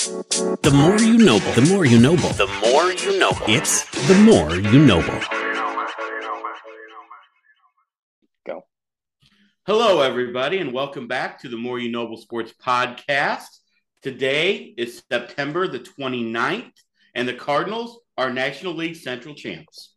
[0.00, 3.32] The more you know, the more you know, the more you know.
[3.46, 5.02] It's the more you know.
[8.46, 8.62] Go.
[9.66, 13.48] Hello, everybody, and welcome back to the More You Noble Sports Podcast.
[14.00, 16.72] Today is September the 29th,
[17.14, 19.94] and the Cardinals are National League Central champs.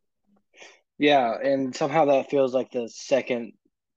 [0.98, 3.54] Yeah, and somehow that feels like the second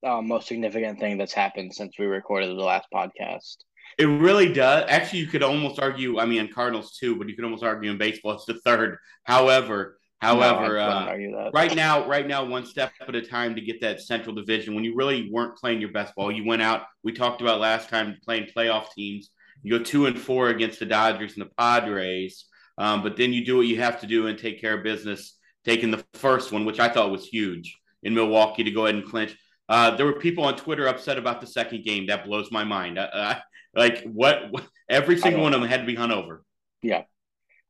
[0.06, 3.56] uh, most significant thing that's happened since we recorded the last podcast.
[3.98, 4.84] It really does.
[4.88, 6.18] Actually, you could almost argue.
[6.18, 8.98] I mean, Cardinals too, but you could almost argue in baseball it's the third.
[9.24, 13.80] However, however, no, uh, right now, right now, one step at a time to get
[13.80, 14.74] that Central Division.
[14.74, 16.82] When you really weren't playing your best ball, you went out.
[17.02, 19.30] We talked about last time playing playoff teams.
[19.62, 22.44] You go two and four against the Dodgers and the Padres,
[22.76, 25.32] um, but then you do what you have to do and take care of business.
[25.64, 29.04] Taking the first one, which I thought was huge in Milwaukee to go ahead and
[29.04, 29.36] clinch.
[29.68, 32.06] Uh, there were people on Twitter upset about the second game.
[32.06, 32.98] That blows my mind.
[32.98, 33.34] Uh,
[33.76, 36.42] like what, what every single one of them had to be hung over.
[36.82, 37.02] Yeah.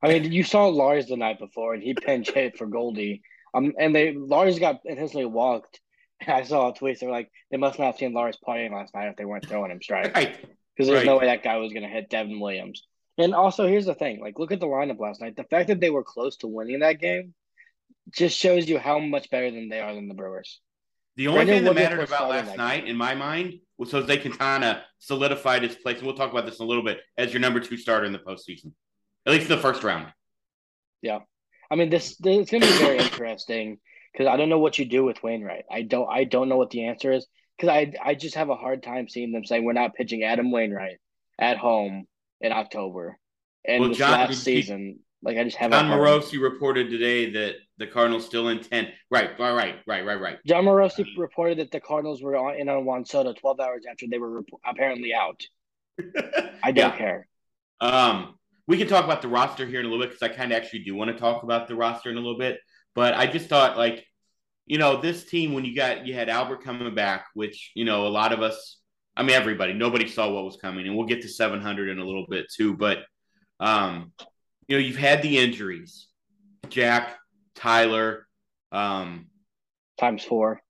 [0.03, 3.23] I mean, you saw Lars the night before, and he pinch hit for Goldie.
[3.55, 5.81] Um, and they Lars got intentionally walked.
[6.27, 7.01] I saw a tweet.
[7.01, 9.71] They're like, they must not have seen Lars playing last night if they weren't throwing
[9.71, 10.15] him strikes.
[10.15, 10.37] Right.
[10.77, 11.07] Because there's right.
[11.07, 12.83] no way that guy was going to hit Devin Williams.
[13.19, 15.37] And also, here's the thing: like, look at the lineup last night.
[15.37, 17.35] The fact that they were close to winning that game
[18.15, 20.61] just shows you how much better than they are than the Brewers.
[21.17, 24.19] The only Brandon thing that mattered about last night, in my mind, was so they
[24.19, 25.99] can kind of solidify this place.
[25.99, 28.13] And we'll talk about this in a little bit as your number two starter in
[28.13, 28.73] the postseason,
[29.25, 30.13] at least in the first round.
[31.03, 31.21] Yeah,
[31.71, 32.17] I mean this.
[32.17, 33.79] this it's going to be very interesting
[34.13, 35.65] because I don't know what you do with Wainwright.
[35.71, 36.09] I don't.
[36.09, 39.09] I don't know what the answer is because I I just have a hard time
[39.09, 40.99] seeing them saying we're not pitching Adam Wainwright
[41.39, 42.07] at home
[42.41, 43.19] in October
[43.67, 45.01] and well, John, last season.
[45.23, 45.71] Like I just have.
[45.73, 48.93] Jon Morosi reported today that the Cardinals still intend.
[49.11, 50.39] Right, right, right, right, right, right.
[50.47, 54.07] Jon Morosi reported that the Cardinals were on, in on Juan Soto 12 hours after
[54.11, 55.41] they were rep- apparently out.
[56.63, 56.97] I don't Yeah.
[56.97, 57.29] care.
[57.81, 58.35] Um,
[58.69, 60.57] we can talk about the roster here in a little bit because I kind of
[60.57, 62.59] actually do want to talk about the roster in a little bit.
[62.95, 64.05] But I just thought, like,
[64.67, 68.07] you know, this team when you got you had Albert coming back, which you know
[68.07, 68.79] a lot of us,
[69.17, 72.05] I mean everybody, nobody saw what was coming, and we'll get to 700 in a
[72.05, 72.77] little bit too.
[72.77, 72.99] But
[73.61, 74.13] um,
[74.69, 76.09] you know, you've had the injuries,
[76.69, 77.17] Jack,
[77.55, 78.27] Tyler,
[78.73, 79.29] um,
[79.99, 80.61] Times four.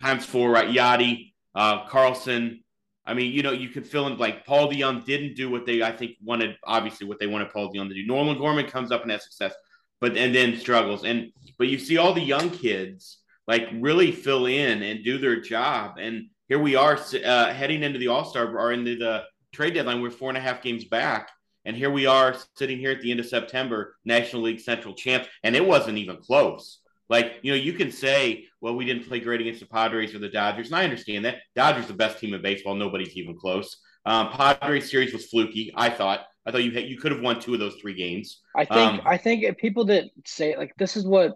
[0.00, 0.68] times four, right?
[0.68, 2.62] Yachty, uh, Carlson.
[3.04, 5.82] I mean, you know, you could fill in like Paul DeJong didn't do what they,
[5.82, 8.06] I think, wanted, obviously, what they wanted Paul DeJong to do.
[8.06, 9.54] Nolan Gorman comes up and has success,
[10.00, 11.04] but and then struggles.
[11.04, 15.40] And but you see all the young kids like really fill in and do their
[15.40, 15.96] job.
[15.98, 20.02] And here we are uh, heading into the All Star or into the trade deadline.
[20.02, 21.30] We're four and a half games back.
[21.64, 25.28] And here we are sitting here at the end of September, National League Central champs,
[25.42, 26.80] and it wasn't even close.
[27.08, 30.18] Like, you know, you can say, well, we didn't play great against the Padres or
[30.18, 30.68] the Dodgers.
[30.68, 31.36] And I understand that.
[31.54, 32.74] Dodgers the best team in baseball.
[32.74, 33.78] Nobody's even close.
[34.04, 36.26] Um, Padres series was fluky, I thought.
[36.46, 38.40] I thought you had, you could have won two of those three games.
[38.56, 41.34] I think Um, I think if people that say like this is what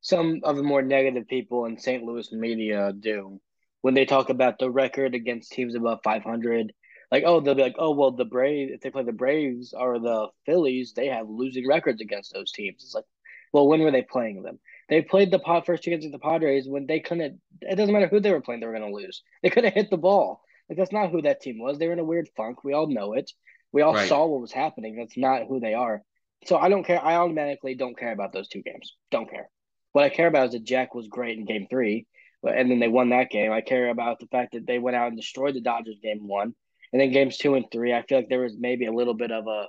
[0.00, 2.04] some of the more negative people in St.
[2.04, 3.40] Louis media do
[3.80, 6.72] when they talk about the record against teams above 500.
[7.14, 10.00] Like, oh, they'll be like, oh, well, the Braves, if they play the Braves or
[10.00, 12.82] the Phillies, they have losing records against those teams.
[12.82, 13.04] It's like,
[13.52, 14.58] well, when were they playing them?
[14.88, 17.40] They played the pod first against the Padres when they couldn't.
[17.60, 19.22] It doesn't matter who they were playing; they were going to lose.
[19.44, 20.42] They couldn't hit the ball.
[20.68, 21.78] Like that's not who that team was.
[21.78, 22.64] They were in a weird funk.
[22.64, 23.30] We all know it.
[23.70, 24.08] We all Right.
[24.08, 24.96] saw what was happening.
[24.96, 26.02] That's not who they are.
[26.46, 27.00] So I don't care.
[27.00, 28.96] I automatically don't care about those two games.
[29.12, 29.48] Don't care.
[29.92, 32.06] What I care about is that Jack was great in Game Three,
[32.42, 33.52] and then they won that game.
[33.52, 36.56] I care about the fact that they went out and destroyed the Dodgers Game One,
[36.94, 37.92] and then Games Two and Three.
[37.92, 39.66] I feel like there was maybe a little bit of a,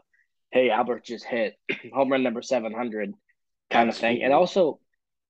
[0.52, 1.56] hey, Albert just hit
[1.94, 3.14] home run number seven hundred,
[3.72, 4.22] kind of thing.
[4.22, 4.80] And also,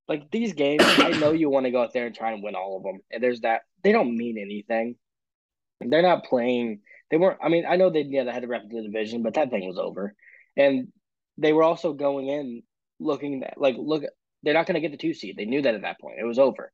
[0.09, 2.53] like these games, I know you want to go out there and try and win
[2.53, 3.61] all of them, and there's that.
[3.81, 4.97] They don't mean anything.
[5.79, 6.81] They're not playing.
[7.09, 7.39] They weren't.
[7.41, 9.65] I mean, I know they yeah they had to rep the division, but that thing
[9.65, 10.13] was over,
[10.57, 10.89] and
[11.37, 12.63] they were also going in
[12.99, 14.03] looking like look.
[14.43, 15.37] They're not going to get the two seed.
[15.37, 16.19] They knew that at that point.
[16.19, 16.73] It was over,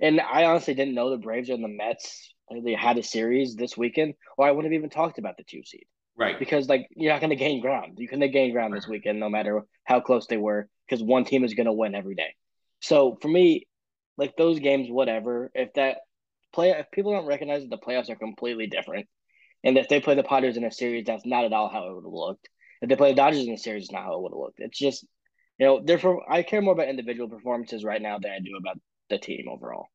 [0.00, 2.34] and I honestly didn't know the Braves and the Mets
[2.64, 5.62] they had a series this weekend, or I wouldn't have even talked about the two
[5.64, 6.38] seed right.
[6.38, 7.94] because like you're not going to gain ground.
[7.96, 11.44] You can't gain ground this weekend, no matter how close they were, because one team
[11.44, 12.34] is going to win every day.
[12.80, 13.66] So for me,
[14.16, 15.50] like those games, whatever.
[15.54, 15.98] If that
[16.52, 19.08] play, if people don't recognize that the playoffs are completely different,
[19.64, 21.94] and if they play the Padres in a series, that's not at all how it
[21.94, 22.48] would have looked.
[22.82, 24.60] If they play the Dodgers in a series, it's not how it would have looked.
[24.60, 25.06] It's just,
[25.58, 28.78] you know, therefore I care more about individual performances right now than I do about
[29.10, 29.88] the team overall.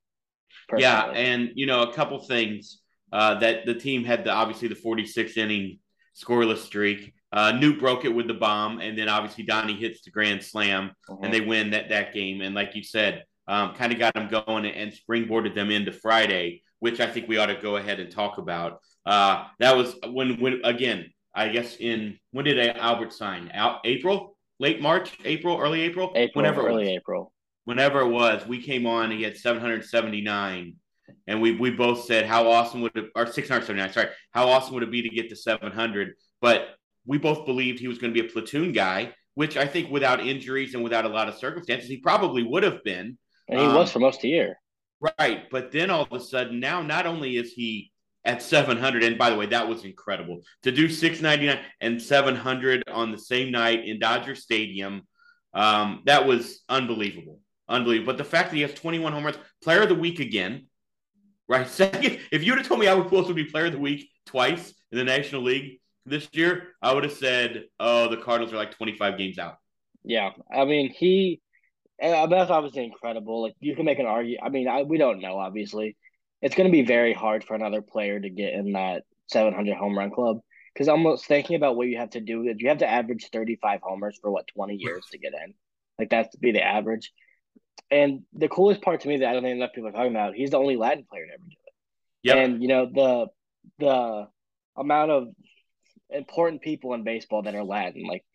[0.77, 2.81] Yeah, and you know a couple things
[3.11, 5.79] uh, that the team had the obviously the 46 inning
[6.15, 7.13] scoreless streak.
[7.31, 10.91] Uh, Newt broke it with the bomb, and then obviously Donnie hits the grand slam,
[11.21, 12.41] and they win that that game.
[12.41, 16.61] And like you said, um, kind of got them going and springboarded them into Friday,
[16.79, 18.79] which I think we ought to go ahead and talk about.
[19.05, 23.51] Uh, that was when when again I guess in when did Albert sign?
[23.53, 26.95] Out April, late March, April, early April, April whenever early.
[26.95, 27.33] April.
[27.65, 29.05] Whenever it was, we came on.
[29.05, 30.75] And he had 779,
[31.27, 33.93] and we we both said how awesome would it or 679.
[33.93, 36.13] Sorry, how awesome would it be to get to 700?
[36.41, 36.67] But
[37.05, 40.25] we both believed he was going to be a platoon guy, which I think without
[40.25, 43.17] injuries and without a lot of circumstances, he probably would have been.
[43.47, 44.57] And he Um, was for most of the year.
[45.19, 45.49] Right.
[45.51, 47.91] But then all of a sudden, now not only is he
[48.23, 53.11] at 700, and by the way, that was incredible to do 699 and 700 on
[53.11, 55.03] the same night in Dodger Stadium.
[55.53, 57.39] Um, that was unbelievable.
[57.67, 58.13] Unbelievable.
[58.13, 60.67] But the fact that he has 21 home runs, player of the week again,
[61.47, 61.67] right?
[61.67, 64.09] Second, if you would have told me Albert Pujols would be player of the week
[64.25, 68.57] twice in the National League this year, I would have said, oh, the Cardinals are
[68.57, 69.57] like 25 games out.
[70.03, 71.41] Yeah, I mean he.
[72.01, 73.41] Uh, that's obviously incredible.
[73.41, 74.41] Like you can make an argument.
[74.43, 75.37] I mean, I, we don't know.
[75.37, 75.95] Obviously,
[76.41, 79.97] it's going to be very hard for another player to get in that 700 home
[79.97, 80.39] run club.
[80.73, 83.79] Because almost thinking about what you have to do is you have to average 35
[83.81, 85.53] homers for what 20 years to get in.
[85.97, 87.11] Like that's to be the average.
[87.91, 90.35] And the coolest part to me that I don't think enough people are talking about,
[90.35, 91.73] he's the only Latin player to ever do it.
[92.23, 92.37] Yep.
[92.37, 93.27] And you know the
[93.79, 94.27] the
[94.77, 95.27] amount of
[96.09, 98.25] important people in baseball that are Latin, like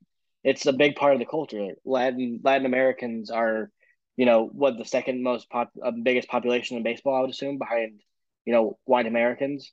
[0.44, 1.68] it's a big part of the culture.
[1.84, 3.70] Latin Latin Americans are,
[4.16, 7.58] you know, what the second most pop, uh, biggest population in baseball, I would assume,
[7.58, 8.00] behind
[8.44, 9.72] you know white Americans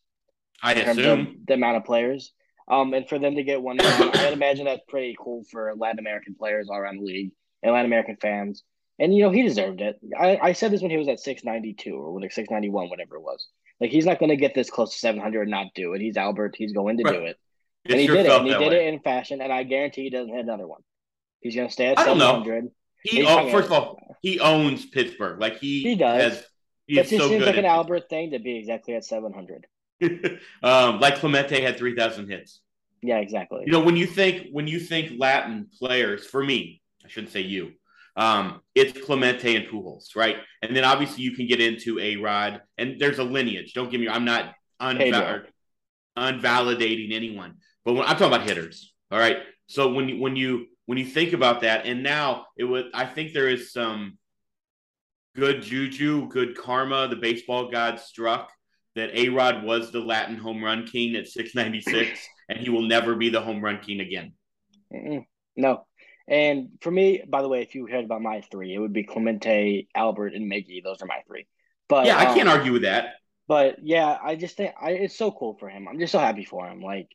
[0.62, 1.44] I assume.
[1.48, 2.34] the amount of players.
[2.70, 6.36] Um, and for them to get one, I'd imagine that's pretty cool for Latin American
[6.36, 7.32] players all around the league
[7.64, 8.64] and Latin American fans.
[9.00, 10.00] And you know he deserved it.
[10.20, 12.50] I, I said this when he was at six ninety two or when like six
[12.50, 13.48] ninety one, whatever it was.
[13.80, 16.02] Like he's not going to get this close to seven hundred and not do it.
[16.02, 16.56] He's Albert.
[16.58, 17.14] He's going to Right.
[17.14, 17.38] do it,
[17.86, 18.32] It and he sure did it.
[18.32, 18.88] And he did way.
[18.88, 19.42] it in fashion.
[19.42, 20.82] And I guarantee he doesn't hit another one.
[21.42, 22.44] He's going to stay at I don't know.
[23.04, 25.40] He, oh, first of all, he owns Pittsburgh.
[25.40, 26.34] Like he, He does.
[26.34, 26.46] Has,
[26.88, 29.32] he It is just so seems like an Albert thing to be exactly at seven
[29.32, 29.68] hundred.
[30.64, 32.62] um, like Clemente had three thousand hits.
[33.04, 33.64] Yeah, exactly.
[33.66, 37.42] You know, when you think when you think Latin players, for me, I shouldn't say
[37.42, 37.74] you.
[38.18, 40.38] Um, it's Clemente and Pujols, right?
[40.64, 43.74] And then obviously you can get into a Rod, and there's a lineage.
[43.74, 44.10] Don't give me.
[44.10, 45.44] I'm not unva-
[46.18, 47.56] unvalidating anyone,
[47.86, 49.38] but when I'm talking about hitters, all right.
[49.68, 53.06] So when you when you when you think about that, and now it would, I
[53.06, 54.18] think there is some
[55.36, 57.08] good juju, good karma.
[57.08, 58.52] The baseball god struck
[58.96, 63.16] that A Rod was the Latin home run king at 696, and he will never
[63.16, 64.34] be the home run king again.
[64.92, 65.26] Mm-mm.
[65.56, 65.86] No.
[66.28, 69.04] And for me, by the way, if you heard about my three, it would be
[69.04, 70.84] Clemente, Albert, and Miggy.
[70.84, 71.48] Those are my three.
[71.88, 73.16] But yeah, I can't um, argue with that.
[73.48, 75.88] But yeah, I just think I, it's so cool for him.
[75.88, 76.82] I'm just so happy for him.
[76.82, 77.08] Like,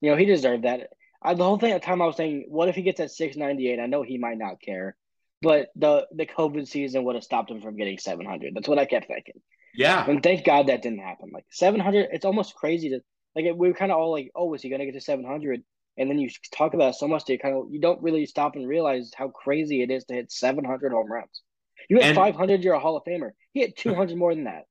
[0.00, 0.90] you know, he deserved that.
[1.22, 3.10] I, the whole thing at the time I was saying, what if he gets at
[3.10, 3.80] 698?
[3.80, 4.96] I know he might not care,
[5.40, 8.54] but the the COVID season would have stopped him from getting 700.
[8.54, 9.40] That's what I kept thinking.
[9.74, 11.30] Yeah, And thank God that didn't happen.
[11.32, 13.00] Like 700, it's almost crazy to
[13.34, 13.44] like.
[13.54, 15.62] We were kind of all like, oh, is he gonna get to 700?
[15.96, 18.24] And then you talk about it so much that you kind of you don't really
[18.26, 21.42] stop and realize how crazy it is to hit 700 home runs.
[21.88, 23.30] You hit And- 500, you're a Hall of Famer.
[23.52, 24.64] He hit 200 more than that.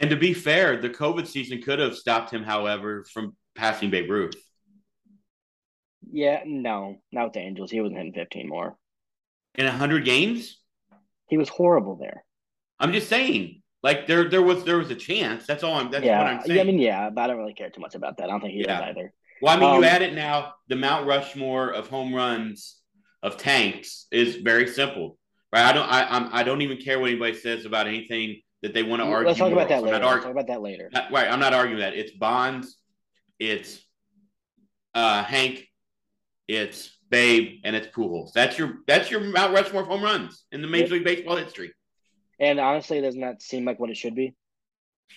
[0.00, 4.10] and to be fair, the COVID season could have stopped him, however, from passing Babe
[4.10, 4.34] Ruth.
[6.10, 7.70] Yeah, no, not with the Angels.
[7.70, 8.76] He wasn't hitting 15 more.
[9.54, 10.58] In 100 games,
[11.28, 12.24] He was horrible there.
[12.80, 15.46] I'm just saying, like there there was there was a chance.
[15.46, 15.90] That's all I'm.
[15.90, 16.56] That's what I'm saying.
[16.56, 18.24] yeah, I mean, yeah, but I don't really care too much about that.
[18.24, 18.80] I don't think he Yeah.
[18.80, 19.12] does either.
[19.42, 20.54] Well, I mean, Um, you add it now.
[20.68, 22.76] The Mount Rushmore of home runs
[23.22, 25.18] of tanks is very simple,
[25.52, 25.64] right?
[25.64, 25.88] I don't.
[25.88, 29.06] I I'm, I don't even care what anybody says about anything that they want to
[29.06, 29.28] argue.
[29.28, 29.98] Let's talk about that later.
[29.98, 30.90] not Let's talk about that later.
[30.92, 31.30] not- right.
[31.30, 31.94] I'm not arguing that.
[31.94, 32.76] It's Bonds.
[33.38, 33.80] It's
[34.94, 35.66] uh, Hank.
[36.48, 38.32] It's Babe, and it's Pujols.
[38.32, 41.72] That's your that's your Mount Rushmore of home runs in the Major League Baseball history.
[42.38, 44.34] And honestly, it does not seem like what it should be.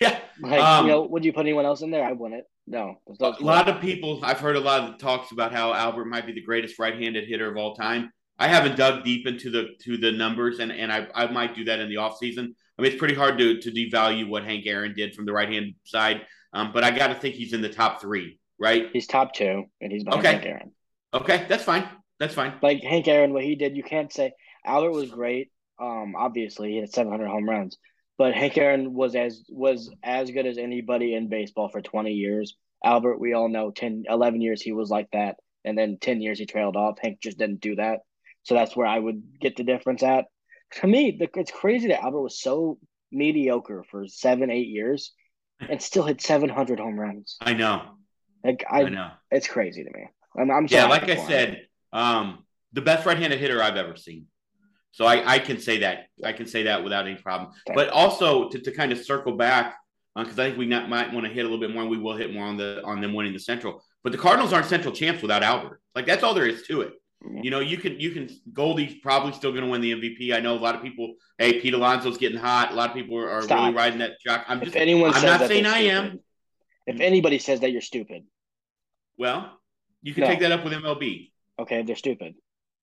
[0.00, 2.04] Yeah, Like, Um, you know, would you put anyone else in there?
[2.04, 2.44] I wouldn't.
[2.66, 2.96] No.
[3.20, 6.32] A lot of people i've heard a lot of talks about how albert might be
[6.32, 10.10] the greatest right-handed hitter of all time i haven't dug deep into the to the
[10.12, 12.46] numbers and and i, I might do that in the offseason
[12.78, 15.48] i mean it's pretty hard to to devalue what hank aaron did from the right
[15.48, 16.22] hand side
[16.54, 19.64] um, but i got to think he's in the top three right He's top two,
[19.80, 20.32] and he's behind Okay.
[20.36, 20.72] Hank Aaron.
[21.12, 21.86] okay that's fine
[22.18, 24.32] that's fine Like Hank Aaron, what he did, you can't say
[24.64, 25.50] Albert was great.
[25.78, 27.76] Um, obviously he had 700 home runs,
[28.16, 32.56] but Hank Aaron was as was as good as anybody in baseball for 20 years.
[32.84, 36.38] Albert, we all know, 10, 11 years he was like that, and then 10 years
[36.38, 36.98] he trailed off.
[37.00, 38.00] Hank just didn't do that,
[38.42, 40.26] so that's where I would get the difference at.
[40.80, 42.78] To me, the, it's crazy that Albert was so
[43.10, 45.12] mediocre for seven, eight years,
[45.60, 47.36] and still hit 700 home runs.
[47.40, 47.82] i know
[48.44, 50.06] Like i, I, know it's crazy to me.
[50.38, 54.26] I'm, I'm yeah like i said um, the best right-handed hitter i've ever seen
[54.96, 57.74] so I, I can say that i can say that without any problem Okay.
[57.74, 59.66] But also to, to kind of circle back,
[60.16, 61.98] because I think we not, might want to hit a little bit more, and we
[62.04, 63.72] will hit more on the on them winning the Central.
[64.04, 65.80] But the Cardinals aren't Central champs without Albert.
[65.96, 66.92] Like that's all there is to it.
[67.24, 67.42] Mhm.
[67.44, 70.32] You know, you can you can Goldie's probably still going to win the MVP.
[70.32, 71.14] I know a lot of people.
[71.38, 72.70] Hey, Pete Alonso's getting hot.
[72.70, 74.44] A lot of people are, are really riding that jock.
[74.46, 74.76] I'm just.
[74.76, 76.20] If anyone I'm not saying I am.
[76.86, 78.22] If anybody says that you're stupid,
[79.18, 79.58] Well,
[80.02, 80.28] you can No.
[80.28, 82.34] take that up with MLB, okay, they're stupid.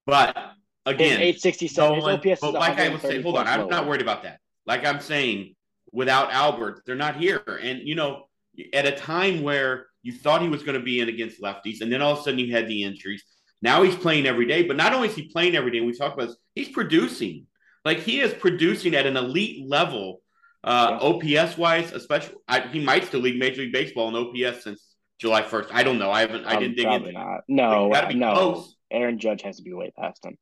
[0.05, 0.35] but
[0.85, 4.01] again, 867, his Someone- OPS but like I was saying, hold on, I'm not worried
[4.01, 4.39] about that.
[4.65, 5.55] Like I'm saying,
[5.91, 7.41] without Albert, they're not here.
[7.61, 8.27] And you know,
[8.73, 11.91] at a time where you thought he was going to be in against lefties, and
[11.91, 13.23] then all of a sudden you had the injuries.
[13.61, 15.93] Now he's playing every day, but not only is he playing every day, and we
[15.95, 17.45] talk about this, he's producing.
[17.85, 20.21] Like he is producing at an elite level,
[20.63, 22.35] uh, OPS wise, especially.
[22.47, 25.67] I, he might still lead Major League Baseball in OPS since July 1st.
[25.71, 26.11] I don't know.
[26.11, 26.45] I haven't.
[26.45, 27.19] I Um, didn't dig probably into.
[27.19, 27.41] not.
[27.47, 28.33] No, gotta be no.
[28.33, 28.75] close.
[28.89, 30.37] Aaron Judge has to be way past him.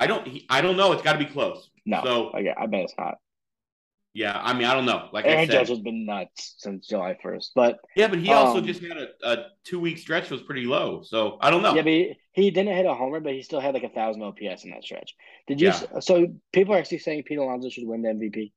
[0.00, 0.26] I don't.
[0.26, 0.92] He, I don't know.
[0.92, 1.70] It's got to be close.
[1.84, 3.16] No, So okay, I bet it's not.
[4.14, 5.08] yeah, I mean, I don't know.
[5.12, 8.58] Like I said, Judge has been nuts since July 1st, but Yeah, but he also
[8.58, 11.02] Um, just had a, a two week stretch was pretty low.
[11.02, 11.74] So I don't know.
[11.74, 14.22] yeah, but he, he didn't hit a homer, but he still had like a thousand
[14.22, 15.14] OPS in that stretch.
[15.46, 15.68] Did you?
[15.68, 16.00] Yeah.
[16.00, 18.52] So people are actually saying Pete Alonso should win the MVP.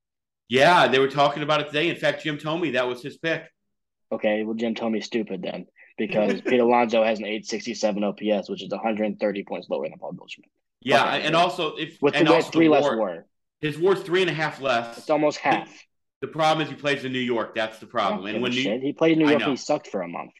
[0.47, 1.89] Yeah, they were talking about it today.
[1.89, 3.43] In fact, Jim Thome that was his pick.
[4.11, 5.67] Okay, well Jim Thome stupid then
[5.97, 10.49] because Pete Alonso has an 867 OPS, which is 130 points lower than Paul Goldschmidt.
[10.81, 11.23] Yeah, Okay.
[11.23, 13.25] and also if With and the, also three the less war, war,
[13.59, 14.97] his war's three and a half less.
[14.97, 15.69] it's almost half.
[16.21, 17.55] The problem is he plays in New York.
[17.55, 18.25] That's the problem.
[18.27, 20.31] And when a New, he played in New York, he sucked for a month.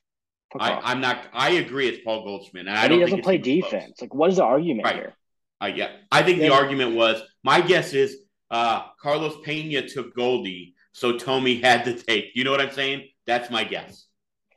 [0.52, 1.26] Fuck I, I'm not.
[1.34, 1.88] I agree.
[1.88, 3.72] It's Paul Goldschmidt, and I don't he doesn't it's play even close.
[3.72, 4.02] defense.
[4.02, 4.96] Like, what is the argument Right.
[4.96, 5.14] here?
[5.62, 5.90] I yeah.
[6.12, 8.18] I think the argument was my guess is
[8.50, 12.32] uh, Carlos Pena took Goldie, so Tommy had to take.
[12.34, 13.08] You know what I'm saying?
[13.28, 14.06] That's my guess.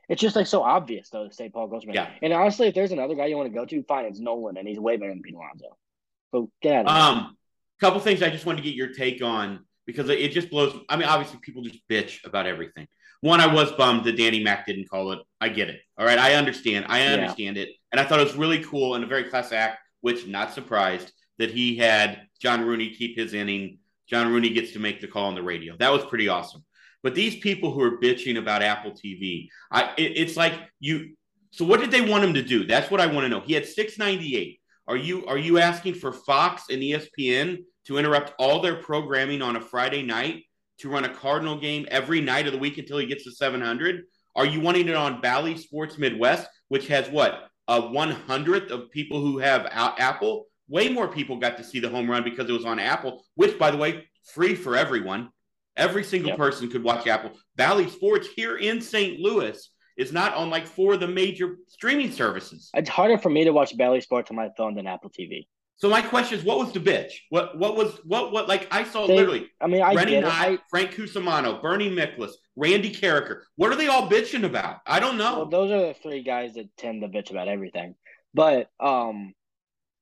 [0.09, 1.95] It's just like so obvious though to say Paul Goldschmidt.
[1.95, 2.09] Yeah.
[2.21, 4.67] And honestly, if there's another guy you want to go to, fine, it's Nolan, and
[4.67, 5.77] he's way better than Pete Alonso.
[6.31, 7.17] So get out of.
[7.17, 7.37] Um,
[7.79, 10.77] couple things I just wanted to get your take on because it just blows.
[10.89, 12.87] I mean, obviously, people just bitch about everything.
[13.21, 15.19] One, I was bummed that Danny Mac didn't call it.
[15.39, 15.79] I get it.
[15.97, 16.85] All right, I understand.
[16.89, 17.13] I Yeah.
[17.13, 19.79] understand it, and I thought it was really cool and a very class act.
[20.01, 23.79] Which, not surprised that he had John Rooney keep his inning.
[24.07, 25.77] John Rooney gets to make the call on the radio.
[25.77, 26.65] That was pretty awesome.
[27.03, 31.15] But these people who are bitching about Apple TV, I it, it's like you.
[31.51, 32.65] So what did they want him to do?
[32.65, 33.41] That's what I want to know.
[33.41, 34.59] He had six ninety eight.
[34.87, 39.57] Are you are you asking for Fox and ESPN to interrupt all their programming on
[39.57, 40.43] a Friday night
[40.79, 44.03] to run a Cardinal game every night of the week until he gets to 700?
[44.35, 48.89] Are you wanting it on Bally Sports Midwest, which has what a one hundredth of
[48.91, 50.47] people who have Apple?
[50.69, 53.59] Way more people got to see the home run because it was on Apple, which,
[53.59, 55.29] by the way, free for everyone.
[55.75, 56.37] Every single Yep.
[56.37, 57.31] person could watch Apple.
[57.55, 59.19] Bally Sports here in St.
[59.19, 62.69] Louis is not on like four of the major streaming services.
[62.73, 65.47] It's harder for me to watch Bally Sports on my phone than Apple TV.
[65.75, 67.11] So my question is, what was the bitch?
[67.29, 70.57] What what was what what like I saw They- literally I mean, I Rennie I,
[70.69, 73.41] Frank Cusumano, Bernie Miklasz, Randy Karraker.
[73.55, 74.77] What are they all bitching about?
[74.85, 75.37] I don't know.
[75.39, 77.95] well, those are the three guys that tend to bitch about everything.
[78.35, 79.33] But um,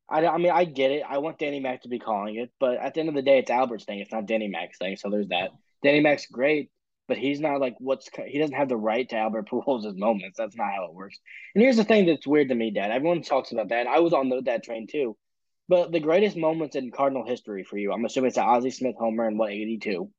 [0.10, 1.04] I, I mean, I get it.
[1.10, 3.40] I want Danny Mac to be calling it, but at the end of the day,
[3.40, 4.00] it's Albert's thing.
[4.00, 4.98] It's not Danny Mac's thing.
[4.98, 5.52] So there's that.
[5.84, 6.70] Danny Mac's great,
[7.08, 10.38] but he's not like what's he doesn't have the right to Albert Pujols' moments.
[10.38, 11.20] That's not how it works.
[11.56, 12.92] And here's the thing that's weird to me, Dad.
[12.92, 13.88] Everyone talks about that.
[13.88, 15.18] I was on the, that train too.
[15.68, 18.96] But the greatest moments in Cardinal history for you, I'm assuming it's the Ozzie Smith
[18.98, 20.10] homer in what 82.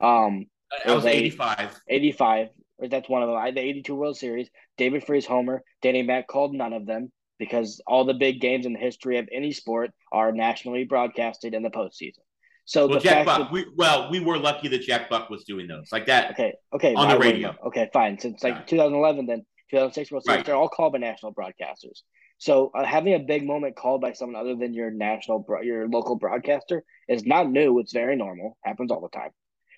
[0.00, 0.46] Um,
[0.86, 1.80] I was it was 85.
[1.88, 2.48] 85,
[2.78, 3.36] or that's one of them.
[3.36, 4.48] I the 82 World Series,
[4.78, 8.72] David Freese homer, Danny Mac called none of them because all the big games in
[8.72, 12.24] the history of any sport are nationally broadcasted in the postseason.
[12.68, 13.38] So Well, the Jack fact Buck.
[13.38, 16.32] that We, well, we were lucky that Jack Buck was doing those like that.
[16.32, 17.54] okay, okay, On the radio.
[17.68, 18.18] Okay, fine.
[18.18, 18.62] Since like Yeah.
[18.66, 20.44] 2011, then 2006 World Series, Right.
[20.46, 22.02] they're all called by national broadcasters.
[22.38, 25.88] So uh, having a big moment called by someone other than your national, bro- your
[25.88, 27.78] local broadcaster is not new.
[27.78, 28.58] It's very normal.
[28.64, 29.30] Happens all the time.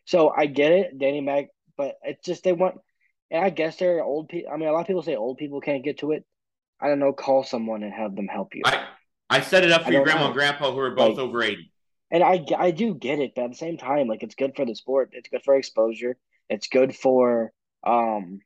[0.06, 2.76] So I get it, Danny Mac, but it's just they want,
[3.30, 4.50] and I guess they're old people.
[4.52, 6.24] I mean, a lot of people say old people can't get to it.
[6.80, 7.12] I don't know.
[7.12, 8.62] Call someone and have them help you.
[8.64, 8.86] I
[9.28, 10.26] I set it up I for your grandma know.
[10.28, 11.70] and grandpa who are both Like- over 80.
[12.10, 14.64] And I, I do get it, but at the same time, like it's good for
[14.64, 15.10] the sport.
[15.12, 16.16] It's good for exposure.
[16.48, 17.52] It's good for
[17.86, 18.40] um.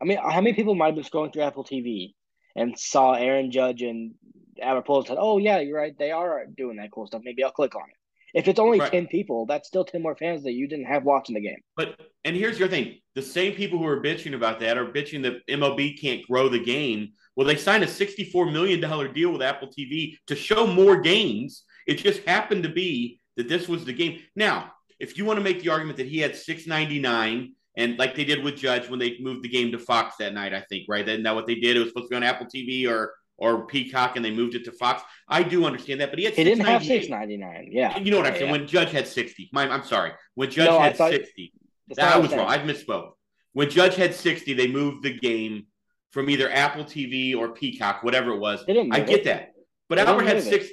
[0.00, 2.14] I mean, how many people might have been scrolling through Apple TV
[2.56, 4.14] and saw Aaron Judge and
[4.60, 5.96] Albert Pujols said, "Oh yeah, you're right.
[5.96, 7.22] They are doing that cool stuff.
[7.24, 7.96] Maybe I'll click on it."
[8.38, 8.90] If it's only Right.
[8.90, 11.60] ten people, that's still ten more fans that you didn't have watching the game.
[11.76, 15.22] But and here's your thing: the same people who are bitching about that are bitching
[15.22, 17.12] that MLB can't grow the game.
[17.36, 18.80] Well, they signed a $64 million
[19.12, 21.64] deal with Apple TV to show more games.
[21.86, 24.20] It just happened to be that this was the game.
[24.36, 28.24] Now, if you want to make the argument that he had 699 and like they
[28.24, 31.06] did with Judge when they moved the game to Fox that night, I think, right?
[31.06, 31.76] Isn't that what they did?
[31.76, 34.64] It was supposed to be on Apple TV or or Peacock and they moved it
[34.64, 35.02] to Fox.
[35.28, 37.68] I do understand that, but he had He didn't have six ninety nine.
[37.72, 38.46] Yeah, You know what I'm Yeah, saying?
[38.54, 38.58] yeah.
[38.60, 40.12] When Judge had 60, my, I'm sorry.
[40.36, 41.52] When Judge No, had thought- 60,
[41.88, 42.48] That's not I was wrong.
[42.48, 43.10] I misspoke.
[43.52, 45.66] When Judge had 60, they moved the game
[46.12, 48.62] from either Apple TV or Peacock, whatever it was.
[48.68, 49.24] I get it.
[49.24, 49.50] that,
[49.88, 50.68] but They Albert had six.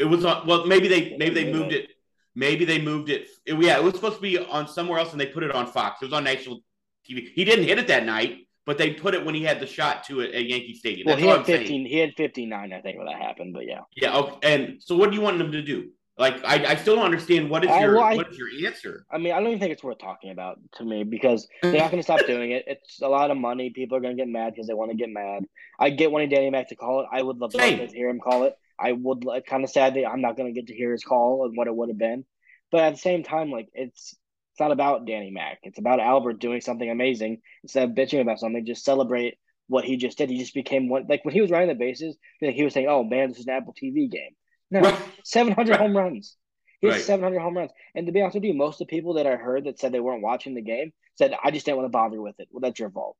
[0.00, 0.46] It was on.
[0.46, 1.90] Well, maybe they maybe they moved it.
[2.34, 3.28] Maybe they moved it.
[3.44, 5.66] it- Yeah, it was supposed to be on somewhere else, and they put it on
[5.66, 6.00] Fox.
[6.00, 6.62] It was on national
[7.08, 7.28] TV.
[7.34, 10.04] He didn't hit it that night, but they put it when he had the shot
[10.04, 11.06] to it at Yankee Stadium.
[11.06, 11.58] Well, he had I'm saying.
[11.60, 11.86] fifteen.
[11.86, 13.52] He had fifty nine, I think, when that happened.
[13.52, 14.16] But yeah, Yeah.
[14.16, 14.36] Okay.
[14.54, 15.90] And so, what do you want them to do?
[16.18, 18.48] Like, I, I still don't understand what is I- your well, I- what is your
[18.66, 19.06] answer?
[19.10, 21.90] I mean, I don't even think it's worth talking about to me because they're not
[21.90, 22.64] going to stop doing it.
[22.66, 23.70] It's a lot of money.
[23.70, 25.44] People are going to get mad because they want to get mad.
[25.78, 27.06] I get wanting Danny Mac to call it.
[27.10, 27.78] I would love Same.
[27.78, 28.54] to hear him call it.
[28.80, 31.04] I would like, kind of sad that I'm not going to get to hear his
[31.04, 32.24] call and what it would have been.
[32.72, 34.16] But at the same time, like it's
[34.52, 35.58] it's not about Danny Mac.
[35.62, 38.64] It's about Albert doing something amazing instead of bitching about something.
[38.64, 40.30] Just celebrate what he just did.
[40.30, 41.06] He just became one.
[41.08, 43.46] Like when he was running the bases, like he was saying, "Oh man, this is
[43.46, 44.30] an Apple TV game."
[44.70, 44.98] No, Right.
[45.24, 45.80] 700 Right.
[45.80, 46.36] home runs.
[46.80, 47.04] He has Right.
[47.04, 47.70] 700 home runs.
[47.94, 49.92] And to be honest with you, most of the people that I heard that said
[49.92, 52.48] they weren't watching the game said, I just didn't want to bother with it.
[52.50, 53.16] Well, that's your fault.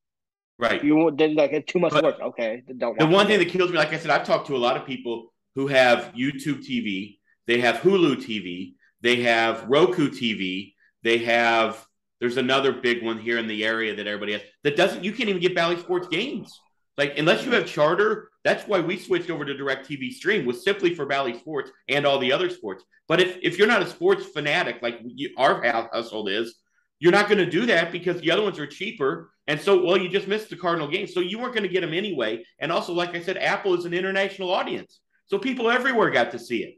[0.57, 0.83] Right.
[0.83, 2.19] You didn't like too much But- work.
[2.21, 4.57] Okay, don't The one thing that kills me, like I said, I've talked to a
[4.57, 7.17] lot of people who have YouTube TV,
[7.47, 11.85] they have Hulu TV, they have Roku TV, they have.
[12.19, 15.03] There's another big one here in the area that everybody has that doesn't.
[15.03, 16.59] You can't even get Bally Sports games.
[16.97, 20.63] Like unless you have charter, that's why we switched over to Direct TV Stream was
[20.63, 22.83] simply for Bally Sports and all the other sports.
[23.07, 26.61] But if if you're not a sports fanatic like you, our household is,
[27.01, 29.31] you're not going to do that because the other ones are cheaper.
[29.47, 31.81] And so, well, you just missed the Cardinal game, so you weren't going to get
[31.81, 32.45] them anyway.
[32.59, 34.99] And also, like I said, Apple is an international audience,
[35.31, 36.77] so people everywhere got to see it.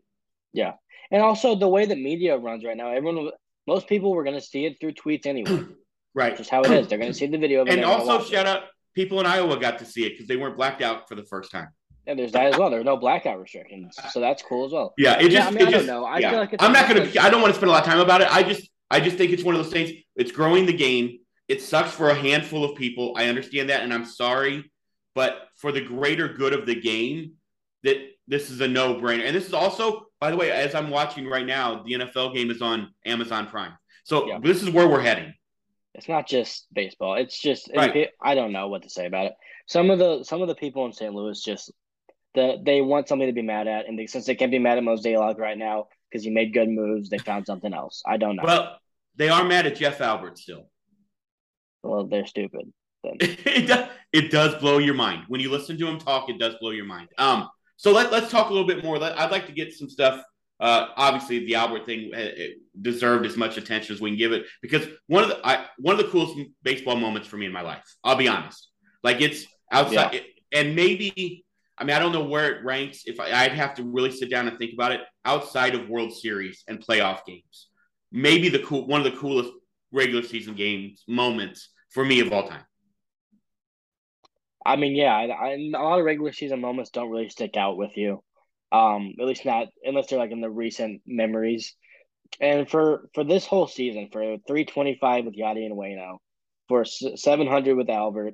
[0.54, 0.74] Yeah.
[1.10, 3.32] And also the way the media runs right now, everyone,
[3.66, 5.66] most people were going to see it through tweets anyway.
[6.16, 6.38] Right.
[6.38, 6.88] Just how it is.
[6.88, 7.66] They're going to see the video.
[7.66, 8.28] And also, it.
[8.28, 11.16] shout out people in Iowa got to see it because they weren't blacked out for
[11.16, 11.70] the first time.
[12.06, 12.70] And there's that as well.
[12.70, 14.94] There There's no blackout restrictions, so that's cool as well.
[14.96, 15.48] Yeah, it Yeah, just.
[15.48, 16.06] I mean, it I don't just- know.
[16.06, 16.30] I yeah.
[16.30, 17.00] feel like it's I'm not gonna.
[17.06, 18.28] like- I don't want to spend a lot of time about it.
[18.32, 18.70] I just.
[18.92, 19.90] I just think it's one of those things.
[20.16, 21.18] It's growing the game.
[21.48, 23.16] It sucks for a handful of people.
[23.18, 24.72] I understand that, and I'm sorry,
[25.16, 27.32] but for the greater good of the game,
[27.82, 29.26] that this is a no brainer.
[29.26, 32.50] And this is also, by the way, as I'm watching right now, the NFL game
[32.52, 33.74] is on Amazon Prime.
[34.06, 34.40] So Yeah.
[34.42, 35.34] this is where we're heading.
[35.96, 37.16] It's not just baseball.
[37.16, 38.10] It's just Right.
[38.22, 39.34] I don't know what to say about it.
[39.68, 41.14] Some of the some of the people in St.
[41.14, 41.72] Louis just
[42.34, 44.78] the they want something to be mad at, and they, since they can't be mad
[44.80, 48.02] at Mozeliak right now because he made good moves, they found something else.
[48.06, 48.44] I don't know.
[48.44, 48.78] Well,
[49.16, 50.68] they are mad at Jeff Albert still.
[51.84, 52.72] well, they're stupid.
[53.04, 56.30] Then it does, it does blow your mind when you listen to him talk.
[56.30, 57.10] It does blow your mind.
[57.18, 57.50] Um,
[57.84, 58.98] so let let's talk a little bit more.
[58.98, 60.24] Let, I'd like to get some stuff.
[60.60, 64.46] Uh, obviously, the Albert thing it deserved as much attention as we can give it
[64.62, 67.62] because one of the I, one of the coolest baseball moments for me in my
[67.62, 67.84] life.
[68.04, 68.70] I'll be honest.
[69.04, 71.44] Like it's outside, it- and maybe
[71.78, 73.02] I mean I don't know where it ranks.
[73.06, 76.14] If I, I'd have to really sit down and think about it, outside of World
[76.14, 77.68] Series and playoff games,
[78.14, 79.52] maybe the cool one of the coolest
[79.92, 82.64] regular season games moments for me of all time.
[84.66, 87.78] I mean, yeah, I, I, a lot of regular season moments don't really stick out
[87.78, 88.24] with you.
[88.72, 91.76] Um, at least not unless they're like in the recent memories.
[92.40, 96.18] And for for this whole season, for three twenty five with Yadi and Wayno,
[96.68, 98.34] for seven hundred with Albert,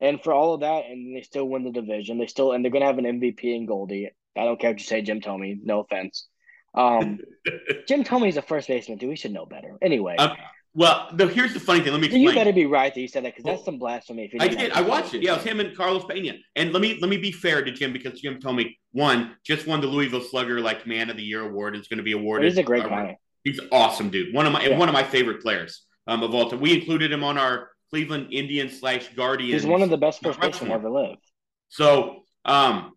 [0.00, 2.18] and for all of that, and they still win the division.
[2.18, 4.10] They still and they're gonna have an MVP in Goldie.
[4.36, 5.58] I don't care what you say, Jim Thome.
[5.64, 6.28] No offense.
[6.74, 7.18] Um,
[7.88, 9.08] Jim Thome's a first baseman, dude.
[9.08, 9.76] We should know better.
[9.82, 10.36] Anyway, Um,
[10.76, 11.92] Well, the, here's the funny thing.
[11.92, 12.34] Let me you explain.
[12.34, 14.26] better be right that you said that because that's some blasphemy.
[14.26, 15.22] If you I didn't I watched it.
[15.22, 16.34] Yeah, it was him and Carlos Pena.
[16.54, 19.80] And let me let me be fair to Jim because Jim Thome one just won
[19.80, 21.74] the Louisville Slugger like Man of the Year award.
[21.76, 22.50] It's going to be awarded.
[22.50, 23.16] He's a great uh, guy.
[23.42, 24.34] He's awesome, dude.
[24.34, 24.76] One of my Yeah.
[24.76, 26.60] one of my favorite players um, of all time.
[26.60, 29.62] We included him on our Cleveland Indians slash Guardians.
[29.62, 31.22] He's one of the best first basemen ever lived.
[31.70, 32.92] So, um,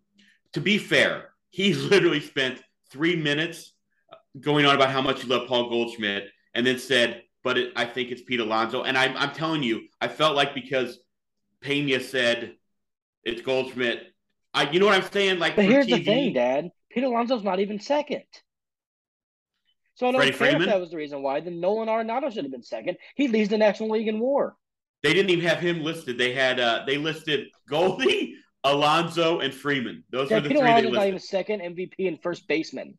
[0.52, 3.72] to be fair, he literally spent three minutes
[4.38, 7.84] going on about how much he loved Paul Goldschmidt, and then said, "But it, I
[7.86, 10.98] think it's Pete Alonso." And I'm, I'm telling you, I felt like because
[11.60, 12.56] Pena said
[13.24, 14.14] it's Goldschmidt,
[14.54, 15.38] I, you know what I'm saying?
[15.38, 16.70] Like, But here's TV, the thing, Dad.
[16.90, 18.24] Pete Alonso's not even second.
[19.94, 20.62] So I don't Freddie care Freeman?
[20.62, 21.40] if that was the reason why.
[21.40, 22.96] Then Nolan Arenado should have been second.
[23.16, 24.56] He leads the National League in WAR.
[25.02, 26.18] they didn't even have him listed.
[26.18, 30.04] They had uh, they listed Goldie, Alonso, and Freeman.
[30.10, 31.08] Those Yeah, are the Pete three they Alonso's not listed.
[31.08, 32.98] even second MVP and first baseman.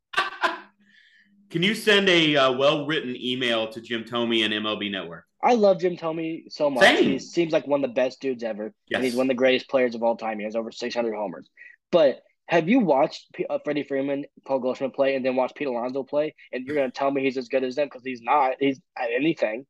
[1.52, 5.26] Can you send a uh, well-written email to Jim Thome and MLB Network?
[5.44, 6.84] I love Jim Thome so much.
[6.84, 7.04] Same.
[7.04, 8.98] He seems like one of the best dudes ever, Yes.
[8.98, 10.40] and he's one of the greatest players of all time.
[10.40, 11.50] He has over 600 homers.
[11.92, 15.68] But have you watched P- uh, Freddie Freeman, Paul Goldschmidt play, and then watch Pete
[15.68, 18.22] Alonso play, and you're going to tell me he's as good as them because he's
[18.22, 18.54] not.
[18.60, 19.66] He's at anything.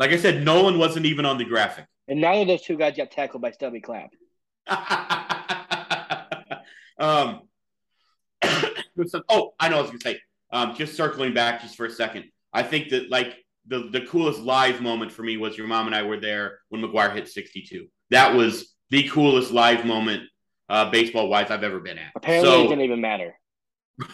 [0.00, 1.86] Like I said, Nolan wasn't even on the graphic.
[2.08, 4.10] And neither of those two guys got tackled by Stubby Clapp.
[6.98, 7.42] um,
[9.28, 10.20] oh, I know what I was gonna say.
[10.52, 12.24] Um, just circling back just for a second.
[12.52, 13.36] I think that like
[13.66, 16.82] the the coolest live moment for me was your mom and I were there when
[16.82, 17.86] McGwire hit 62.
[18.10, 20.24] That was the coolest live moment,
[20.68, 22.10] uh, baseball wise, I've ever been at.
[22.16, 23.34] Apparently, so, it didn't even matter.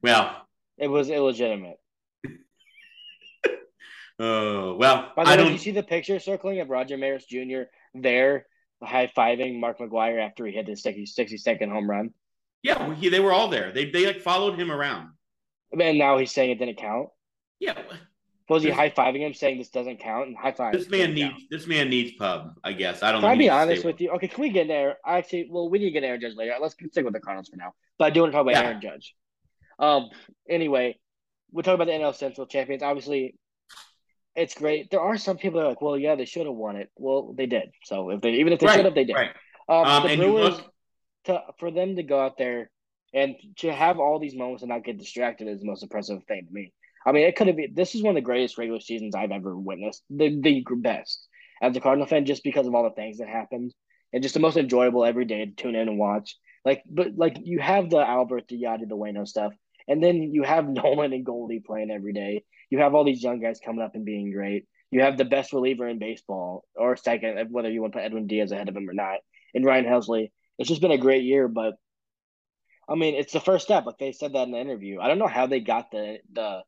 [0.00, 1.76] Well, It was illegitimate.
[2.24, 2.28] uh,
[4.20, 5.46] well, By the I way, don't.
[5.46, 7.62] did you see the picture circling of Roger Maris Jr.
[7.94, 8.46] there
[8.80, 12.10] high fiving Mark McGwire after he hit his 60, 60 second home run?
[12.62, 13.72] Yeah, he, they were all there.
[13.72, 15.10] They they like followed him around.
[15.72, 17.08] And now he's saying it didn't count.
[17.60, 17.74] Yeah,
[18.48, 20.28] Was he high fiving him, saying this doesn't count?
[20.28, 20.72] And high five.
[20.72, 22.54] this man needs this man needs pub.
[22.64, 23.20] I guess I don't.
[23.20, 23.34] Can know.
[23.34, 24.10] I be honest with you?
[24.12, 24.96] Okay, can we get there?
[25.04, 26.54] Actually, well, we need to get Aaron Judge later.
[26.60, 27.72] Let's stick with the Cardinals for now.
[27.98, 28.62] But I do want to talk about Yeah.
[28.68, 29.14] Aaron Judge.
[29.78, 30.08] Um.
[30.48, 30.98] Anyway,
[31.52, 32.82] we're talking about the NL Central champions.
[32.82, 33.34] Obviously,
[34.34, 34.90] it's great.
[34.90, 36.90] There are some people that are like, well, yeah, they should have won it.
[36.96, 37.70] Well, they did.
[37.84, 39.14] So if they even if they Right, should have, they did.
[39.14, 39.30] Right.
[39.68, 40.72] Um, Um, the and Brewers look-
[41.24, 42.70] to for them to go out there
[43.14, 46.46] and to have all these moments and not get distracted is the most impressive thing
[46.46, 46.72] to me.
[47.06, 47.74] I mean, it could have been.
[47.74, 50.02] This is one of the greatest regular seasons I've ever witnessed.
[50.10, 51.26] The the best
[51.62, 53.72] as a Cardinal fan, just because of all the things that happened,
[54.12, 56.36] and just the most enjoyable every day to tune in and watch.
[56.64, 59.52] Like, but like you have the Albert, the Yadi, the Wayno stuff,
[59.86, 62.44] and then you have Nolan and Goldie playing every day.
[62.70, 64.66] You have all these young guys coming up and being great.
[64.90, 68.26] You have the best reliever in baseball, or second, whether you want to put Edwin
[68.26, 69.18] Diaz ahead of him or not,
[69.54, 70.30] and Ryan Helsley.
[70.58, 71.74] It's just been a great year, but
[72.88, 73.84] I mean, it's the first step.
[73.86, 75.00] Like they said that in the interview.
[75.00, 76.60] I don't know how they got the the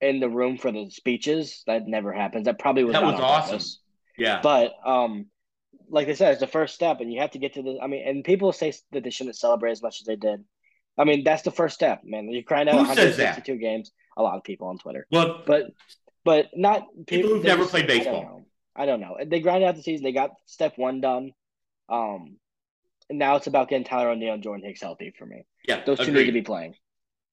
[0.00, 1.62] in the room for the speeches.
[1.66, 2.44] That never happens.
[2.44, 3.50] That probably was That was awesome.
[3.52, 3.80] purpose.
[4.16, 4.40] Yeah.
[4.42, 5.26] But um,
[5.88, 7.78] like they said, it's the first step, and you have to get to the.
[7.82, 10.44] I mean, and people say that they shouldn't celebrate as much as they did.
[10.96, 12.30] I mean, that's the first step, man.
[12.30, 13.90] You're crying out Who 162 games.
[14.16, 15.72] A lot of people on Twitter, well, but
[16.24, 18.22] but not People who've never just- played I don't baseball.
[18.22, 18.46] know.
[18.76, 19.16] I don't know.
[19.26, 20.04] They grinded out the season.
[20.04, 21.32] They got step one done.
[21.88, 22.36] Um,
[23.10, 25.44] now it's about getting Tyler O'Neill and Jordan Hicks healthy for me.
[25.68, 25.82] yeah.
[25.84, 26.20] Those two agreed.
[26.20, 26.74] need to be playing.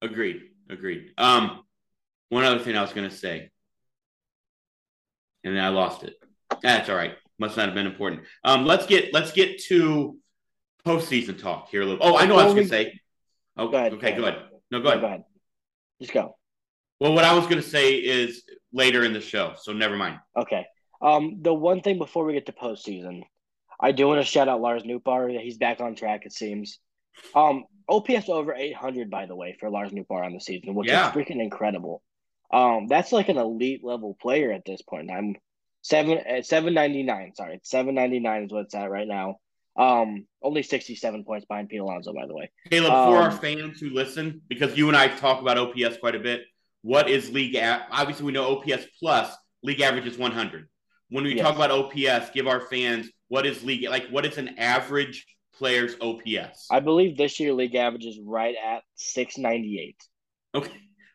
[0.01, 0.41] Agreed.
[0.69, 1.11] Agreed.
[1.17, 1.63] Um,
[2.29, 3.49] one other thing I was going to say,
[5.43, 6.15] and then I lost it.
[6.61, 7.13] That's all right.
[7.39, 8.23] Must not have been important.
[8.43, 10.17] Um, let's get let's get to
[10.85, 11.99] postseason talk here a little.
[12.05, 12.99] Oh, I know what I was going to say.
[13.57, 13.93] Oh, Go ahead.
[13.93, 14.15] okay.
[14.15, 14.43] Go ahead.
[14.69, 15.03] No, go Go ahead.
[15.03, 15.23] ahead.
[16.01, 16.35] Just go.
[16.99, 20.19] Well, what I was going to say is later in the show, so never mind.
[20.37, 20.65] Okay.
[21.01, 23.23] Um, the one thing before we get to postseason,
[23.81, 25.39] I do want to shout out Lars Nootbaar.
[25.41, 26.79] He's back on track, it seems.
[27.35, 31.09] Um, OPS over 800, by the way, for Lars Nootbaar on the season, which Yeah.
[31.09, 32.03] is freaking incredible.
[32.53, 35.35] Um, that's like an elite level player at this point I'm
[35.83, 37.33] Seven uh, seven ninety nine.
[37.33, 39.37] Sorry, seven ninety nine is what it's at right now.
[39.75, 42.51] Um, only sixty seven points behind Pete Alonso, by the way.
[42.69, 46.13] Caleb, for our Um, fans who listen, because you and I talk about OPS quite
[46.13, 46.43] a bit,
[46.83, 47.55] what is league?
[47.55, 50.67] A- Obviously, we know OPS plus league average is 100.
[51.09, 51.47] When we Yes.
[51.47, 54.07] talk about OPS, give our fans what is league like.
[54.09, 56.67] What is an average player's OPS?
[56.69, 60.01] I believe this year league average is right at six ninety eight.
[60.53, 60.71] okay,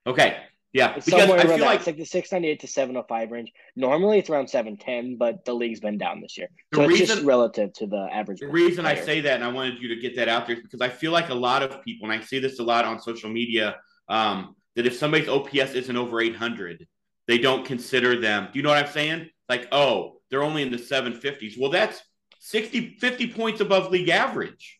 [0.06, 0.36] okay,
[0.72, 1.64] yeah, It's because somewhere I around feel that.
[1.66, 3.52] like it's like the six ninety eight to seven oh five range.
[3.76, 6.98] Normally it's around seven ten, but the league's been down this year, The so it's
[6.98, 8.40] just reason- relative to the average.
[8.40, 10.62] The reason I say that, and I wanted you to get that out there, is
[10.62, 12.98] because I feel like a lot of people, and I see this a lot on
[13.00, 13.76] social media,
[14.08, 16.86] um, that if somebody's OPS isn't over 800,
[17.28, 18.48] they don't consider them.
[18.52, 19.28] Do you know what I'm saying?
[19.50, 21.54] Like, oh, they're only in the 750s.
[21.58, 22.00] Well, that's
[22.40, 24.78] 60, 50 points above league average.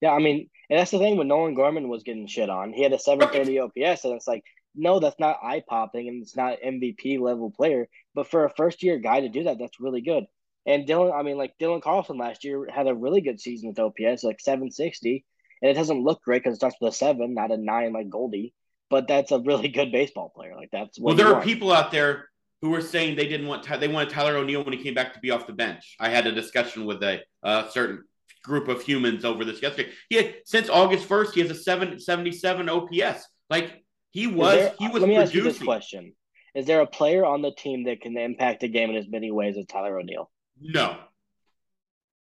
[0.00, 2.72] Yeah, I mean, and that's the thing when Nolan Gorman was getting shit on.
[2.72, 6.36] He had a 730 OPS, and it's like, no, that's not eye popping, and it's
[6.36, 7.88] not MVP level player.
[8.14, 10.24] But for a first year guy to do that, that's really good.
[10.66, 13.78] And Dylan, I mean, like Dylan Carlson last year had a really good season with
[13.78, 15.24] OPS, like 760,
[15.62, 18.10] and it doesn't look great because it starts with a seven, not a nine like
[18.10, 18.52] Goldie.
[18.90, 20.54] But that's a really good baseball player.
[20.56, 21.44] Like that's what Well, there are want.
[21.44, 22.28] people out there
[22.62, 25.20] who were saying they didn't want they wanted Tyler O'Neill when he came back to
[25.20, 25.96] be off the bench.
[26.00, 28.04] I had a discussion with a uh, certain
[28.42, 29.90] group of humans over this yesterday.
[30.08, 33.26] He had, since August first, he has a seven seventy seven OPS.
[33.50, 36.14] Like he was, there- he was let me ask you this question:
[36.54, 39.30] Is there a player on the team that can impact the game in as many
[39.30, 40.30] ways as Tyler O'Neill?
[40.60, 40.96] No,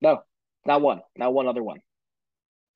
[0.02, 0.20] No,
[0.66, 1.80] not one, not one other one.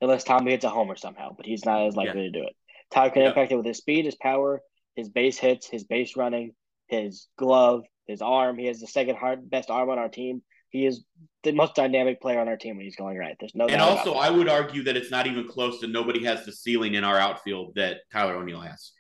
[0.01, 2.57] Unless Tommy hits a homer somehow, but he's not as likely to do it.
[2.91, 3.29] Tyler can Yeah.
[3.29, 4.63] impact it with his speed, his power,
[4.97, 6.55] his base hits, his base running,
[6.93, 8.59] his glove, his arm.
[8.59, 10.43] He has the second hard, best arm on our team.
[10.69, 11.05] He is
[11.43, 13.37] the most dynamic player on our team when he's going right.
[13.39, 16.47] There's no and also I would argue that it's not even close to nobody has
[16.47, 18.93] the ceiling in our outfield that Tyler O'Neill has.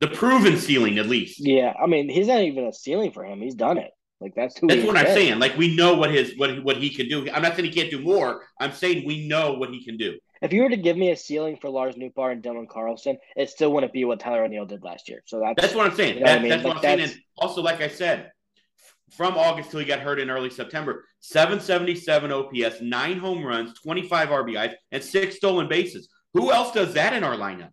[0.00, 1.40] The proven ceiling, at least.
[1.40, 3.40] Yeah, I mean, he's not even a ceiling for him.
[3.40, 3.90] He's done it.
[4.20, 4.66] Like that's who.
[4.66, 5.38] That's what I'm saying.
[5.38, 7.28] Like we know what his what what he can do.
[7.30, 8.42] I'm not saying he can't do more.
[8.60, 10.18] I'm saying we know what he can do.
[10.42, 13.50] If you were to give me a ceiling for Lars Nootbaar and Dylan Carlson, it
[13.50, 15.22] still wouldn't be what Tyler O'Neill did last year.
[15.26, 16.18] So that's That's what I'm saying.
[16.18, 16.50] You know what I mean?
[16.50, 17.00] That's what I'm saying.
[17.00, 18.30] And also, like I said,
[19.12, 24.28] from August till he got hurt in early September, 777 OPS, nine home runs, 25
[24.28, 26.08] RBIs, and six stolen bases.
[26.34, 27.70] Who else does that in our lineup?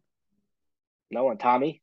[1.14, 1.38] no one.
[1.38, 1.82] Tommy.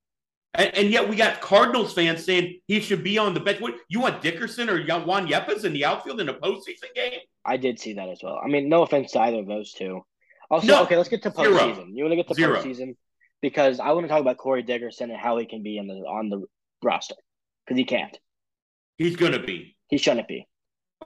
[0.55, 3.61] And, and, yet we got Cardinals fans saying he should be on the bench.
[3.61, 7.21] What you want Dickerson or Juan Yepez in the outfield in a postseason game?
[7.45, 8.41] I did see that as well.
[8.45, 10.05] I mean, no offense to either of those two.
[10.51, 11.75] Also, no, okay, let's get to postseason.
[11.75, 11.87] Zero.
[11.93, 12.61] You want to get to Zero.
[12.61, 12.97] postseason
[13.41, 15.95] because I want to talk about Corey Dickerson and how he can be in the
[15.95, 16.45] on the
[16.83, 17.15] roster
[17.65, 18.17] because he can't.
[18.99, 19.77] He's going to be.
[19.89, 20.47] He shouldn't be.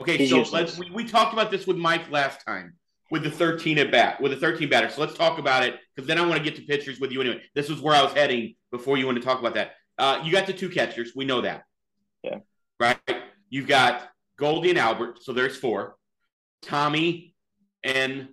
[0.00, 2.74] Okay, He's so let's we, we talked about this with Mike last time
[3.10, 4.88] with the 13 at bat, with the 13 batter.
[4.88, 7.20] So let's talk about it because then I want to get to pitchers with you
[7.20, 7.42] anyway.
[7.54, 9.72] This was where I was heading before you want to talk about that.
[9.98, 11.12] Uh, you got the two catchers.
[11.14, 11.64] We know that.
[12.24, 12.38] Yeah.
[12.80, 12.98] Right.
[13.50, 15.22] You've got Goldie and Albert.
[15.22, 15.96] So there's four.
[16.62, 17.34] Tommy
[17.84, 18.28] and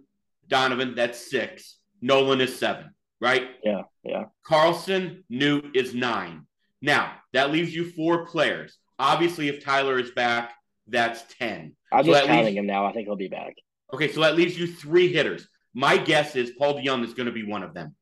[0.52, 0.94] Donovan.
[0.94, 1.80] That's six.
[2.02, 2.94] Nolan is seven.
[3.20, 3.48] Right.
[3.64, 3.84] Yeah.
[4.04, 4.26] Yeah.
[4.44, 6.46] Carlson Newt is nine.
[6.82, 8.78] Now that leaves you four players.
[9.00, 10.54] Obviously, if Tyler is back,
[10.88, 11.76] that's ten.
[11.92, 12.86] I'm so just counting leaves, him now.
[12.86, 13.56] I think he'll be back.
[13.94, 15.48] Okay, so that leaves you three hitters.
[15.74, 17.96] My guess is Paul DeJong is going to be one of them.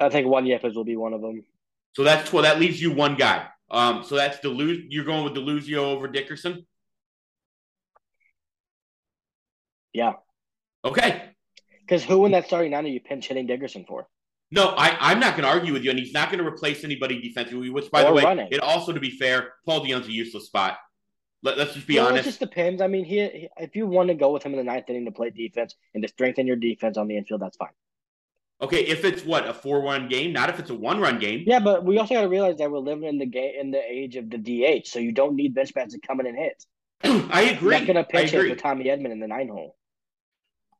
[0.00, 1.44] I think Juan Yepez will be one of them.
[1.94, 2.44] So that's twelve.
[2.44, 3.46] That leaves you one guy.
[3.70, 4.86] Um, so that's Deluz.
[4.88, 6.66] You're going with Deluzio over Dickerson.
[9.92, 10.14] Yeah.
[10.84, 11.33] Okay.
[11.84, 14.08] Because who in that starting nine are you pinch hitting Dickerson for?
[14.50, 16.84] No, I, I'm not going to argue with you, and he's not going to replace
[16.84, 17.70] anybody defensively.
[17.70, 18.48] Which, by or the way, running.
[18.50, 20.78] it also to be fair, Paul DeJong's a useless spot.
[21.42, 22.22] Let, us just be well, honest.
[22.22, 22.80] It just depends.
[22.80, 25.04] I mean, he, he, if you want to go with him in the ninth inning
[25.04, 27.68] to play defense and to strengthen your defense on the infield, that's fine.
[28.62, 31.44] Okay, if it's what a four-run game, not if it's a one-run game.
[31.46, 33.82] Yeah, but we also got to realize that we're living in the game in the
[33.84, 36.64] age of the DH, so you don't need bench bats to come in and hit.
[37.30, 37.70] I agree.
[37.70, 39.76] You're not going to pitch it for Tommy Edman in the nine hole.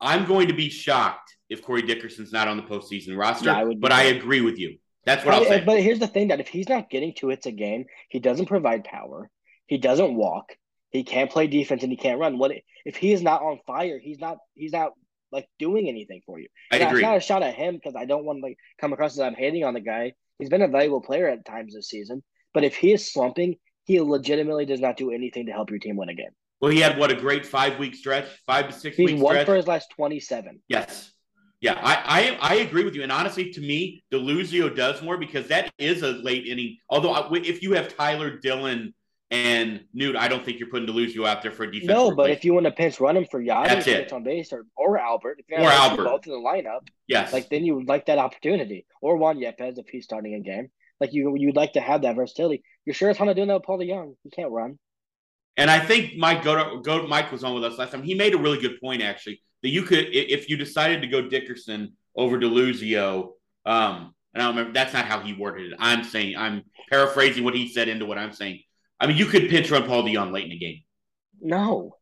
[0.01, 3.47] I'm going to be shocked if Corey Dickerson's not on the postseason roster.
[3.47, 4.79] Yeah, I but I agree with you.
[5.05, 5.63] That's what I'll say.
[5.65, 8.47] But here's the thing: that if he's not getting two hits a game, he doesn't
[8.47, 9.31] provide power.
[9.67, 10.53] He doesn't walk.
[10.91, 12.39] He can't play defense and he can't run.
[12.39, 12.53] What
[12.85, 13.99] if he is not on fire?
[13.99, 14.39] He's not.
[14.55, 14.93] He's not
[15.33, 16.49] like doing anything for you.
[16.71, 17.01] I now, agree.
[17.01, 19.21] It's not a shot at him because I don't want to like come across as
[19.21, 20.13] I'm hating on the guy.
[20.39, 24.01] He's been a valuable player at times this season, but if he is slumping, he
[24.01, 26.31] legitimately does not do anything to help your team win a game.
[26.65, 29.35] Well, he had what a great five week stretch, five to six He's week won
[29.35, 29.47] stretch.
[29.47, 30.63] for his last twenty seven.
[30.67, 31.13] Yes.
[31.61, 35.47] Yeah, I, I I agree with you, and honestly, to me, Deluzio does more because
[35.49, 36.79] that is a late inning.
[36.89, 38.95] Although, if you have Tyler Dillon
[39.31, 41.91] and Newt, I don't think you're putting Deluzio out there for a defense.
[41.91, 44.11] No, but if you want to pinch run him for Yadi, that's it.
[44.11, 47.51] on base, or, or Albert, if you or Albert both in the lineup, yes, like
[47.51, 50.71] then you would like that opportunity, or Juan Yepez if he's starting a game.
[50.99, 52.63] Like you, you'd like to have that versatility.
[52.87, 54.15] You're sure it's not doing that with Paul DeJong.
[54.23, 54.79] He can't run.
[55.57, 58.03] And I think Mike go, go Mike was on with us last time.
[58.03, 61.29] He made a really good point actually that you could if you decided to go
[61.29, 63.33] Dickerson over Deluzio.
[63.65, 65.79] Um, and I don't remember that's not how he worded it.
[65.79, 68.61] I'm saying I'm paraphrasing what he said into what I'm saying.
[69.01, 70.83] I mean, you could pinch run Paul DeJong late in the game.
[71.41, 71.97] No.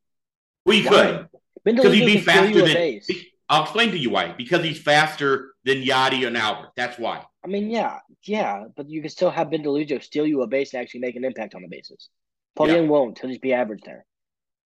[0.64, 1.28] Well, could.
[1.64, 3.00] Because he'd be faster than.
[3.48, 4.32] I'll explain to you why.
[4.32, 6.70] Because he's faster than Yadi and Albert.
[6.76, 7.24] That's why.
[7.44, 10.72] I mean, yeah, yeah, but you can still have Ben DeLuzio steal you a base
[10.72, 12.08] and actually make an impact on the bases.
[12.56, 12.80] Paul yeah.
[12.80, 13.18] won't.
[13.18, 14.04] He'll just be average there.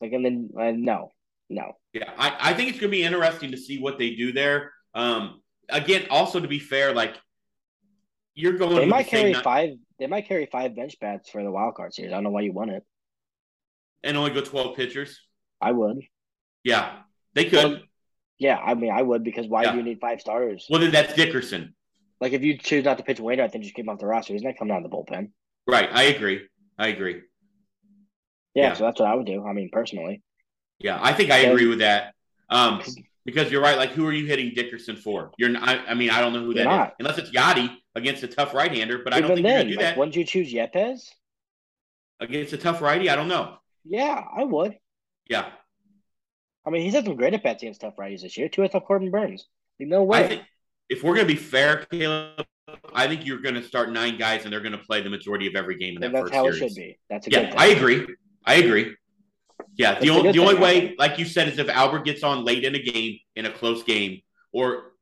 [0.00, 1.12] Like, and then uh, no,
[1.48, 1.72] no.
[1.92, 4.72] Yeah, I, I think it's going to be interesting to see what they do there.
[4.94, 7.16] Um, again, also to be fair, like
[8.34, 8.76] you're going.
[8.76, 9.70] They might the carry five.
[9.98, 12.12] They might carry five bench bats for the wild card series.
[12.12, 12.84] I don't know why you want it.
[14.02, 15.20] And only go twelve pitchers.
[15.60, 16.00] I would.
[16.62, 17.00] Yeah,
[17.34, 17.64] they could.
[17.64, 17.78] Well,
[18.38, 19.72] yeah, I mean, I would because why yeah.
[19.72, 20.66] do you need five starters?
[20.70, 21.74] Well, then that's Dickerson.
[22.20, 24.32] Like if you choose not to pitch Wainwright, then just keep him off the roster.
[24.32, 25.30] He's not coming out of the bullpen.
[25.66, 25.88] Right.
[25.92, 26.46] I agree.
[26.78, 27.22] I agree.
[28.58, 29.46] Yeah, yeah, so that's what I would do.
[29.46, 30.20] I mean, personally.
[30.80, 32.12] Yeah, I think I agree with that.
[32.50, 32.82] Um,
[33.24, 33.78] because you're right.
[33.78, 35.30] Like, who are you hitting Dickerson for?
[35.38, 35.78] You're not.
[35.88, 36.88] I mean, I don't know who that not.
[36.88, 38.98] is, unless it's Yadi against a tough right-hander.
[39.04, 39.96] But Even I don't think then, you're gonna do like, that.
[39.96, 41.02] Wouldn't you choose Yepez
[42.18, 43.08] against a tough righty?
[43.08, 43.58] I don't know.
[43.84, 44.76] Yeah, I would.
[45.30, 45.50] Yeah.
[46.66, 48.48] I mean, he's had some great at bats against tough righties this year.
[48.48, 49.46] Two off Corbin Burnes.
[49.78, 50.24] No way.
[50.24, 50.42] I think
[50.88, 52.44] if we're gonna be fair, Caleb,
[52.92, 55.76] I think you're gonna start nine guys and they're gonna play the majority of every
[55.78, 56.62] game in that that's first how series.
[56.62, 56.98] it should be.
[57.08, 57.54] That's a yeah.
[57.56, 58.06] I agree.
[58.48, 58.96] I agree.
[59.76, 62.64] Yeah, the, only, the only way, like you said, is if Albert gets on late
[62.64, 64.92] in a game, in a close game, or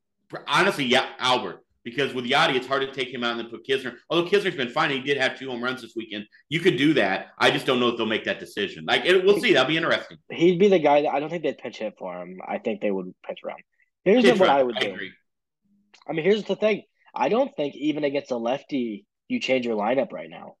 [0.47, 1.63] honestly, yeah, Albert.
[1.83, 3.95] Because with Yadi, it's hard to take him out and then put Knizner.
[4.09, 6.25] Although Knizner's been fine, he did have two home runs this weekend.
[6.49, 7.27] You could do that.
[7.39, 8.83] I just don't know if they'll make that decision.
[8.83, 9.53] Like it, we'll see.
[9.53, 10.17] That'll be interesting.
[10.29, 12.39] He'd be the guy that I don't think they'd pitch hit for him.
[12.45, 13.61] I think they would pitch around.
[14.03, 14.97] Here's pitch what I would do.
[14.99, 16.83] I, I mean, here's the thing.
[17.15, 20.55] I don't think even against a lefty you change your lineup right now.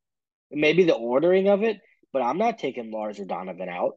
[0.49, 1.81] Maybe the ordering of it,
[2.13, 3.93] but I'm not taking Lars or Donovan out.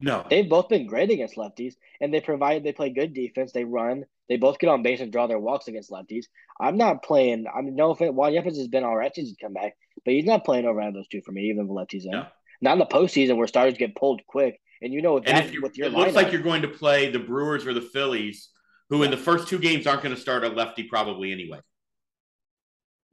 [0.00, 3.52] No, they've both been great against lefties, and they provide they play good defense.
[3.52, 6.24] They run, they both get on base and draw their walks against lefties.
[6.60, 7.46] I'm not playing.
[7.52, 10.14] I mean, no offense, Juan Yepez has been all right since he's come back, but
[10.14, 12.12] he's not playing over those two for me, even if lefties in.
[12.12, 12.26] No.
[12.60, 15.76] Not in the postseason where starters get pulled quick, and you know what that with
[15.76, 15.88] your.
[15.88, 18.50] It lineup, looks like you're going to play the Brewers or the Phillies,
[18.90, 21.58] who in the first two games aren't going to start a lefty probably anyway.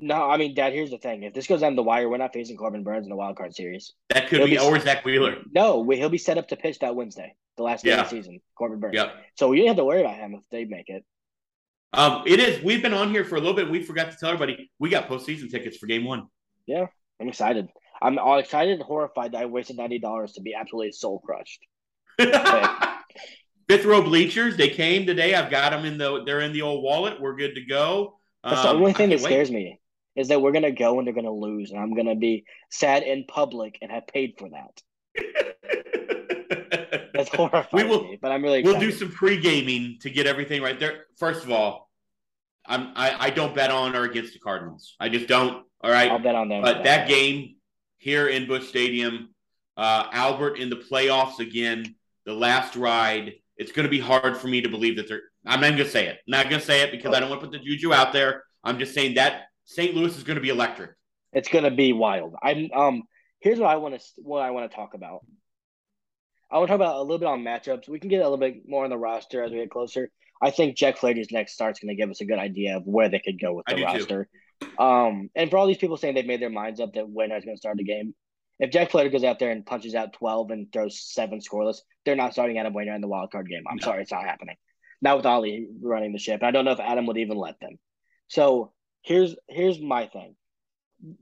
[0.03, 0.73] No, I mean, Dad.
[0.73, 3.09] Here's the thing: if this goes down the wire, we're not facing Corbin Burnes in
[3.09, 3.93] the wild card series.
[4.09, 5.37] That could He'll be, be- or Zach Wheeler.
[5.53, 8.09] No, we, he'll be set up to pitch that Wednesday, the last game of the
[8.09, 8.41] season.
[8.57, 8.95] Corbin Burnes.
[8.95, 9.13] Yep.
[9.35, 11.05] So we didn't have to worry about him if they make it.
[11.93, 12.63] Um, it is.
[12.63, 13.69] We've been on here for a little bit.
[13.69, 16.27] We forgot to tell everybody we got postseason tickets for game one.
[16.65, 16.87] Yeah,
[17.19, 17.67] I'm excited.
[18.01, 21.59] I'm all excited and horrified that I wasted ninety dollars to be absolutely soul crushed.
[23.69, 24.57] Fifth row bleachers.
[24.57, 25.35] They came today.
[25.35, 26.23] I've got them in the.
[26.25, 27.21] They're in the old wallet.
[27.21, 28.17] We're good to go.
[28.43, 29.29] That's the Um, only thing that can't wait.
[29.29, 29.79] scares me
[30.15, 33.25] is that we're gonna go and they're gonna lose, and I'm gonna be sad in
[33.27, 34.81] public and have paid for that.
[37.13, 37.67] That's horrifying.
[37.73, 40.79] We will- me, but I'm really We'll do some pre gaming to get everything right
[40.79, 41.05] there.
[41.17, 41.89] First of all,
[42.65, 44.95] I'm I, I don't bet on or against the Cardinals.
[44.99, 45.65] I just don't.
[45.81, 46.11] All right.
[46.11, 46.61] I'll bet on them.
[46.61, 47.55] But that game
[47.97, 49.33] here in Busch Stadium,
[49.77, 51.95] uh, Albert in the playoffs again,
[52.25, 53.33] the last ride.
[53.57, 55.21] It's going to be hard for me to believe that they're.
[55.45, 56.17] I'm not going to say it.
[56.27, 58.13] I'm not going to say it because I don't want to put the juju out
[58.13, 58.43] there.
[58.63, 59.95] I'm just saying that St.
[59.95, 60.91] Louis is going to be electric.
[61.33, 62.35] It's gonna be wild.
[62.43, 63.03] I'm um.
[63.39, 65.21] Here's what I want to what I want to talk about.
[66.51, 67.87] I want to talk about a little bit on matchups.
[67.87, 70.11] We can get a little bit more on the roster as we get closer.
[70.41, 73.07] I think Jack Flaherty's next start's going to give us a good idea of where
[73.07, 73.83] they could go with the too.
[73.85, 74.29] roster.
[74.77, 77.55] Um, and for all these people saying they've made their minds up that Wainwright's going
[77.55, 78.13] to start the game,
[78.59, 82.17] if Jack Flaherty goes out there and punches out twelve and throws seven scoreless, they're
[82.17, 83.63] not starting Adam Wainwright in the wild card game.
[83.69, 83.85] I'm No.
[83.85, 84.57] sorry, it's not happening.
[85.01, 86.43] Not with Ollie running the ship.
[86.43, 87.77] I don't know if Adam would even let them.
[88.27, 90.35] So here's here's my thing.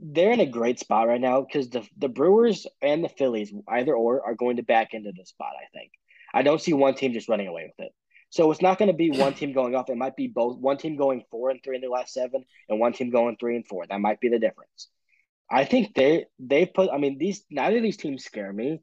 [0.01, 3.95] They're in a great spot right now because the the Brewers and the Phillies, either
[3.95, 5.53] or, are going to back into this spot.
[5.55, 5.91] I think.
[6.33, 7.93] I don't see one team just running away with it.
[8.29, 9.89] So it's not going to be one team going off.
[9.89, 10.59] It might be both.
[10.59, 13.55] One team going four and three in the last seven, and one team going three
[13.55, 13.85] and four.
[13.87, 14.89] That might be the difference.
[15.49, 16.91] I think they they put.
[16.91, 18.81] I mean, these neither of these teams scare me,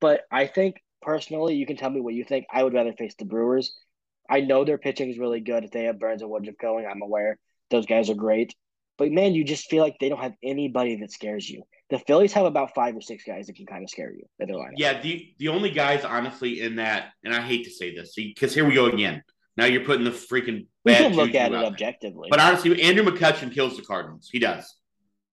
[0.00, 2.46] but I think personally, you can tell me what you think.
[2.52, 3.74] I would rather face the Brewers.
[4.28, 5.64] I know their pitching is really good.
[5.64, 7.38] If they have Burnes and Woodruff going, I'm aware
[7.72, 8.54] those guys are great.
[8.98, 11.64] But man, you just feel like they don't have anybody that scares you.
[11.90, 14.46] The Phillies have about five or six guys that can kind of scare you at
[14.46, 14.74] their lineup.
[14.76, 18.54] Yeah, the the only guys honestly in that, and I hate to say this, because
[18.54, 19.22] here we go again.
[19.56, 22.28] Now you're putting the freaking we can look at it out objectively.
[22.30, 24.28] But honestly, Andrew McCutchen kills the Cardinals.
[24.30, 24.72] He does,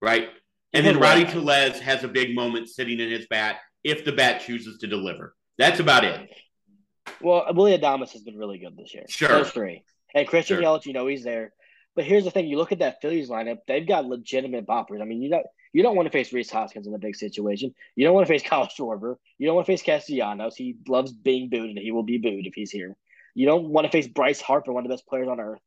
[0.01, 0.29] right?
[0.73, 1.25] And then Rowdy.
[1.25, 5.35] Tellez has a big moment sitting in his bat if the bat chooses to deliver.
[5.57, 6.29] That's about it.
[7.21, 9.05] Well, Willy Adames has been really good this year.
[9.09, 9.29] Sure.
[9.29, 9.83] Those three.
[10.13, 10.63] And Christian Sure.
[10.63, 11.53] Yelich, you know he's there.
[11.95, 15.01] But here's the thing: you look at that Phillies lineup; they've got legitimate boppers.
[15.01, 17.73] I mean, you don't you don't want to face Rhys Hoskins in a big situation.
[17.95, 19.15] You don't want to face Kyle Schwarber.
[19.37, 20.55] You don't want to face Castellanos.
[20.55, 22.95] He loves being booed, and he will be booed if he's here.
[23.35, 25.59] You don't want to face Bryce Harper, one of the best players on earth,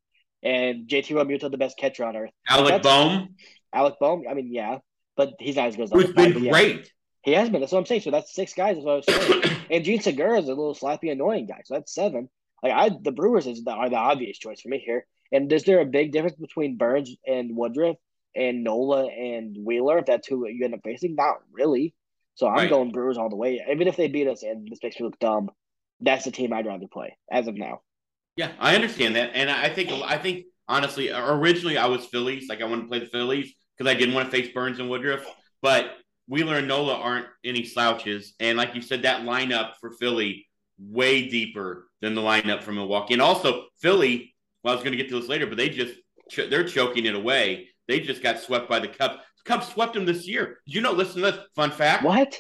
[0.43, 2.31] and JT Realmuto, the best catcher on earth.
[2.49, 3.35] Alec That's- Bohm,
[3.73, 4.79] Alec Bohm, I mean, yeah,
[5.17, 6.51] but he's not as good as who's been yeah.
[6.51, 6.93] great.
[7.23, 7.61] He has been.
[7.61, 8.01] That's what I'm saying.
[8.01, 8.75] So that's six guys.
[8.75, 9.57] That's what I was saying.
[9.71, 11.61] and Jean Segura is a little slappy, annoying guy.
[11.65, 12.29] So that's seven.
[12.63, 15.07] Like I, the Brewers is the, are the obvious choice for me here.
[15.33, 17.97] And is there a big difference between Burnes and Woodruff
[18.37, 19.99] and Nola and Wheeler?
[19.99, 21.95] If that's who you end up facing, not really.
[22.35, 22.71] So I'm Right.
[22.71, 23.61] going Brewers all the way.
[23.71, 25.51] Even if they beat us, and this makes me look dumb,
[26.01, 27.81] that's the team I'd rather play as of now.
[28.37, 32.63] Yeah, I understand that, and I think I think honestly, originally I was Phillies, like
[32.63, 35.25] I wanted to play the Phillies because I didn't want to face Burnes and Woodruff,
[35.61, 40.47] but Wheeler and Nola aren't any slouches, and like you said, that lineup for Philly
[40.79, 44.32] way deeper than the lineup for Milwaukee, and also Philly.
[44.63, 45.95] Well, I was going to get to this later, but they just
[46.37, 47.69] they're choking it away.
[47.89, 49.17] They just got swept by the Cubs.
[49.45, 50.59] The Cubs swept them this year.
[50.67, 50.93] Did you know?
[50.93, 52.05] Listen to this fun fact.
[52.05, 52.39] What?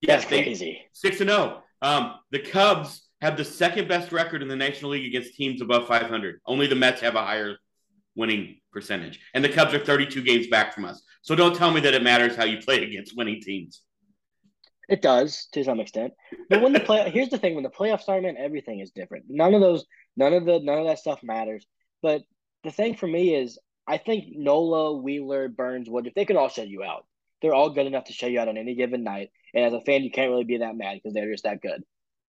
[0.00, 0.82] Yes, That's crazy.
[0.92, 1.62] Six and zero.
[1.82, 5.86] Um, the Cubs have the second best record in the National League against teams above
[5.86, 6.40] 500.
[6.46, 7.56] Only the Mets have a higher
[8.16, 11.02] winning percentage, and the Cubs are 32 games back from us.
[11.22, 13.82] So don't tell me that it matters how you play against winning teams.
[14.88, 16.12] It does to some extent,
[16.48, 19.24] but when the play here's the thing: when the playoffs start, man, everything is different.
[19.28, 19.84] None of those,
[20.16, 21.66] none of the, none of that stuff matters.
[22.02, 22.22] But
[22.64, 26.48] the thing for me is, I think Nola, Wheeler, Burnes, Wood, if they could all
[26.48, 27.06] shut you out,
[27.40, 29.30] they're all good enough to shut you out on any given night.
[29.54, 31.82] And as a fan, you can't really be that mad because they're just that good.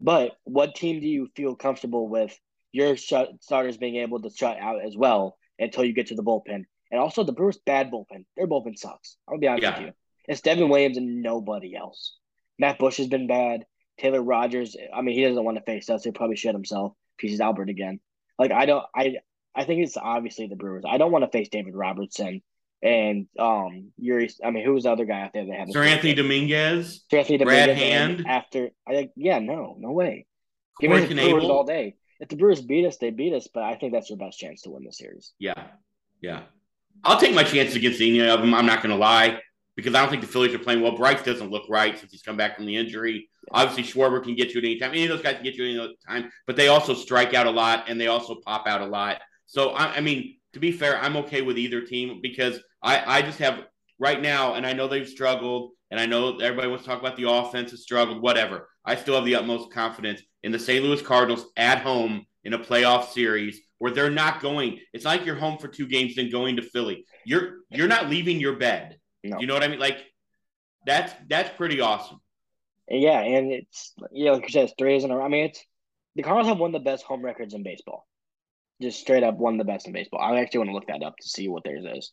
[0.01, 2.39] But what team do you feel comfortable with
[2.73, 6.23] your shut, starters being able to shut out as well until you get to the
[6.23, 6.65] bullpen?
[6.91, 8.25] And also, the Brewers' bad bullpen.
[8.37, 9.17] Their bullpen sucks.
[9.29, 9.79] I'll be honest Yeah.
[9.79, 9.93] with you.
[10.29, 12.17] It's Devin Williams and nobody else.
[12.59, 13.65] Matt Bush has been bad.
[13.99, 16.05] Taylor Rogers, I mean, he doesn't want to face us.
[16.05, 18.01] He'll probably shit himself if he's Albert again.
[18.39, 19.17] Like I don't, I,
[19.55, 20.85] I think it's obviously the Brewers.
[20.87, 22.43] I don't want to face David Robertson
[22.83, 24.31] and um Yuri.
[24.45, 25.69] I mean, who was the other guy out there that had?
[25.69, 28.25] Seranthony Dominguez, Seranthony Dominguez and Hand.
[28.29, 28.71] after.
[28.87, 30.27] I yeah, no, no way.
[30.79, 31.97] Give me the Brewers all day.
[32.21, 33.49] If the Brewers beat us, they beat us.
[33.53, 35.33] But I think that's your best chance to win the series.
[35.39, 35.69] Yeah,
[36.21, 36.43] yeah.
[37.05, 38.53] I'll take my chances against any of them.
[38.55, 39.41] I'm not going to lie
[39.77, 40.97] because I don't think the Phillies are playing well.
[40.97, 43.29] Bryce doesn't look right since he's come back from the injury.
[43.53, 44.91] Obviously, Schwarber can get you at any time.
[44.91, 47.47] Any of those guys can get you at any time, but they also strike out
[47.47, 49.21] a lot and they also pop out a lot.
[49.47, 53.23] So I, I mean, to be fair, I'm okay with either team because I, I
[53.23, 53.65] just have
[53.99, 57.17] right now, and I know they've struggled, and I know everybody wants to talk about
[57.17, 58.69] the offense has struggled, whatever.
[58.85, 60.85] I still have the utmost confidence in the St.
[60.85, 64.79] Louis Cardinals at home in a playoff series where they're not going.
[64.93, 67.05] It's like you're home for two games, then going to Philly.
[67.25, 68.99] You're you're not leaving your bed.
[69.31, 69.41] No.
[69.41, 69.79] You know what I mean?
[69.79, 69.99] Like
[70.85, 72.21] that's that's pretty awesome.
[72.89, 75.25] Yeah, and it's yeah, like you said, it's three in a row.
[75.25, 75.65] I mean, it's
[76.15, 78.07] the Cardinals have one of the best home records in baseball.
[78.81, 80.21] Just straight up one of the best in baseball.
[80.21, 82.13] I actually want to look that up to see what theirs is.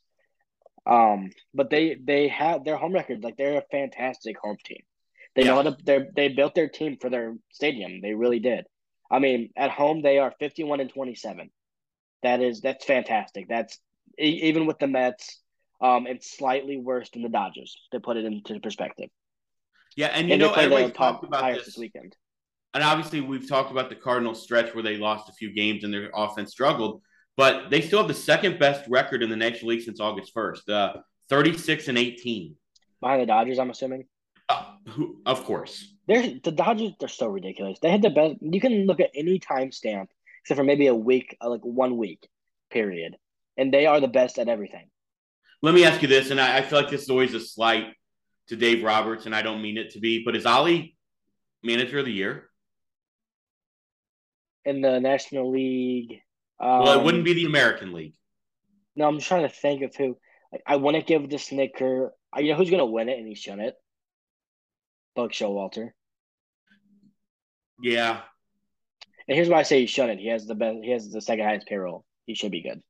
[0.85, 3.23] Um, but they they have their home record.
[3.23, 4.81] Like they're a fantastic home team.
[5.35, 5.49] They yeah.
[5.49, 5.77] know how to.
[5.83, 8.01] They they built their team for their stadium.
[8.01, 8.65] They really did.
[9.11, 11.51] I mean, at home they are fifty one and twenty seven.
[12.23, 13.47] That is that's fantastic.
[13.47, 13.79] That's
[14.17, 15.39] even with the Mets.
[15.83, 19.09] Um, it's slightly worse than the Dodgers to put it into perspective.
[19.95, 21.65] Yeah, and you and know everybody's talked about this.
[21.65, 22.15] this weekend.
[22.73, 25.93] And obviously, we've talked about the Cardinals stretch where they lost a few games and
[25.93, 27.01] their offense struggled
[27.35, 30.69] but they still have the second best record in the National League since August 1st,
[30.69, 30.93] uh,
[31.29, 32.55] 36 and 18.
[33.01, 34.05] Behind the Dodgers, I'm assuming.
[34.49, 35.93] Uh, who, of course.
[36.07, 37.79] They're, the Dodgers, they're so ridiculous.
[37.81, 38.35] They had the best.
[38.41, 40.07] You can look at any timestamp
[40.41, 42.27] except for maybe a week, uh, like one week
[42.69, 43.15] period,
[43.57, 44.89] and they are the best at everything.
[45.63, 47.85] Let me ask you this, and I, I feel like this is always a slight
[48.49, 50.97] to Dave Roberts, and I don't mean it to be, but is Ollie
[51.63, 52.49] manager of the year?
[54.65, 56.19] In the National League,
[56.59, 58.13] um, well, it wouldn't um, be the American League.
[58.97, 60.17] No, I'm just trying to think of who.
[60.51, 62.11] Like, I want to give the Snicker.
[62.37, 63.75] You know who's going to win it, and he shouldn't.
[65.15, 65.91] Buck Showalter.
[67.81, 68.19] Yeah.
[69.29, 70.19] And here's why I say he shouldn't.
[70.19, 70.79] He has the best.
[70.83, 72.03] He has the second highest payroll.
[72.25, 72.81] He should be good.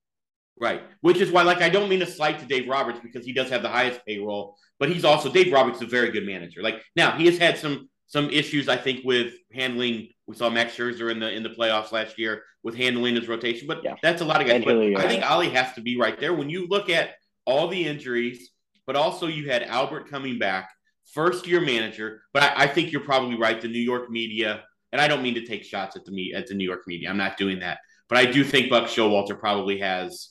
[0.59, 0.83] Right.
[1.01, 3.49] Which is why, like, I don't mean a slight to Dave Roberts because he does
[3.49, 6.61] have the highest payroll, but he's also Dave Roberts is a very good manager.
[6.61, 10.09] Like now, he has had some some issues, I think, with handling.
[10.27, 13.67] We saw Max Scherzer in the in the playoffs last year with handling his rotation,
[13.67, 13.95] but yeah.
[14.03, 14.63] that's a lot of guys.
[14.63, 16.33] But I think Ali has to be right there.
[16.33, 18.51] When you look at all the injuries,
[18.85, 20.69] but also you had Albert coming back,
[21.13, 22.21] first year manager.
[22.33, 23.59] But I, I think you're probably right.
[23.59, 26.47] The New York media, and I don't mean to take shots at the me at
[26.47, 27.09] the New York media.
[27.09, 27.79] I'm not doing that.
[28.07, 30.29] But I do think Buck Showalter probably has.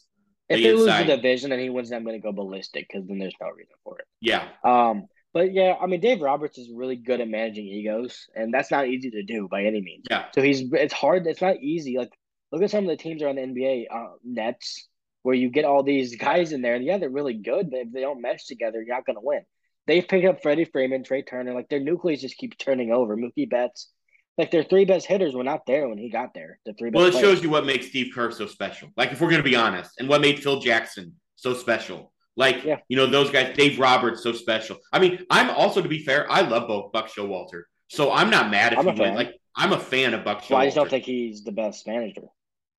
[0.52, 3.06] If the they lose the division and he wins, I'm going to go ballistic because
[3.06, 4.06] then there's no reason for it.
[4.20, 4.48] Yeah.
[4.64, 5.06] Um.
[5.34, 8.88] But yeah, I mean, Dave Roberts is really good at managing egos, and that's not
[8.88, 10.04] easy to do by any means.
[10.10, 10.26] Yeah.
[10.34, 11.26] So he's it's hard.
[11.26, 11.96] It's not easy.
[11.96, 12.10] Like
[12.52, 14.88] look at some of the teams around the NBA, uh, Nets,
[15.22, 17.92] where you get all these guys in there, and yeah, they're really good, but if
[17.92, 19.42] they don't mesh together, you're not going to win.
[19.86, 23.16] They've picked up Freddie Freeman, Trea Turner, like their nucleus just keeps turning over.
[23.16, 23.90] Mookie Betts,
[24.38, 26.58] like their three best hitters were not there when he got there.
[26.66, 26.90] The three.
[26.90, 27.24] Well, it players.
[27.24, 28.88] shows you what makes Steve Kerr so special.
[28.96, 32.64] Like if we're going to be honest, and what made Phil Jackson so special like,
[32.64, 32.78] yeah.
[32.88, 34.78] you know, those guys, Dave Roberts, so special.
[34.92, 37.62] I mean, I'm also, to be fair, I love both Buck Showalter.
[37.88, 39.16] So I'm not mad if I'm he wins.
[39.16, 40.50] Like, I'm a fan of Buck Showalter.
[40.50, 42.22] Well, I just don't think he's the best manager.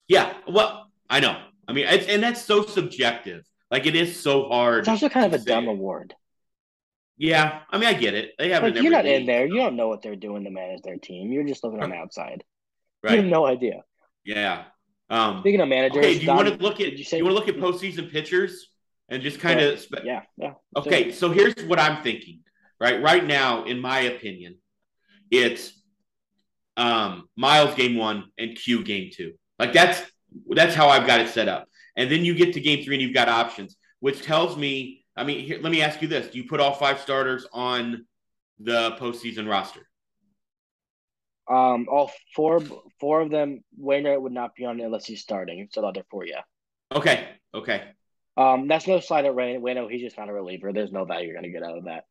[0.08, 0.34] Yeah.
[0.48, 1.40] Well, I know.
[1.68, 3.44] I mean, it's, and that's so subjective.
[3.70, 4.80] Like, it is so hard.
[4.80, 6.16] It's also kind of a dumb award.
[7.18, 7.60] Yeah.
[7.70, 8.32] I mean, I get it.
[8.38, 9.46] They have like, You're not in there.
[9.46, 11.32] You don't know what they're doing to manage their team.
[11.32, 12.44] You're just looking on the outside.
[13.04, 13.16] Right.
[13.16, 13.84] You have no idea.
[14.26, 14.66] Yeah.
[15.10, 17.36] Um, Speaking of managers, okay, do you want to look at you, say, you want
[17.36, 18.70] to look at postseason pitchers?
[19.10, 19.66] and just kind yeah.
[19.68, 22.40] of spe- yeah yeah okay so here's what i'm thinking
[22.80, 24.56] right right now in my opinion
[25.32, 25.82] it's
[26.78, 30.02] um miles game one and q game two like that's
[30.50, 33.02] that's how i've got it set up and then you get to game three and
[33.02, 36.38] you've got options which tells me i mean here, let me ask you this do
[36.38, 38.06] you put all five starters on
[38.60, 39.88] the postseason roster
[41.50, 42.62] um all four
[43.00, 46.26] four of them Wainwright would not be on unless he's starting so the other four
[46.26, 46.42] yeah
[46.94, 47.84] okay okay
[48.36, 49.58] um, that's no slide at Ray.
[49.58, 50.74] Wayno, he's just not a reliever.
[50.74, 52.06] There's no value you're going to get out of that.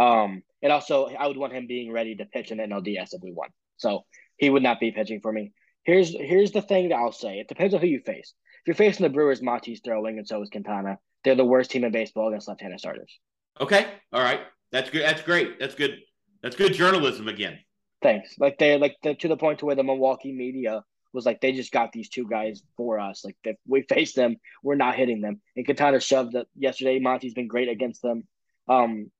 [0.00, 3.32] Um, and also, I would want him being ready to pitch in NLDS if we
[3.32, 3.48] won.
[3.76, 4.04] So
[4.36, 5.52] he would not be pitching for me.
[5.84, 7.38] Here's here's the thing that I'll say.
[7.38, 8.34] It depends on who you face.
[8.62, 10.98] If you're facing the Brewers, Monty's throwing, and so is Quintana.
[11.24, 13.18] They're the worst team in baseball against left-handed starters.
[13.60, 14.40] Okay, all right,
[14.72, 15.02] that's good.
[15.02, 15.58] That's great.
[15.58, 15.98] That's good.
[16.42, 17.58] That's good journalism again.
[18.02, 18.34] Thanks.
[18.38, 21.52] Like they're like the, to the point to where the Milwaukee media was like they
[21.52, 23.24] just got these two guys for us.
[23.24, 25.40] Like if we face them, we're not hitting them.
[25.56, 26.98] And Quintana shoved that yesterday.
[26.98, 28.24] Monty's been great against them.
[28.68, 29.10] Um,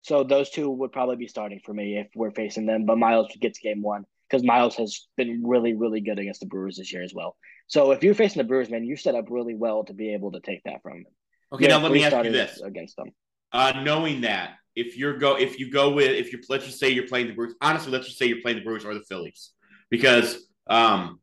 [0.00, 2.86] so those two would probably be starting for me if we're facing them.
[2.86, 6.78] But Miles gets game one because Miles has been really, really good against the Brewers
[6.78, 7.36] this year as well.
[7.68, 10.32] So if you're facing the Brewers, man, you set up really well to be able
[10.32, 11.12] to take that from them.
[11.52, 13.10] Okay, now let me ask you this against them.
[13.52, 16.90] Uh, knowing that if you're go if you go with if you let's just say
[16.90, 19.52] you're playing the Brewers, honestly, let's just say you're playing the Brewers or the Phillies
[19.90, 21.20] because um,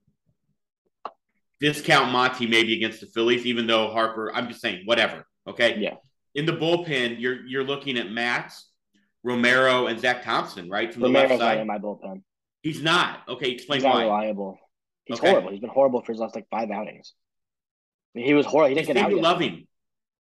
[1.59, 4.31] discount Monty maybe against the Phillies, even though Harper.
[4.33, 5.25] I'm just saying, whatever.
[5.47, 5.77] Okay.
[5.79, 5.95] Yeah.
[6.35, 8.69] In the bullpen, you're you're looking at Matz,
[9.23, 11.57] Romero, and Zach Thompson, right from Romero's the left side.
[11.59, 12.21] in my bullpen.
[12.61, 13.21] He's not.
[13.27, 14.03] Okay, explain He's not why.
[14.03, 14.59] reliable.
[15.05, 15.29] He's okay.
[15.31, 15.51] horrible.
[15.51, 17.13] He's been horrible for his last like five outings.
[18.13, 18.69] He was horrible.
[18.69, 19.41] He didn't get out.
[19.41, 19.67] him.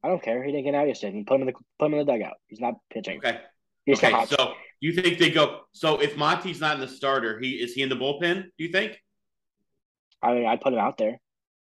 [0.05, 0.45] I don't care.
[0.45, 1.25] He didn't get out yesterday.
[1.27, 2.35] Put him in the put him in the dugout.
[2.47, 3.19] He's not pitching.
[3.19, 3.41] Okay.
[3.87, 4.27] He's okay.
[4.27, 5.61] So you think they go?
[5.73, 8.43] So if Monty's not in the starter, he is he in the bullpen?
[8.43, 9.01] Do you think?
[10.23, 11.19] I mean, I put him out there.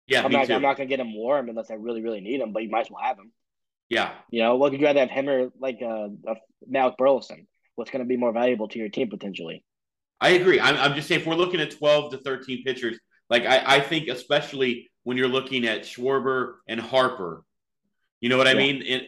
[0.07, 0.47] Yeah, I'm me not.
[0.47, 0.55] too.
[0.55, 2.53] I'm not gonna get him warm unless I really, really need him.
[2.53, 3.33] But you might as well have him.
[3.89, 6.37] Yeah, You know, what would you rather have him or like uh, a
[6.67, 7.49] Malik Burleson?
[7.75, 9.65] What's going to be more valuable to your team potentially?
[10.21, 10.61] I agree.
[10.61, 12.99] I'm, I'm just saying if we're looking at 12 to 13 pitchers,
[13.31, 17.45] like I, I think especially when you're looking at Schwarber and Harper,
[18.21, 18.83] you know what I mean?
[18.83, 19.03] And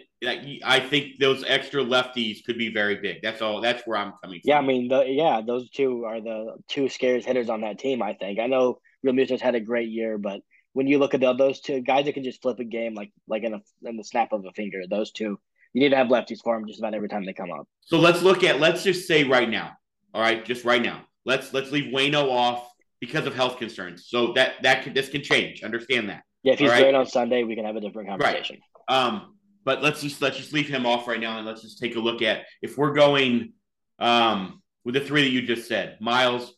[0.64, 3.22] I think those extra lefties could be very big.
[3.22, 3.60] That's all.
[3.60, 4.48] That's where I'm coming from.
[4.48, 8.02] Yeah, I mean, the, yeah, those two are the two scariest hitters on that team.
[8.02, 8.38] I think.
[8.38, 10.40] I know Realmuto's had a great year, but
[10.72, 13.12] when you look at the, those two guys that can just flip a game like
[13.26, 15.38] like in a in the snap of a finger, those two,
[15.72, 17.66] you need to have lefties for them just about every time they come up.
[17.80, 18.60] So let's look at.
[18.60, 19.72] Let's just say right now.
[20.12, 21.04] All right, just right now.
[21.24, 22.68] Let's let's leave Wayno off
[23.00, 24.06] because of health concerns.
[24.08, 25.62] So that that can, this can change.
[25.62, 26.22] Understand that.
[26.42, 26.82] Yeah, if he's right.
[26.82, 28.58] great on Sunday, we can have a different conversation.
[28.90, 31.94] Um, but let's just let's just leave him off right now and let's just take
[31.96, 33.52] a look at if we're going
[34.00, 36.52] um with the three that you just said, Miles,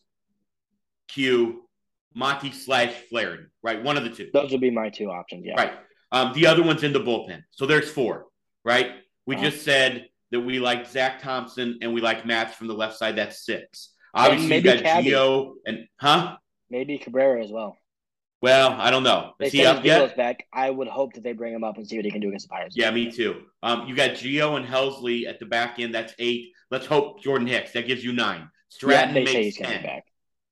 [1.07, 1.67] Q,
[2.15, 3.83] Monty slash Flaherty, right?
[3.83, 4.29] One of the two.
[4.33, 5.45] Those would be my two options.
[5.45, 5.55] Yeah.
[5.55, 5.73] Right.
[6.11, 7.43] Um, the other one's in the bullpen.
[7.51, 8.25] So there's four,
[8.63, 8.91] right?
[9.25, 9.49] We Uh-huh.
[9.49, 13.15] just said that we like Zach Thompson and we like Matz from the left side.
[13.17, 13.89] That's six.
[14.13, 15.09] Obviously, maybe you got Cabby.
[15.11, 16.37] Gio and huh?
[16.69, 17.77] Maybe Cabrera as well.
[18.43, 19.35] Well, I don't know.
[19.39, 20.17] They he up yet?
[20.17, 20.45] Back.
[20.51, 22.49] I would hope that they bring him up and see what he can do against
[22.49, 22.75] the Pirates.
[22.75, 23.43] Yeah, me too.
[23.63, 25.95] Um, you got Gio and Helsley at the back end.
[25.95, 26.51] That's eight.
[26.69, 27.71] Let's hope Jordan Hicks.
[27.71, 28.49] That gives you nine.
[28.67, 29.81] Stratton say makes ten.
[29.81, 30.03] back.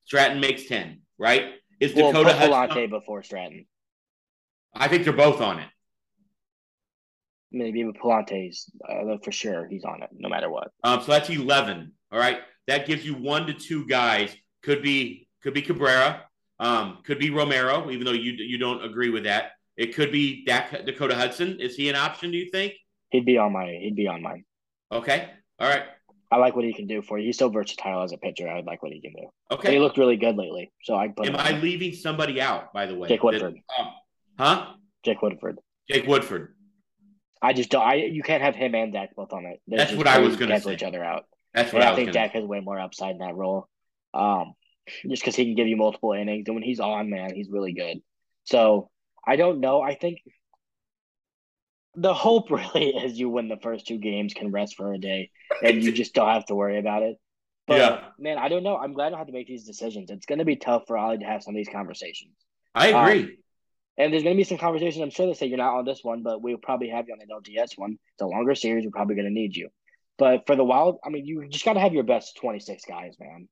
[0.06, 1.02] Stratton makes ten.
[1.18, 1.50] Right?
[1.80, 2.88] Is Well, Dakota Hudson?
[2.88, 3.66] Before Stratton.
[4.74, 5.68] I think they're both on it.
[7.50, 10.70] Maybe with Pallante's uh, for sure he's on it no matter what.
[10.82, 11.92] Um, so that's eleven.
[12.10, 12.38] All right.
[12.68, 14.34] That gives you one to two guys.
[14.62, 16.22] Could be could be Cabrera.
[16.60, 19.52] Um, could be Romero, even though you you don't agree with that.
[19.76, 21.58] It could be Dak, Dakota Hudson.
[21.60, 22.30] Is he an option?
[22.30, 22.74] Do you think?
[23.10, 24.44] He'd be on my he'd be on mine.
[24.92, 25.30] Okay.
[25.58, 25.84] All right.
[26.30, 27.26] I like what he can do for you.
[27.26, 28.48] He's so versatile as a pitcher.
[28.48, 29.28] I like what he can do.
[29.50, 30.72] And he looked really good lately.
[30.84, 31.60] So I put Am I on.
[31.60, 32.72] leaving somebody out?
[32.72, 33.54] By the way, Jake That- Woodford.
[33.78, 33.88] um,
[34.38, 34.66] huh?
[35.04, 35.58] Jake Woodford.
[35.90, 36.54] Jake Woodford.
[37.42, 37.82] I just don't.
[37.82, 39.60] I you can't have him and Dak both on it.
[39.66, 40.74] They're That's what I was gonna cancel say.
[40.76, 41.24] each other out.
[41.54, 42.12] That's what And I I think.
[42.12, 43.68] Dak has way more upside in that role.
[44.14, 44.54] Um,
[45.08, 47.72] just because he can give you multiple innings, and when he's on, man, he's really
[47.72, 47.98] good.
[48.44, 48.90] So
[49.26, 49.80] I don't know.
[49.80, 50.18] I think
[51.94, 55.30] the hope really is you win the first two games, can rest for a day,
[55.62, 57.16] and you just don't have to worry about it.
[57.66, 58.08] But Yeah.
[58.18, 58.76] man, I don't know.
[58.76, 60.10] I'm glad I don't have to make these decisions.
[60.10, 62.34] It's going to be tough for Ollie to have some of these conversations.
[62.74, 63.38] I Um, agree.
[63.98, 65.02] And there's going to be some conversations.
[65.02, 67.18] I'm sure they say you're not on this one, but we'll probably have you on
[67.20, 67.98] the LDS one.
[68.14, 68.84] It's a longer series.
[68.84, 69.68] We're probably going to need you.
[70.16, 73.16] But for the Wild, I mean, you just got to have your best 26 guys,
[73.20, 73.48] man.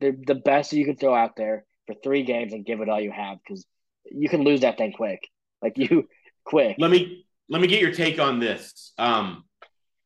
[0.00, 3.00] They're the best you can throw out there for three games and give it all
[3.00, 3.64] you have because
[4.10, 5.28] you can lose that thing quick.
[5.60, 6.08] Like you,
[6.44, 6.76] quick.
[6.78, 9.44] let me let me get your take on this, um,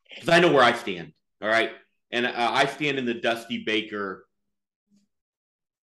[0.09, 1.13] because I know where I stand.
[1.41, 1.71] All right,
[2.11, 4.25] and uh, I stand in the Dusty Baker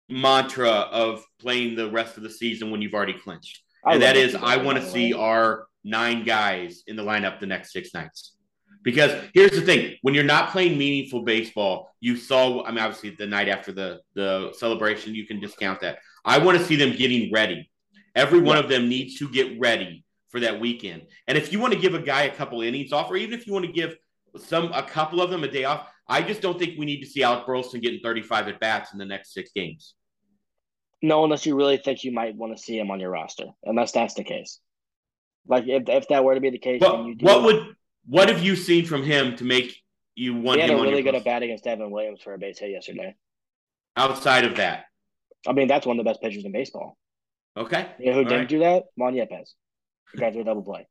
[0.10, 4.16] mantra of playing the rest of the season when you've already clinched, I and that
[4.16, 8.36] is I want to see our nine guys in the lineup the next six nights.
[8.84, 12.64] Because here's the thing: when you're not playing meaningful baseball, you saw.
[12.64, 16.00] I mean, obviously, the night after the the celebration, you can discount that.
[16.26, 17.70] I want to see them getting ready.
[18.16, 21.04] Every one of them needs to get ready for that weekend.
[21.28, 23.48] And if you want to give a guy a couple innings off, or even if
[23.48, 23.96] you want to give
[24.38, 27.08] some a couple of them a day off, I just don't think we need to
[27.08, 29.96] see Alec Burleson getting 35 at bats in the next six games.
[31.02, 33.92] No, unless you really think you might want to see him on your roster, unless
[33.92, 34.60] that's the case.
[35.48, 37.26] Like if if that were to be the case, then you do.
[37.26, 37.76] what would
[38.06, 39.76] what have you seen from him to make
[40.16, 42.38] you want he had him a really good at bat against Devin Williams for a
[42.38, 43.16] base hit yesterday.
[43.96, 44.86] outside of that?
[45.48, 46.98] I mean, that's one of the best pitchers in baseball.
[47.58, 47.90] Okay.
[48.00, 48.50] You know who All didn't right.
[48.50, 48.84] do that?
[48.96, 49.52] Juan Yepez.
[50.14, 50.88] You guys a double play.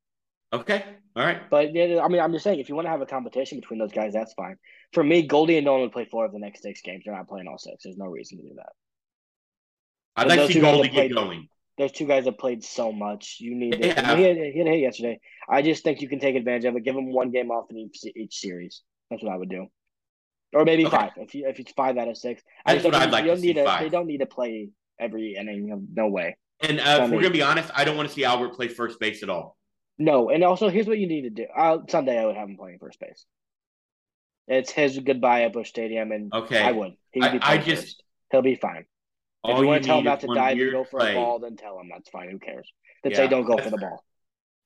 [0.52, 0.84] Okay.
[1.16, 1.48] All right.
[1.48, 3.78] But yeah, I mean, I'm just saying, if you want to have a competition between
[3.78, 4.56] those guys, that's fine.
[4.92, 7.04] For me, Goldie and Nolan would play four of the next six games.
[7.04, 7.84] They're not playing all six.
[7.84, 8.72] There's no reason to do that.
[10.16, 11.48] I'd And like to see Goldie get going.
[11.78, 13.38] There's two guys that played so much.
[13.40, 14.16] You need to, Yeah.
[14.16, 15.20] he, had, he had a hit yesterday.
[15.48, 16.84] I just think you can take advantage of it.
[16.84, 18.82] Give them one game off in each, each series.
[19.10, 19.66] That's what I would do.
[20.54, 20.96] Or maybe Okay.
[20.96, 21.10] five.
[21.16, 23.12] If you, if it's five out of six, I That's just what don't I'd think-
[23.12, 23.76] like you to don't see, need to.
[23.84, 24.68] They don't need to play
[25.00, 25.88] every inning.
[25.94, 26.36] No way.
[26.60, 29.00] And uh, if we're gonna be honest, I don't want to see Albert play first
[29.00, 29.56] base at all.
[29.98, 31.46] No, and also here's what you need to do.
[31.56, 33.24] Uh, Sunday I would have him playing first base.
[34.46, 36.60] It's his goodbye at Busch Stadium, and Okay.
[36.60, 36.92] I would.
[37.12, 38.02] He would I- I just- first.
[38.30, 38.84] He'll be fine.
[39.44, 41.12] All if you want to tell him not to dive and go for play.
[41.12, 42.30] a ball, then tell him that's fine.
[42.30, 42.70] Who cares?
[43.02, 44.04] Then Yeah, say don't go for the ball.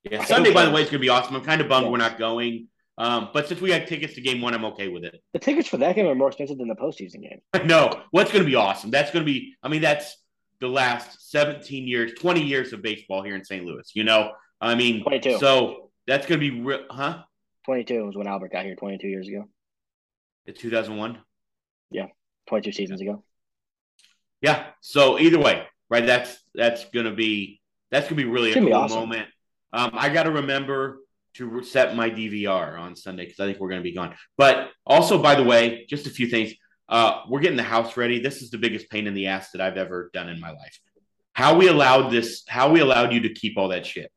[0.03, 1.35] Yeah, Sunday, by the way, is going to be awesome.
[1.35, 1.91] I'm kind of bummed Yes.
[1.91, 2.67] we're not going.
[2.99, 5.21] Um, but since we got tickets to game one, I'm okay with it.
[5.33, 7.41] The tickets for that game are more expensive than the postseason game.
[7.65, 8.89] no, what's going to be awesome?
[8.89, 10.17] That's going to be, I mean, that's
[10.59, 13.63] the last 17 years, 20 years of baseball here in St.
[13.65, 13.89] Louis.
[13.93, 15.37] You know, I mean, 22.
[15.37, 17.23] so that's going to be real, huh?
[17.65, 19.47] 22 was when Albert got here 22 years ago.
[20.45, 21.19] It's 2001.
[21.91, 22.07] Yeah,
[22.47, 23.23] 22 seasons ago.
[24.41, 24.67] Yeah.
[24.81, 26.05] So either way, right?
[26.05, 27.61] That's that's gonna be
[27.91, 28.99] that's gonna be really a cool awesome.
[28.99, 29.29] moment.
[29.73, 30.99] Um, I got to remember
[31.35, 34.15] to set my DVR on Sunday because I think we're gonna be gone.
[34.37, 36.53] But also, by the way, just a few things.
[36.89, 38.19] Uh, we're getting the house ready.
[38.19, 40.79] This is the biggest pain in the ass that I've ever done in my life.
[41.33, 42.43] How we allowed this?
[42.47, 44.11] How we allowed you to keep all that shit?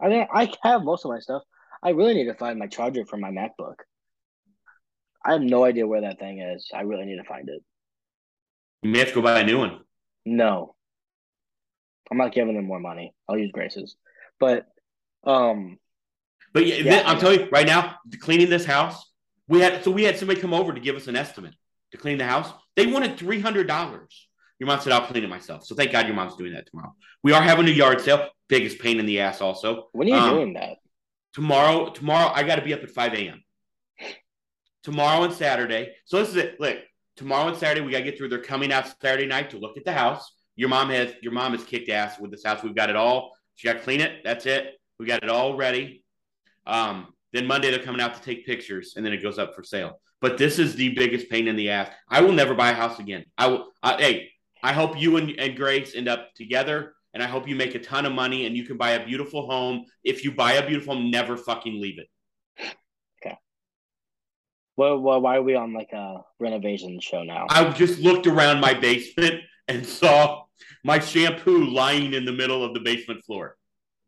[0.00, 1.42] I mean, I have most of my stuff.
[1.82, 3.76] I really need to find my charger for my MacBook.
[5.24, 6.70] I have no idea where that thing is.
[6.74, 7.62] I really need to find it.
[8.82, 9.80] You may have to go buy a new one.
[10.24, 10.74] No.
[12.10, 13.14] I'm not giving them more money.
[13.28, 13.96] I'll use Grace's.
[14.38, 14.66] But
[15.24, 15.78] um
[16.52, 19.10] But yeah, Yeah, I'm telling you right now, cleaning this house,
[19.48, 21.54] we had so we had somebody come over to give us an estimate
[21.92, 22.52] to clean the house.
[22.76, 24.28] They wanted three hundred dollars.
[24.58, 26.94] Your mom said, "I'll clean it myself." So thank God your mom's doing that tomorrow.
[27.22, 28.28] We are having a yard sale.
[28.48, 29.40] Biggest pain in the ass.
[29.40, 30.78] Also, when are you Um, doing that?
[31.32, 31.90] tomorrow.
[31.90, 33.42] Tomorrow, I got to be up at five a.m.
[34.82, 35.94] Tomorrow and Saturday.
[36.04, 36.60] So this is it.
[36.60, 36.78] Look,
[37.16, 38.28] tomorrow and Saturday, we got to get through.
[38.28, 40.32] They're coming out Saturday night to look at the house.
[40.56, 42.62] Your mom has your mom has kicked ass with this house.
[42.62, 43.32] We've got it all.
[43.54, 44.22] She got to clean it.
[44.24, 44.74] That's it.
[44.98, 46.04] We got it all ready.
[46.66, 49.62] Um, then Monday they're coming out to take pictures, and then it goes up for
[49.62, 50.00] sale.
[50.20, 51.90] But this is the biggest pain in the ass.
[52.08, 53.24] I will never buy a house again.
[53.38, 53.68] I will.
[53.82, 54.28] I, hey,
[54.62, 57.78] I hope you and, and Grace end up together, and I hope you make a
[57.78, 59.84] ton of money and you can buy a beautiful home.
[60.04, 62.08] If you buy a beautiful home, never fucking leave it.
[64.76, 67.46] Well, well, why are we on like a renovation show now?
[67.50, 70.44] I just looked around my basement and saw
[70.84, 73.56] my shampoo lying in the middle of the basement floor.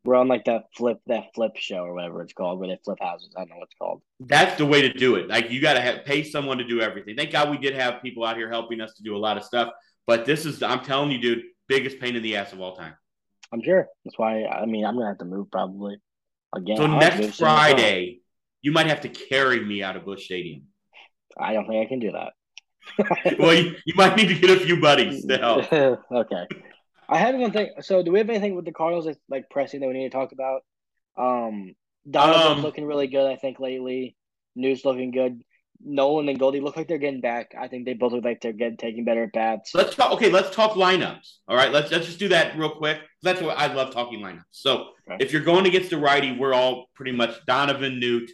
[0.05, 2.99] We're on like that flip that flip show or whatever it's called, where they flip
[3.01, 3.33] houses.
[3.37, 4.03] I don't know what it's called.
[4.21, 5.29] That's the way to do it.
[5.29, 7.17] Like you got to have, pay someone to do everything.
[7.17, 9.45] Thank God we did have people out here helping us to do a lot of
[9.45, 9.71] stuff.
[10.07, 12.95] But this is, I'm telling you, dude, biggest pain in the ass of all time.
[13.53, 13.87] I'm sure.
[14.05, 15.97] That's why I mean I'm gonna have to move probably
[16.55, 16.77] again.
[16.77, 17.39] So I'll next.
[17.39, 18.21] Friday,
[18.65, 20.63] you might have to carry me out of Busch Stadium.
[21.39, 22.33] I don't think I can do that.
[23.39, 25.71] well, you, you might need to get a few buddies to help.
[25.73, 26.47] okay.
[27.09, 27.69] I had one thing.
[27.83, 30.17] So, do we have anything with the Cardinals that's like pressing that we need to
[30.17, 30.63] talk about?
[31.19, 31.75] Um,
[32.11, 33.31] Donovan's Um, looking really good.
[33.31, 34.17] I think lately,
[34.57, 35.43] News looking good.
[35.87, 37.53] Nolan and Goldie look like they're getting back.
[37.59, 39.75] I think they both look like they're getting taking better at bats.
[39.75, 40.13] Let's talk.
[40.13, 41.39] Okay, let's talk lineups.
[41.49, 43.01] All right, let's let's just do that real quick.
[43.23, 44.45] That's what I love talking lineups.
[44.53, 45.23] So Okay.
[45.23, 48.31] if you're going against the righty, we're all pretty much Donovan, Newt,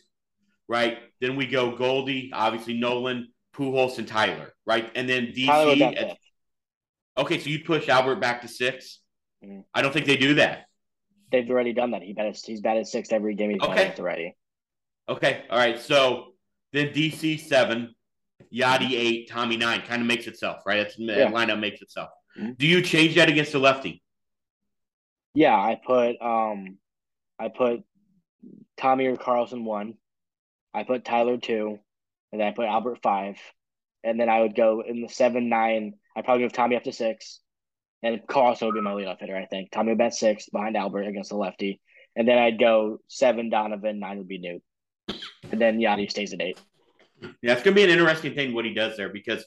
[0.71, 0.99] right?
[1.21, 4.91] Then we go Goldie, obviously Nolan, Pujols, and Tyler, right?
[4.95, 5.49] And then DC.
[5.83, 6.17] at-
[7.19, 9.01] okay, so you push Albert back to 6
[9.45, 9.65] Mhm.
[9.75, 10.67] I don't think they do that.
[11.33, 12.03] They've already done that.
[12.03, 12.37] He batted.
[12.45, 13.73] He's batted sixth every game he's Okay.
[13.73, 14.37] played already.
[15.09, 15.79] Okay, all right.
[15.79, 16.35] So
[16.73, 17.95] then DC seven,
[18.53, 19.81] Yadi eight, Tommy nine.
[19.83, 20.77] Kind of makes itself, right?
[20.83, 21.31] That's Yeah.
[21.31, 22.11] lineup makes itself.
[22.37, 22.59] Mhm.
[22.59, 24.03] Do you change that against the lefty?
[25.35, 26.79] Yeah, I put um,
[27.39, 27.83] I put
[28.77, 29.95] Tommy or Carlson one.
[30.73, 31.79] I put Tyler two,
[32.33, 33.37] and then I put Albert five,
[34.05, 35.95] and then I would go in the seven nine.
[36.17, 37.41] I probably move Tommy up to six,
[38.03, 39.37] and Carlson would be my leadoff hitter.
[39.37, 41.81] I think Tommy would bat six behind Albert against the lefty,
[42.17, 44.63] and then I'd go seven Donovan, nine would be Newt,
[45.51, 46.61] and then Yadi stays at eight.
[47.43, 49.45] Yeah, it's gonna be an interesting thing what he does there because,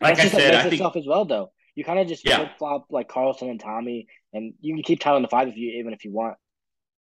[0.00, 1.52] like That's I said, I think itself as well though.
[1.74, 2.38] You kind of just Yeah.
[2.38, 5.56] flip flop like Carlson and Tommy, and you can keep Tyler in the five if
[5.56, 6.36] you even if you want.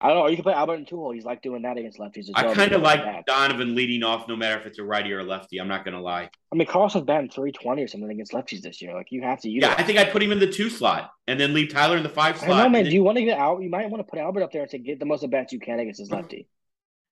[0.04, 0.28] I don't know.
[0.28, 1.12] You can play Albert and two hole.
[1.12, 2.52] He's like doing that against lefties as well.
[2.52, 3.26] I kind of like that.
[3.26, 5.60] Donovan leading off, no matter if it's a righty or a lefty.
[5.60, 6.30] I'm not gonna lie.
[6.52, 8.94] I mean, Carlson's batting three twenty or something against lefties this year.
[8.94, 9.50] Like you have to.
[9.50, 12.04] Yeah, I think I'd put him in the two slot and then leave Tyler in
[12.04, 12.50] the five slot.
[12.50, 12.76] don't know, man.
[12.82, 13.62] and Do then- you want to get out?
[13.64, 15.60] You might want to put Albert up there to get the most at bats you
[15.60, 16.48] can against his lefty.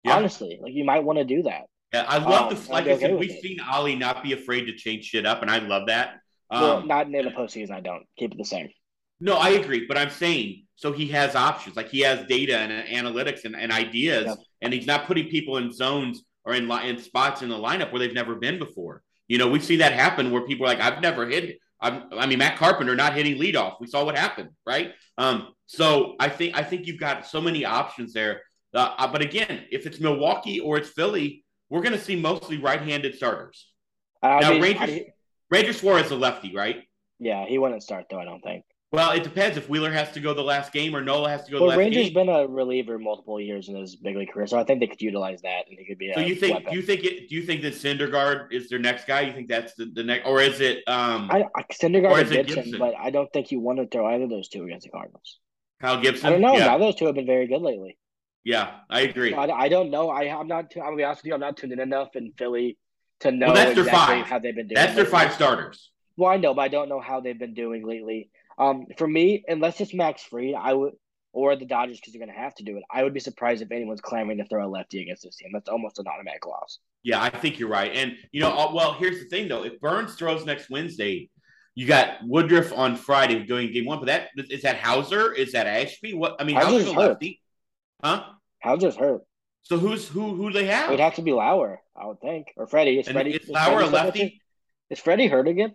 [0.04, 0.18] Yeah.
[0.18, 1.64] Honestly, like you might want to do that.
[1.94, 3.42] Yeah, I love Um, the like I'd be I said, okay we've it.
[3.42, 6.16] seen Ali not be afraid to change shit up, and I love that.
[6.50, 7.72] Um, well, not in the postseason.
[7.72, 8.70] I don't keep it the same.
[9.22, 12.72] No, I agree, but I'm saying so he has options, like he has data and
[12.88, 14.34] analytics and, and ideas, Yeah.
[14.64, 18.00] and he's not putting people in zones or in in spots in the lineup where
[18.00, 19.04] they've never been before.
[19.28, 22.26] You know, we've seen that happen where people are like, "I've never hit." I'm, I
[22.26, 23.76] mean, Matt Carpenter not hitting leadoff.
[23.80, 24.94] We saw what happened, right?
[25.20, 28.42] Um, so I think I think you've got so many options there.
[28.74, 32.58] Uh, uh, but again, if it's Milwaukee or it's Philly, we're going to see mostly
[32.58, 33.68] right-handed starters.
[34.24, 35.06] I Now, mean, Rangers- I-
[35.52, 36.78] Ranger Suarez is a lefty, right?
[37.20, 38.20] yeah, he wouldn't start though.
[38.20, 38.64] I don't think.
[38.92, 41.52] Well, it depends if Wheeler has to go the last game or Nola has to
[41.52, 41.78] go the last.
[41.78, 42.14] Well, Rangers game.
[42.14, 45.02] been a reliever multiple years in his big league career, so I think they could
[45.02, 46.12] utilize that, and he could be.
[46.14, 46.72] So a you think weapon.
[46.72, 49.22] do you think it do you think that Syndergaard is their next guy?
[49.22, 52.64] You think that's the, the next or is it um I, I Syndergaard is Gibson,
[52.64, 52.80] Gibson?
[52.80, 55.40] but I don't think you want to throw either of those two against the Cardinals.
[55.80, 56.28] Kyle Gibson?
[56.28, 56.58] I don't know.
[56.58, 57.98] Yeah, those two have been very good lately.
[58.44, 59.32] yeah, I agree.
[59.32, 60.10] So I, I don't know.
[60.10, 60.66] I, I'm not.
[60.76, 61.34] I'm gonna be honest with you.
[61.34, 62.78] I'm not tuned in enough in Philly
[63.22, 64.28] to know Well, that's their exactly five.
[64.28, 64.76] how they've been doing.
[64.76, 65.92] That's their five starters.
[66.18, 68.30] Well, I know, but I don't know how they've been doing lately.
[68.62, 70.94] Um, for me, unless it's Max Fried, I would,
[71.34, 72.84] or the Dodgers because they're going to have to do it.
[72.92, 75.50] I would be surprised if anyone's clamoring to throw a lefty against this team.
[75.52, 76.78] That's almost an automatic loss.
[77.02, 77.92] Yeah, I think you're right.
[77.92, 81.32] And you know, uh, well, here's the thing though: if Burnes throws next Wednesday,
[81.74, 83.98] you got Woodruff on Friday doing game one.
[83.98, 85.34] But that is that Houser?
[85.34, 86.14] Is that Ashby?
[86.14, 87.10] What I mean, Houser's a hurt.
[87.10, 87.42] lefty,
[88.04, 88.26] huh?
[88.60, 89.22] How's hurt?
[89.64, 90.36] So who's who?
[90.36, 90.74] Who do they have?
[90.74, 90.90] It have?
[90.92, 93.00] would have to be Lauer, I would think, or Freddie.
[93.00, 93.32] Is Freddie?
[93.32, 94.42] is is Lauer a Freddie lefty?
[94.92, 95.74] Is Freddie hurt again?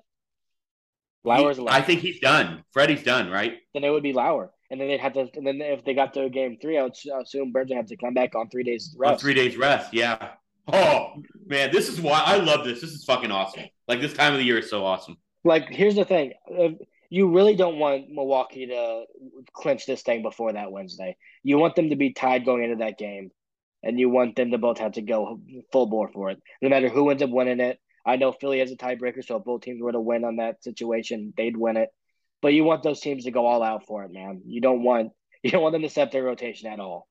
[1.27, 2.65] Lauer's He- I think he's done.
[2.73, 3.55] Freddie's done, right?
[3.75, 5.29] then it would be Lauer, and then they'd have to.
[5.35, 7.97] And then if they got to game three, I would assume Burnes would have to
[7.97, 9.21] come back on three days On rest.
[9.21, 9.93] three days rest.
[9.93, 10.31] Yeah.
[10.73, 12.81] Oh man, this is why I love this.
[12.81, 13.65] This is fucking awesome.
[13.87, 15.17] Like this time of the year is so awesome.
[15.45, 19.05] Like, here's the thing: If you really don't want Milwaukee to
[19.53, 21.17] clinch this thing before that Wednesday.
[21.45, 23.31] You want them to be tied going into that game,
[23.85, 26.89] and you want them to both have to go full bore for it, no matter
[26.89, 27.79] who ends up winning it.
[28.07, 30.63] I know Philly has a tiebreaker, so if both teams were to win on that
[30.63, 31.91] situation, they'd win it.
[32.41, 34.43] But you want those teams to go all out for it, man.
[34.47, 37.09] You don't want you don't want them to set their rotation at all.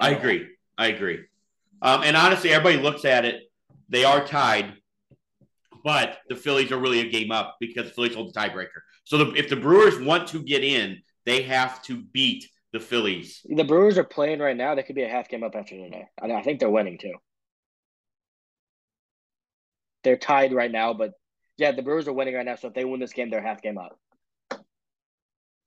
[0.00, 0.18] I At all.
[0.20, 0.46] agree.
[0.78, 1.20] I agree.
[1.82, 3.42] Um, and honestly, everybody looks at it.
[3.88, 4.74] They are tied,
[5.84, 8.80] but the Phillies are really a game up because the Phillies hold the tiebreaker.
[9.04, 13.40] So the, if the Brewers want to get in, they have to beat the Phillies.
[13.44, 14.74] The Brewers are playing right now.
[14.74, 16.06] They could be a half game up after today.
[16.20, 17.14] I, I think they're winning too.
[20.06, 21.14] They're tied right now, but
[21.58, 22.54] yeah, the Brewers are winning right now.
[22.54, 23.98] So if they win this game, they're half game up.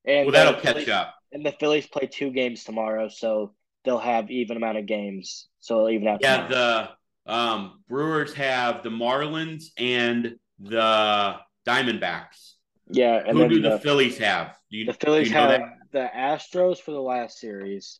[0.05, 1.13] And Well, that'll catch Phillies- up.
[1.33, 5.49] And the Phillies play two games tomorrow, so they'll have even amount of games.
[5.59, 6.19] So they'll even out.
[6.21, 6.87] Yeah, tomorrow.
[7.25, 11.35] the um, Brewers have the Marlins and the
[11.67, 12.53] Diamondbacks.
[12.89, 14.55] yeah, and Who then do the, the Phillies have?
[14.71, 15.69] Do you, the Phillies you know have that?
[15.91, 17.99] the Astros for the last series.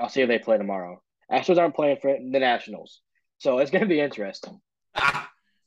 [0.00, 1.00] I'll see if they play tomorrow.
[1.30, 3.00] Astros aren't playing for the Nationals,
[3.38, 4.60] so it's going to be interesting.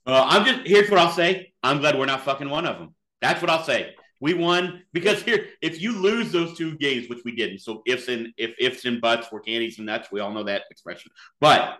[0.08, 1.52] Well, I'm just here's what I'll say.
[1.62, 2.96] I'm glad we're not fucking one of them.
[3.22, 3.94] That's what I'll say.
[4.22, 8.08] We won because here, if you lose those two games, which we didn't, so ifs
[8.08, 11.12] and if ifs and buts were candies and nuts, we all know that expression.
[11.42, 11.78] But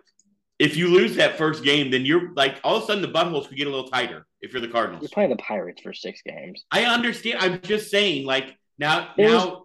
[0.58, 3.48] if you lose that first game, then you're like all of a sudden the buttholes
[3.48, 5.02] could get a little tighter if you're the Cardinals.
[5.02, 6.64] You're playing the Pirates for six games.
[6.70, 7.38] I understand.
[7.40, 9.62] I'm just saying, like now, It was- now,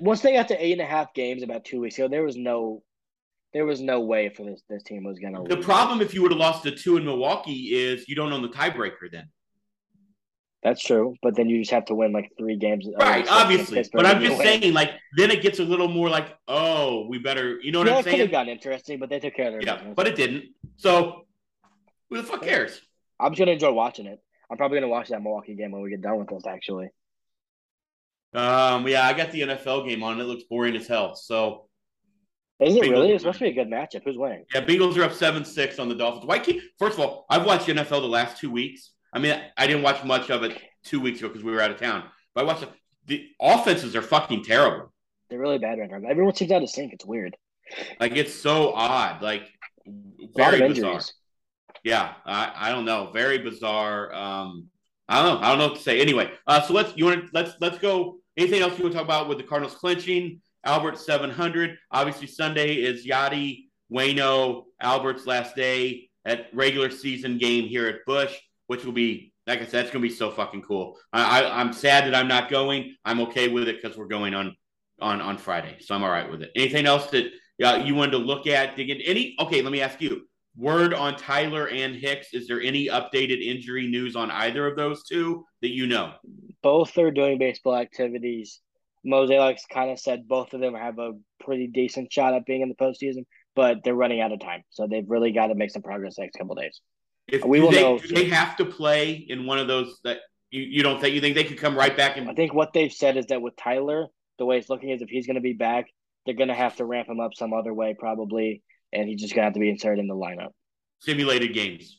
[0.00, 2.36] Once they got to eight and a half games about two weeks ago, there was
[2.36, 2.82] no,
[3.54, 5.42] there was no way for this this team was going to.
[5.48, 8.42] the problem if you would have lost the two in Milwaukee is you don't own
[8.42, 9.28] the tiebreaker then.
[10.62, 12.86] That's true, but then you just have to win like three games.
[12.98, 13.84] Right, obviously.
[13.92, 14.46] But I'm just win.
[14.46, 17.88] saying, like, then it gets a little more like, oh, we better, you know what
[17.88, 18.14] yeah, I'm saying?
[18.14, 19.94] it could have gotten interesting, but they took care of their Yeah, business.
[19.94, 20.44] but it didn't.
[20.78, 21.26] So,
[22.08, 22.80] who the fuck cares?
[23.20, 24.18] I'm just gonna enjoy watching it.
[24.50, 26.46] I'm probably gonna watch that Milwaukee game when we get done with this.
[26.46, 26.88] Actually,
[28.32, 30.18] Um, yeah, I got the NFL game on.
[30.18, 31.14] It looks boring as hell.
[31.14, 31.68] So,
[32.60, 33.12] is it Bengals- really?
[33.12, 34.02] It's supposed to be a good matchup.
[34.04, 34.44] Who's winning?
[34.54, 36.26] yeah, Bengals are up 7 6 on the Dolphins.
[36.26, 38.90] Why can't, first of all, I've watched NFL the last two weeks.
[39.12, 41.70] I mean, I didn't watch much of it two weeks ago because we were out
[41.70, 42.04] of town.
[42.34, 42.68] But I watched it.
[43.06, 44.92] The offenses are fucking terrible.
[45.28, 46.08] They're really bad right now.
[46.08, 46.92] Everyone seems out of sync.
[46.92, 47.36] It's weird.
[48.00, 49.22] Like, it's so odd.
[49.22, 49.42] Like,
[50.36, 51.00] very bizarre.
[51.82, 53.10] Yeah, I, I don't know.
[53.12, 54.12] Very bizarre.
[54.14, 54.68] Um,
[55.08, 55.46] I don't know.
[55.46, 56.00] I don't know what to say.
[56.00, 58.18] Anyway, uh, so let's you want to let's let's go.
[58.36, 60.40] Anything else you want to talk about with the Cardinals clinching?
[60.64, 61.78] Albert seven hundred.
[61.90, 68.34] Obviously, Sunday is Yadi, Wayno, Albert's last day at regular season game here at Busch,
[68.66, 70.98] which will be like I said, that's gonna be so fucking cool.
[71.12, 72.96] I, I I'm sad that I'm not going.
[73.04, 74.56] I'm okay with it because we're going on
[75.00, 76.50] on on Friday, so I'm all right with it.
[76.56, 77.30] Anything else that
[77.62, 78.76] uh, you wanted to look at?
[78.76, 79.36] Dig in any?
[79.38, 82.32] Okay, let me ask you word on Tyler and Hicks.
[82.32, 86.14] Is there any updated injury news on either of those two that you know?
[86.62, 88.60] Both are doing baseball activities.
[89.06, 92.68] Mozeliak kind of said both of them have a pretty decent shot at being in
[92.68, 93.24] the postseason,
[93.54, 94.62] but they're running out of time.
[94.70, 96.80] So they've really got to make some progress the next couple days.
[97.28, 100.18] If We do will they, know they have to play in one of those that
[100.50, 102.72] you, you don't think you think they could come right back And I think what
[102.72, 105.40] they've said is that with Tyler, the way it's looking is if he's going to
[105.42, 105.86] be back,
[106.26, 109.34] they're going to have to ramp him up some other way probably, and he's just
[109.34, 110.50] going to have to be inserted in the lineup.
[111.00, 111.98] simulated games?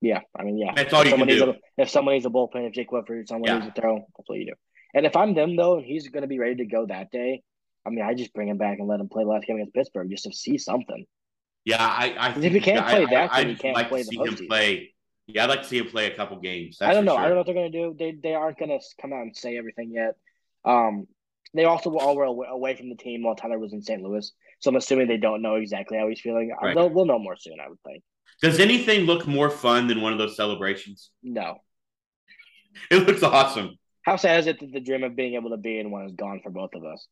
[0.00, 0.74] Yeah, I mean, yeah.
[0.76, 1.50] That's all if you can do.
[1.50, 3.58] A, if someone needs a bullpen, if Jake Woodford, someone Yeah.
[3.58, 4.52] needs a throw, that's what you do.
[4.94, 7.42] And if I'm them though, and he's going to be ready to go that day,
[7.86, 9.74] I mean, I just bring him back and let him play the last game against
[9.74, 11.06] Pittsburgh just to see something.
[11.64, 13.88] Yeah, I, I If he can't I- play I- that, I, then he can't like
[13.88, 14.48] play to the see him postseason.
[14.48, 14.94] play.
[15.26, 16.78] Yeah, I'd like to see him play a couple games.
[16.80, 17.12] I don't know.
[17.12, 17.20] Sure.
[17.20, 17.94] I don't know what they're going to do.
[17.98, 20.14] They they aren't going to come out and say everything yet.
[20.64, 21.06] Um,
[21.54, 24.02] they also all were away- away from the team while Tyler was in St.
[24.02, 26.50] Louis, so I'm assuming they don't know exactly how he's feeling.
[26.52, 26.74] Uh, Right.
[26.74, 28.02] They'll, we'll know more soon, I would think.
[28.42, 31.10] Does anything look more fun than one of those celebrations?
[31.22, 31.56] No.
[32.90, 33.76] It looks awesome.
[34.02, 36.12] How sad is it that the dream of being able to be in one is
[36.12, 37.06] gone for both of us?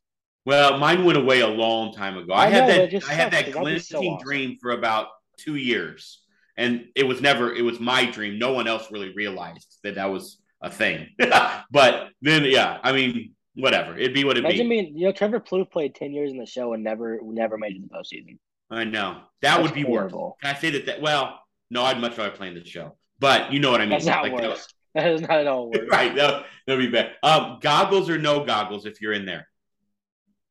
[0.44, 2.32] Well, mine went away a long time ago.
[2.32, 4.26] I, I had know, that I had that 'cause that'd be so glinting awesome.
[4.26, 5.08] dream for about
[5.38, 6.22] two years,
[6.56, 7.52] and it was never.
[7.52, 8.38] It was my dream.
[8.38, 11.08] No one else really realized that that was a thing.
[11.70, 13.98] but then, yeah, I mean, whatever.
[13.98, 14.48] It'd be what it be.
[14.48, 17.58] Imagine being, you know, Trevor Plouffe played ten years in the show and never, never
[17.58, 18.38] made it to the postseason.
[18.70, 20.20] I know that That's would be horrible.
[20.20, 20.34] worse.
[20.42, 20.86] Can I say that?
[20.86, 22.96] That well, no, I'd much rather play in the show.
[23.18, 23.90] But you know what I mean.
[23.90, 24.68] That's not Like, that worse.
[24.96, 26.14] That is not at all right?
[26.16, 27.12] That would be bad.
[27.22, 29.46] Um, goggles or no goggles if you're in there.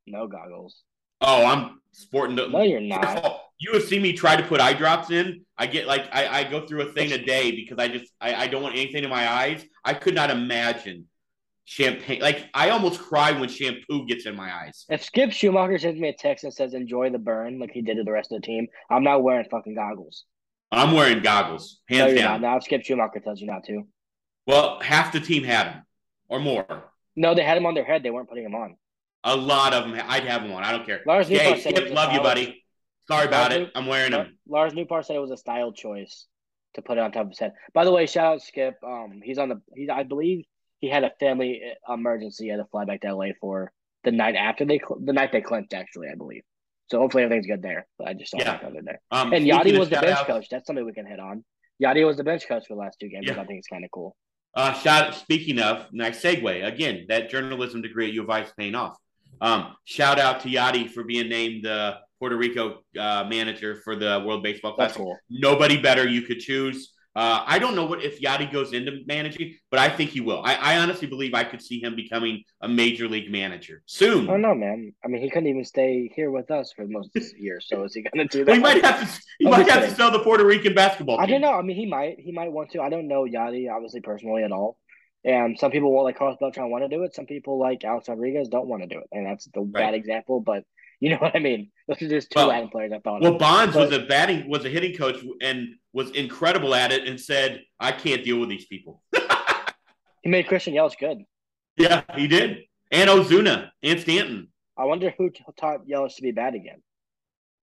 [0.06, 0.84] No goggles.
[1.20, 2.48] Oh, I'm sporting the.
[2.48, 3.24] No, you're not.
[3.24, 5.42] all, you have seen me try to put eye drops in.
[5.58, 8.36] I get like I, I go through a thing a day because I just I,
[8.36, 9.66] I don't want anything in my eyes.
[9.84, 11.06] I could not imagine
[11.64, 12.22] champagne.
[12.22, 14.86] Like I almost cry when shampoo gets in my eyes.
[14.90, 17.98] If Skip Schumaker sends me a text and says enjoy the burn like he did
[17.98, 20.26] to the rest of the team, I'm not wearing fucking goggles.
[20.72, 22.42] I'm wearing goggles, No, hands you're down.
[22.42, 22.54] not.
[22.56, 23.88] Now Skip Schumaker tells you not to.
[24.48, 25.86] Well, half the team had them
[26.30, 26.66] or more.
[27.16, 28.04] No, they had him on their head.
[28.04, 28.76] They weren't putting him on.
[29.24, 30.00] A lot of them.
[30.08, 30.64] I'd have them on.
[30.64, 31.02] I don't care.
[31.06, 32.64] Lars Hey, Nootbaar said it Skip, was a love you, buddy.
[33.08, 33.72] Sorry about Lars it.
[33.76, 34.38] I'm wearing them.
[34.48, 36.28] Lars Nootbaar said it was a style choice
[36.76, 37.54] to put it on top of his head.
[37.74, 38.76] By the way, shout out Skip.
[38.86, 39.62] Um, he's on the.
[39.76, 40.46] He's I believe
[40.80, 42.46] he had a family uh, emergency.
[42.46, 43.72] He had to fly back to LA for
[44.04, 45.74] the night after they the night they clinched.
[45.74, 46.44] Actually, I believe.
[46.88, 47.88] So hopefully everything's good there.
[47.98, 48.60] But I just saw Yeah.
[48.62, 49.02] that there.
[49.10, 50.50] Um, And Yadi was the bench shout-outs, coach.
[50.52, 51.44] That's something we can hit on.
[51.82, 53.26] Yadi was the bench coach for the last two games.
[53.26, 53.32] Yeah.
[53.34, 54.16] which I think it's kind of cool.
[54.56, 55.16] Uh, shout.
[55.16, 57.06] Speaking of, nice segue again.
[57.10, 58.98] That journalism degree at U of I is paying off.
[59.42, 64.24] Um, shout out to Yadi for being named the Puerto Rico uh, manager for the
[64.26, 64.98] World Baseball Classic.
[64.98, 65.18] cool.
[65.30, 66.94] Nobody better you could choose.
[67.16, 70.42] Uh, I don't know what if Yadi goes into managing, but I think he will.
[70.44, 74.28] I, I honestly believe I could see him becoming a major league manager soon.
[74.28, 74.94] I don't know, man.
[75.04, 77.62] I mean, he couldn't even stay here with us for most of this year.
[77.62, 78.48] So is he going to do that?
[78.48, 79.22] Well, he might have to.
[79.40, 81.18] He I'm might have to sell the Puerto Rican basketball.
[81.18, 81.24] Team.
[81.24, 81.54] I don't know.
[81.54, 82.20] I mean, he might.
[82.20, 82.82] He might want to.
[82.82, 84.78] I don't know Yadi obviously, personally at all.
[85.24, 87.16] And some people will like Carlos Beltran want to do it.
[87.16, 90.42] Some people like Alex Rodriguez don't want to do it, and that's the bad example.
[90.42, 90.66] But
[91.00, 91.72] you know what I mean.
[91.88, 93.40] Those are just two Well- random players I thought Well, of.
[93.40, 97.20] Bonds But- was a batting was a hitting coach and was incredible at it, and
[97.20, 99.02] said, "I can't deal with these people."
[100.24, 101.20] He made Christian Yelich good.
[101.78, 102.64] yeah, he did.
[102.92, 104.48] And Ozuna and Stanton.
[104.76, 106.82] I wonder who taught Yelich to be bad again.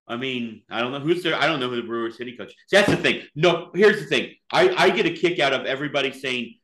[0.06, 1.34] I mean, I don't know who's there.
[1.34, 2.50] I don't know who the Brewers hitting coach.
[2.68, 3.22] See, that's the thing.
[3.34, 4.34] No, here's the thing.
[4.52, 6.54] I, I get a kick out of everybody saying,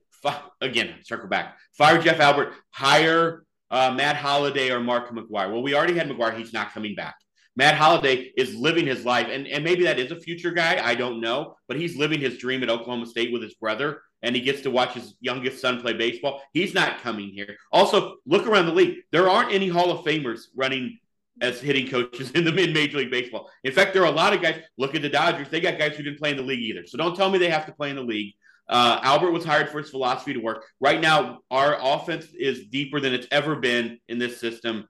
[0.60, 5.52] again, circle back, fire Jeff Albert, hire uh, Matt Holliday or Mark McGwire.
[5.52, 6.36] Well, we already had McGwire.
[6.36, 7.16] He's not coming back.
[7.56, 10.80] Matt Holliday is living his life, and, and maybe that is a future guy.
[10.80, 14.36] I don't know, but he's living his dream at Oklahoma State with his brother, and
[14.36, 16.40] he gets to watch his youngest son play baseball.
[16.52, 17.56] He's not coming here.
[17.72, 18.98] Also, look around the league.
[19.10, 20.98] There aren't any Hall of Famers running
[21.40, 23.50] as hitting coaches in the mid Major League Baseball.
[23.64, 24.60] In fact, there are a lot of guys.
[24.76, 26.86] Look at the Dodgers; they got guys who didn't play in the league either.
[26.86, 28.34] So don't tell me they have to play in the league.
[28.68, 30.64] Uh, Albert was hired for his philosophy to work.
[30.80, 34.86] Right now, our offense is deeper than it's ever been in this system.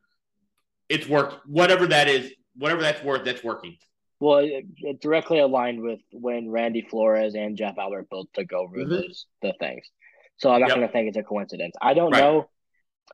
[0.89, 1.47] It's worked.
[1.47, 3.77] Whatever that is, whatever that's worth, that's working.
[4.21, 8.79] Well, it, it directly aligned with when Randy Flores and Jeff Albert both took over
[8.79, 8.89] Mhm.
[8.89, 9.87] those the things.
[10.39, 10.77] So I'm not Yep.
[10.77, 11.77] going to think it's a coincidence.
[11.81, 12.21] I don't Right.
[12.21, 12.49] know.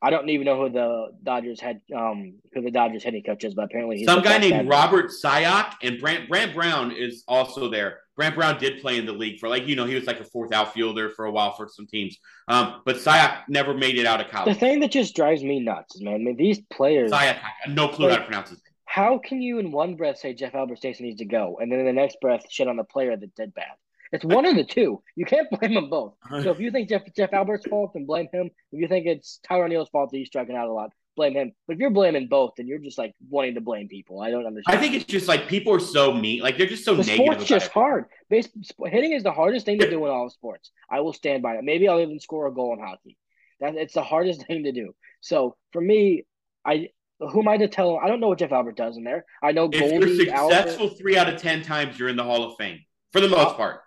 [0.03, 3.55] I don't even know who the Dodgers had um who the Dodgers hitting coach is,
[3.55, 8.01] but apparently he's Some guy named Robert Sayak and Brant Brant Brown is also there.
[8.17, 10.25] Brant Brown did play in the league for like you know he was like a
[10.25, 12.19] fourth outfielder for a while for some teams.
[12.49, 14.55] Um, but Sayak never made it out of college.
[14.55, 16.15] The thing that just drives me nuts, man.
[16.15, 17.11] I mean, these players.
[17.11, 18.73] Sayak, I have no clue how to pronounce his name.
[18.85, 21.81] How can you in one breath say Jeff Albert Station needs to go, and then
[21.81, 23.73] in the next breath shit on the player that did bad?
[24.12, 25.03] It's one of the two.
[25.17, 26.15] You can't blame them both.
[26.31, 28.51] So if you think Jeff Jeff Albert's fault, then blame him.
[28.71, 31.53] If you think it's Tyler O'Neill's fault that he's striking out a lot, blame him.
[31.67, 34.21] But if you're blaming both, then you're just like wanting to blame people.
[34.21, 34.77] I don't understand.
[34.79, 37.25] I think it's just like people are so mean, like they're just so the negative.
[37.27, 37.73] sport's just it.
[37.73, 38.05] hard.
[38.31, 40.71] Base, sp- hitting is the hardest thing to do in all sports.
[40.91, 41.65] I will stand by it.
[41.65, 43.17] Maybe I'll even score a goal in hockey.
[43.61, 44.95] That it's the hardest thing to do.
[45.21, 46.25] So for me,
[46.65, 46.89] I
[47.21, 47.97] who am I to tell?
[47.99, 49.25] I don't know what Jeff Albert does in there.
[49.43, 50.99] I know If Goldie you're successful Albert.
[50.99, 52.81] three out of ten times, you're in the Hall of Fame
[53.12, 53.81] for the most part.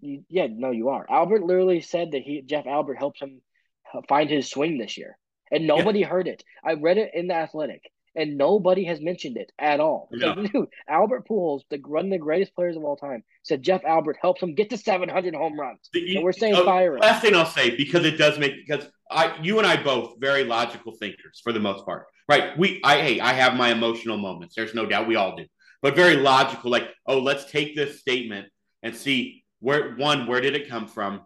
[0.00, 1.04] You- Yeah, no, you are.
[1.10, 3.40] Albert literally said that he Jeff Albert helps him
[3.92, 5.18] uh, find his swing this year,
[5.52, 6.42] and nobody heard it.
[6.64, 10.08] I read it in the Athletic, and nobody has mentioned it at all.
[10.10, 13.84] Like, dude, Albert Pujols, the one of the greatest players of all time, said Jeff
[13.84, 15.88] Albert helps him get to 700 home runs.
[15.92, 17.00] The- And we're saying oh, fire him.
[17.00, 20.44] Last thing I'll say because it does make because I you and I both very
[20.44, 22.56] logical thinkers for the most part, right?
[22.58, 24.54] We I hey I have my emotional moments.
[24.54, 25.46] There's no doubt we all do,
[25.82, 26.70] but very logical.
[26.70, 28.48] Like oh, let's take this statement
[28.82, 31.22] and see where one where did it come from,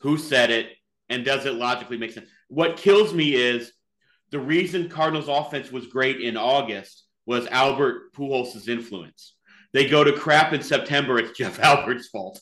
[0.00, 0.68] who said it,
[1.08, 2.28] and does it logically make sense?
[2.50, 3.72] What kills me is
[4.32, 9.36] the reason Cardinals offense was great in August was Albert Pujols' influence.
[9.72, 11.16] They go to crap in September.
[11.20, 12.40] It's Jeff Albert's fault.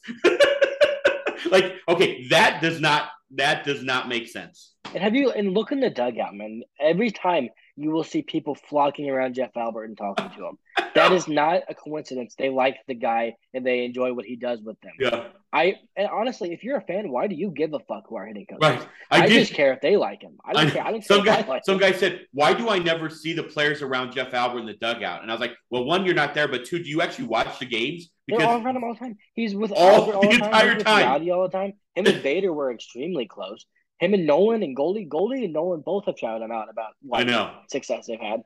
[1.51, 4.73] like, okay, that does not that does not make sense.
[4.95, 6.63] And have you and look in the dugout, man.
[6.81, 10.59] Every time you will see people flocking around Jeff Albert and talking to him.
[10.95, 12.35] That is not a coincidence.
[12.37, 14.93] They like the guy and they enjoy what he does with them.
[14.99, 15.27] Yeah.
[15.53, 18.27] I and honestly, if you're a fan, why do you give a fuck who our
[18.27, 18.81] hitting coach Right.
[18.81, 18.87] is?
[19.11, 20.39] I, just care if they like him.
[20.45, 20.85] I don't I- care.
[20.87, 21.81] I don't some guy, like some him.
[21.81, 25.23] guy said, "Why do I never see the players around Jeff Albert in the dugout?"
[25.23, 27.59] And I was like, "Well, one, you're not there, but two, do you actually watch
[27.61, 28.11] the games?
[28.27, 29.17] They're all around him all the time.
[29.35, 30.45] He's with All- Albert all the the, time.
[30.49, 31.31] entire He's with time.
[31.31, 31.73] All the time.
[31.95, 33.65] Him and Bader were extremely close.
[34.01, 36.93] Him and Nolan and Goldie, Goldie and Nolan both have shouted him out about I
[37.03, 37.53] what know.
[37.69, 38.43] success they've had.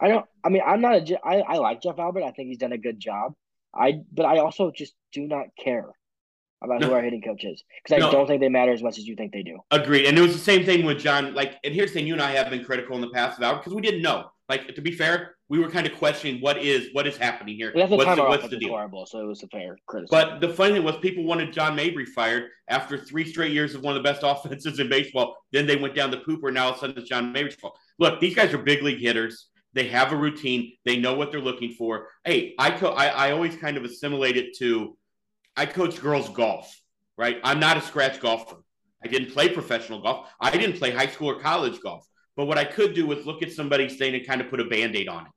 [0.00, 0.26] I don't.
[0.44, 1.26] I mean, I'm not a.
[1.26, 2.22] I, I like Jeff Albert.
[2.24, 3.34] I think he's done a good job.
[3.74, 5.86] I but I also just do not care
[6.62, 6.94] about who No.
[6.94, 8.12] our hitting coach is because I No.
[8.12, 9.58] don't think they matter as much as you think they do.
[9.70, 10.06] Agreed.
[10.06, 11.34] And it was the same thing with John.
[11.34, 13.42] Like, and here's the thing: you and I have been critical in the past of
[13.44, 14.30] Albert because we didn't know.
[14.48, 17.72] Like, to be fair, we were kind of questioning what is what is happening here.
[17.74, 18.70] What's the, what's the deal?
[18.70, 20.10] horrible, so it was a fair criticism.
[20.10, 23.82] But the funny thing was, people wanted John Mabry fired after three straight years of
[23.82, 25.36] one of the best offenses in baseball.
[25.52, 26.52] Then they went down the pooper.
[26.52, 27.78] Now all of a sudden it's John Mabry's fault.
[27.98, 29.48] Look, these guys are big league hitters.
[29.74, 30.72] They have a routine.
[30.84, 32.08] They know what they're looking for.
[32.24, 34.96] Hey, I co- I, I always kind of assimilate it to
[35.56, 36.74] I coach girls golf,
[37.16, 37.38] right?
[37.44, 38.56] I'm not a scratch golfer.
[39.04, 40.28] I didn't play professional golf.
[40.40, 42.06] I didn't play high school or college golf.
[42.36, 44.64] But what I could do was look at somebody's thing and kind of put a
[44.64, 45.32] band-aid on it.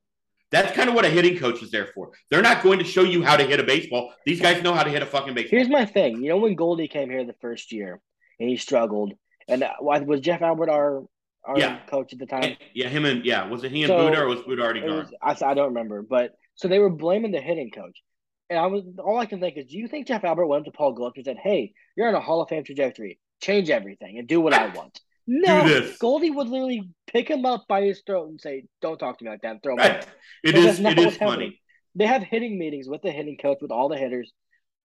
[0.50, 2.12] That's kind of what a hitting coach is there for.
[2.30, 4.12] They're not going to show you how to hit a baseball.
[4.24, 5.58] These guys know how to hit a fucking baseball.
[5.58, 6.22] Here's my thing.
[6.22, 8.00] You know when Goldie came here the first year
[8.38, 9.12] and he struggled,
[9.48, 11.02] and was Jeff Albert our
[11.44, 11.78] our Yeah.
[11.86, 12.56] coach at the time?
[12.74, 14.98] Yeah, him and yeah, was it he and So, Buddha or was Buddha already gone?
[14.98, 18.02] was, I, I don't remember, but so they were blaming the hitting coach,
[18.50, 20.72] and I was all I can think is, do you think Jeff Albert went up
[20.72, 23.18] to Paul Gluck and said, "Hey, you're on a Hall of Fame trajectory.
[23.40, 25.00] Change everything and do what I want"?
[25.26, 25.90] No.
[25.98, 29.30] Goldie would literally pick him up by his throat and say, "Don't talk to me
[29.30, 30.06] like that." Throw him out.
[30.44, 30.78] It is.
[30.80, 31.18] It is what's happening.
[31.18, 31.60] funny.
[31.96, 34.32] They have hitting meetings with the hitting coach with all the hitters.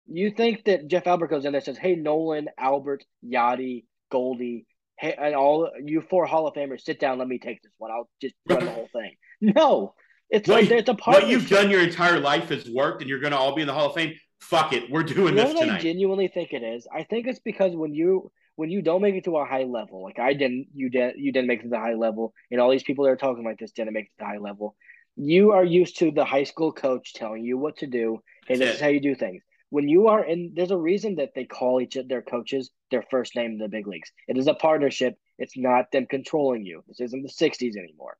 [0.06, 4.66] You think that Jeff Albert goes in there and says, "Hey, Nolan, Albert, Yadi, Goldie,
[4.98, 7.18] hey, and all you four Hall of Famers, sit down.
[7.18, 7.90] Let me take this one.
[7.90, 9.94] I'll just run the whole thing." No,
[10.30, 13.20] it's What, like it's a what you've done your entire life has worked, and you're
[13.20, 14.14] going to all be in the Hall of Fame.
[14.40, 16.86] Fuck it, we're doing You know this what I genuinely think it is?
[16.92, 20.02] I think it's because when you when you don't make it to a high level,
[20.02, 22.72] like I didn't, you didn't, you didn't make it to the high level, and all
[22.72, 24.74] these people that are talking like this didn't make it to the high level.
[25.14, 28.72] You are used to the high school coach telling you what to do, and That's
[28.72, 29.44] this is how you do things.
[29.70, 33.04] When you are in, there's a reason that they call each of their coaches their
[33.12, 34.10] first name in the big leagues.
[34.26, 35.14] It is a partnership.
[35.38, 36.82] It's not them controlling you.
[36.88, 38.16] This isn't the '60s anymore.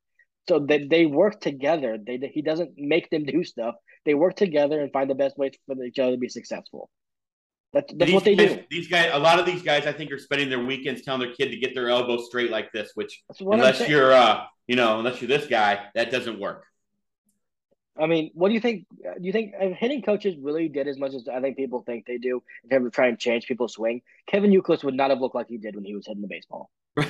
[0.47, 1.97] So they, they work together.
[1.97, 3.75] They he doesn't make them do stuff.
[4.05, 6.89] They work together and find the best ways for each other to be successful.
[7.73, 8.63] That's that's these what they guys, do.
[8.69, 11.33] These guys, a lot of these guys, I think, are spending their weekends telling their
[11.33, 12.91] kid to get their elbow straight like this.
[12.95, 16.39] Which, That's what I'm unless you're, uh, you know, unless you're this guy, that doesn't
[16.39, 16.65] work.
[17.99, 18.85] I mean, what do you think?
[19.03, 22.05] Do you think uh, hitting coaches really did as much as I think people think
[22.05, 24.01] they do in terms of trying to change people's swing?
[24.27, 26.69] Kevin Youkilis would not have looked like he did when he was hitting the baseball.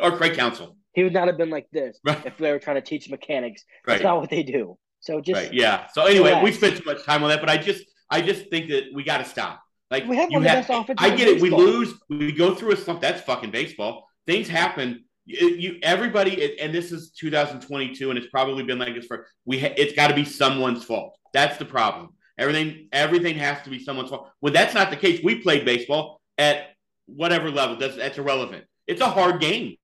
[0.00, 2.82] Or Craig Counsell, He would not have been like this if they were trying to
[2.82, 3.62] teach mechanics.
[3.86, 4.78] That's not what they do.
[5.00, 5.52] So just Right.
[5.52, 5.86] Yeah.
[5.92, 8.70] So anyway, we spent too much time on that, but I just, I just think
[8.70, 9.62] that we got to stop.
[9.92, 11.40] Like We have one of the best offenses I get it.
[11.42, 11.92] We lose.
[12.08, 13.00] We go through a slump.
[13.02, 14.08] That's fucking baseball.
[14.26, 15.04] Things happen.
[15.26, 19.26] You, you everybody, and this is 2022, and it's probably been like this for.
[19.44, 21.16] We, ha- it's got to be someone's fault.
[21.32, 22.14] That's the problem.
[22.38, 24.30] Everything, everything has to be someone's fault.
[24.40, 25.20] Well, that's not the case.
[25.22, 26.68] We played baseball at
[27.06, 27.76] whatever level.
[27.76, 28.64] That's that's irrelevant.
[28.86, 29.76] It's a hard game.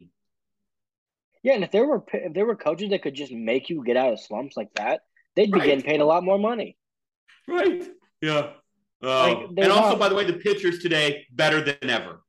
[1.43, 1.53] yeah.
[1.53, 4.13] And if there were if there were coaches that could just make you get out
[4.15, 5.03] of slumps like that,
[5.37, 5.67] they'd be Right.
[5.67, 6.77] getting paid a lot more money.
[7.47, 7.87] Right.
[8.23, 8.51] Yeah.
[9.03, 12.23] Uh, Like, and also, not- by the way, the pitchers today better than ever.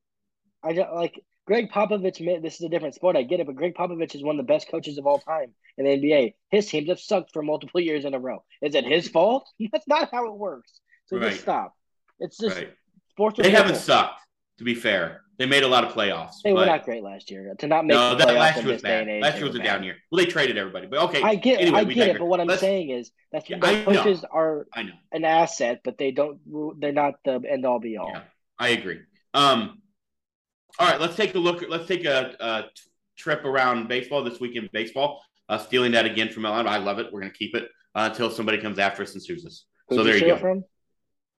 [0.63, 2.41] I just, like Gregg Popovich.
[2.41, 3.15] This is a different sport.
[3.15, 5.53] I get it, but Gregg Popovich is one of the best coaches of all time
[5.77, 6.33] in the NBA.
[6.51, 8.43] His teams have sucked for multiple years in a row.
[8.61, 9.49] Is it his fault?
[9.71, 10.79] That's not how it works.
[11.07, 11.29] So Right.
[11.31, 11.73] just stop.
[12.19, 12.73] It's just Right.
[13.09, 13.39] sports.
[13.41, 14.21] They haven't sucked.
[14.59, 16.33] To be fair, they made a lot of playoffs.
[16.43, 17.55] They were not great last year.
[17.57, 19.01] To not make no, that playoffs last in year was bad.
[19.01, 19.63] and age, Last year was a bad.
[19.63, 19.95] down year.
[20.11, 21.21] Well, they traded everybody, but okay.
[21.23, 23.83] I get, Anyway, I get it, but what I'm Let's- saying is that's Yeah, the
[23.85, 24.91] coaches are I know.
[25.13, 26.39] an asset, but they don't.
[26.79, 28.09] They're not the end all be all.
[28.13, 28.21] Yeah,
[28.59, 28.99] I agree.
[29.33, 29.81] Um,
[30.77, 31.63] all right, let's take a look.
[31.67, 32.65] Let's take a
[33.17, 35.21] trip around baseball this week in baseball.
[35.47, 36.67] Uh, stealing that again from Mel Allen.
[36.67, 37.07] I love it.
[37.11, 39.65] We're going to keep it uh, until somebody comes after us and sues us.
[39.87, 40.41] Who'd so there you steal go.
[40.41, 40.63] From?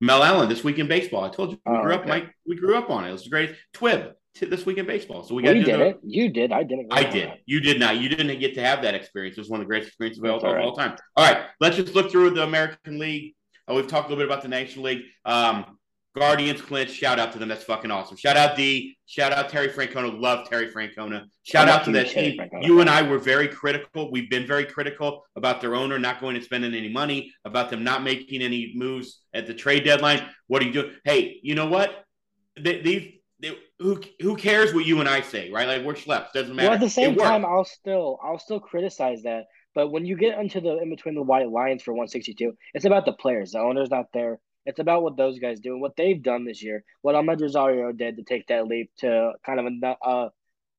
[0.00, 1.24] Mel Allen this week in baseball.
[1.24, 2.00] I told you we Oh, grew up.
[2.00, 2.08] okay.
[2.08, 3.10] Mike, we grew up on it.
[3.10, 3.54] It was great.
[3.74, 5.22] Twib t- this week in baseball.
[5.24, 5.98] So we We, got do did the- it.
[6.02, 6.52] You did.
[6.52, 6.88] I didn't.
[6.90, 7.32] I did.
[7.46, 7.98] You did not.
[7.98, 9.36] You didn't get to have that experience.
[9.36, 10.96] It was one of the greatest experiences of all, all all time.
[11.16, 13.34] All right, let's just look through the American League.
[13.68, 15.02] Uh, we've talked a little bit about the National League.
[15.24, 15.78] Um,
[16.20, 16.90] Guardians clinch.
[16.90, 17.48] Shout out to them.
[17.48, 18.14] That's fucking awesome.
[18.14, 18.94] Shout out D.
[19.06, 20.20] Shout out Terry Francona.
[20.20, 21.24] Love Terry Francona.
[21.44, 22.38] Shout out to that team.
[22.38, 24.10] Francona You and I were very critical.
[24.12, 27.82] We've been very critical about their owner not going and spending any money, about them
[27.82, 30.28] not making any moves at the trade deadline.
[30.46, 30.92] What are you doing?
[31.04, 32.04] Hey, you know what?
[32.62, 35.66] Th- These they, who who cares what you and I say, right?
[35.66, 36.68] Like we're schleps, doesn't matter.
[36.68, 39.44] Well, at the same time, I'll still I'll still criticize that.
[39.74, 43.06] But when you get into the in between the white lines for 162, it's about
[43.06, 43.52] the players.
[43.52, 44.38] The owner's not there.
[44.66, 46.84] It's about what those guys do and what they've done this year.
[47.02, 50.30] What Amed Rosario did to take that leap to kind of a a,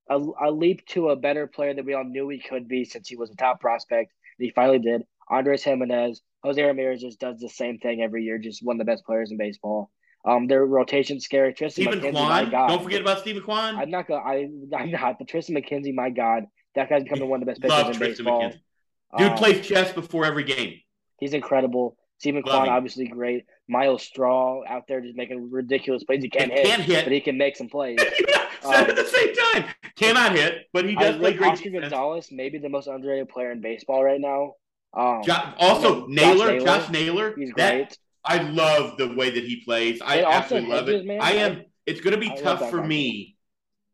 [0.09, 3.07] a, a leap to a better player that we all knew he could be since
[3.07, 4.11] he was a top prospect.
[4.38, 5.01] And he finally did.
[5.29, 8.91] Andres Gimenez, Jose Ramirez just does the same thing every year, just one of the
[8.91, 9.89] best players in baseball.
[10.23, 11.53] Um, their rotation's scary.
[11.53, 12.51] Tristan Steven McKenzie, my Kwan.
[12.51, 12.67] God.
[12.67, 13.75] Don't forget about Steven Kwan.
[13.75, 14.21] I'm not gonna.
[14.21, 15.17] I, I'm not.
[15.17, 16.43] But Tristan McKenzie, my God,
[16.75, 18.41] that guy's becoming one of the best pitchers Love in Tristan baseball.
[18.43, 19.17] McKenzie.
[19.17, 20.75] Dude Um, plays chess before every game.
[21.19, 21.97] He's incredible.
[22.22, 23.45] Steven Kwan, obviously great.
[23.67, 26.22] Myles Straw out there just making ridiculous plays.
[26.22, 27.03] He can't hit, can't hit.
[27.03, 27.97] but he can make some plays.
[28.61, 29.65] Said at the same time.
[29.97, 31.82] Cannot hit, but he I does play great Oscar defense.
[31.89, 34.53] Gonzalez, maybe the most underrated player in baseball right now.
[34.93, 36.65] Um, Jo- also, Naylor, Naylor.
[36.65, 37.34] Josh Naylor.
[37.36, 37.97] he's that- great.
[38.24, 39.99] I love the way that he plays.
[39.99, 41.05] I Austin absolutely love it.
[41.07, 41.65] man, I I- am.
[41.88, 42.86] It's going to be I tough for guy.
[42.86, 43.36] me.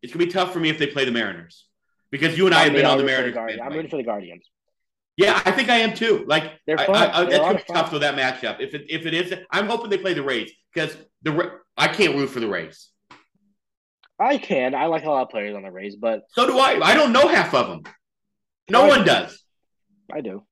[0.01, 1.63] It's going to be tough for me if they play the Mariners
[2.11, 3.33] because you and I have mean, been on the Mariners.
[3.33, 3.61] Guardians.
[3.63, 4.43] I'm rooting for the Guardians.
[5.17, 6.23] Yeah, I think I am too.
[6.27, 6.95] Like They're fun.
[6.95, 7.75] I, I, They're it's gonna be fun.
[7.75, 8.59] tough for that matchup.
[8.59, 12.15] If it if it is, I'm hoping they play the Rays because the I can't
[12.15, 12.89] root for the Rays.
[14.19, 14.73] I can.
[14.73, 16.79] I like a lot of players on the Rays, but So do I.
[16.81, 17.83] I don't know half of them.
[18.69, 19.43] No I- one does.
[20.11, 20.43] I do.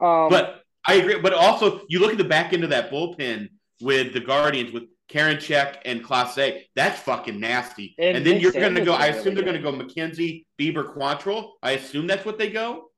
[0.00, 1.20] Um, But I agree.
[1.20, 3.48] But also, you look at the back end of that bullpen
[3.80, 6.38] with the Guardians with Karinchak and Clase.
[6.38, 7.94] A, that's fucking nasty.
[7.98, 8.94] And And, then you're going to go.
[8.94, 11.50] I really assume they're going to go McKenzie, Bieber, Quantrill.
[11.62, 12.90] I assume that's what they go.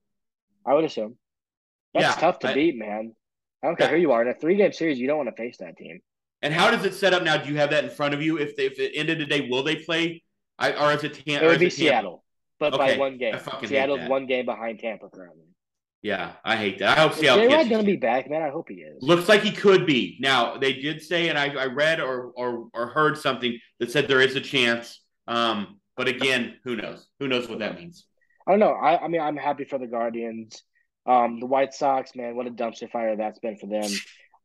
[0.67, 1.17] I would assume
[1.95, 3.14] that's Yeah, tough to I- beat, man.
[3.62, 3.95] I don't care Yeah.
[3.95, 4.99] who you are in a three-game series.
[4.99, 6.01] You don't want to face that team.
[6.43, 7.37] And how does it set up now?
[7.39, 8.39] Do you have that in front of you?
[8.39, 10.23] If they, if at the end of the day, will they play?
[10.59, 11.45] I, or is it Tampa?
[11.45, 12.25] It would be Seattle,
[12.59, 13.35] but by one game.
[13.35, 15.45] I fucking hate Seattle's one game behind Tampa currently.
[16.03, 16.97] Yeah, I hate that.
[16.99, 18.43] I hope Is Seattle J-Rod gonna be back, man?
[18.43, 19.03] I hope he is.
[19.03, 20.19] Looks like he could be.
[20.21, 24.07] Now they did say, and I, I read or, or or heard something that said
[24.07, 25.01] there is a chance.
[25.27, 27.09] Um, but again, who knows?
[27.19, 28.07] Who knows what that means?
[28.47, 28.72] I don't know.
[28.72, 30.62] I, I mean, I'm happy for the Guardians.
[31.07, 33.90] Um, the White Sox, man, what a dumpster fire that's been for them.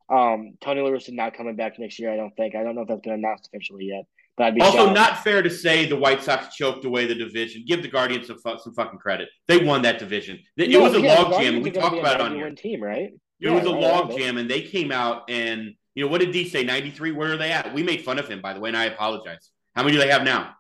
[0.10, 2.12] Um, Tony La Russa not coming back next year.
[2.12, 2.56] I don't think.
[2.56, 4.04] I don't know if that's been announced officially yet.
[4.38, 4.96] But I'd be Also, shocked.
[4.96, 7.64] not fair to say the White Sox choked away the division.
[7.68, 9.30] Give the Guardians some fu- some fucking credit.
[9.48, 10.40] They won that division.
[10.58, 11.62] It No, was a yeah, the log jam.
[11.62, 12.52] We talked about it on 90 here.
[12.56, 13.04] team, right?
[13.04, 14.18] It Yeah, was a right, log right.
[14.20, 16.64] jam, and they came out and you know what did D say?
[16.64, 17.12] Ninety three.
[17.12, 17.74] Where are they at?
[17.74, 19.50] We made fun of him, by the way, and I apologize.
[19.76, 20.56] How many do they have now?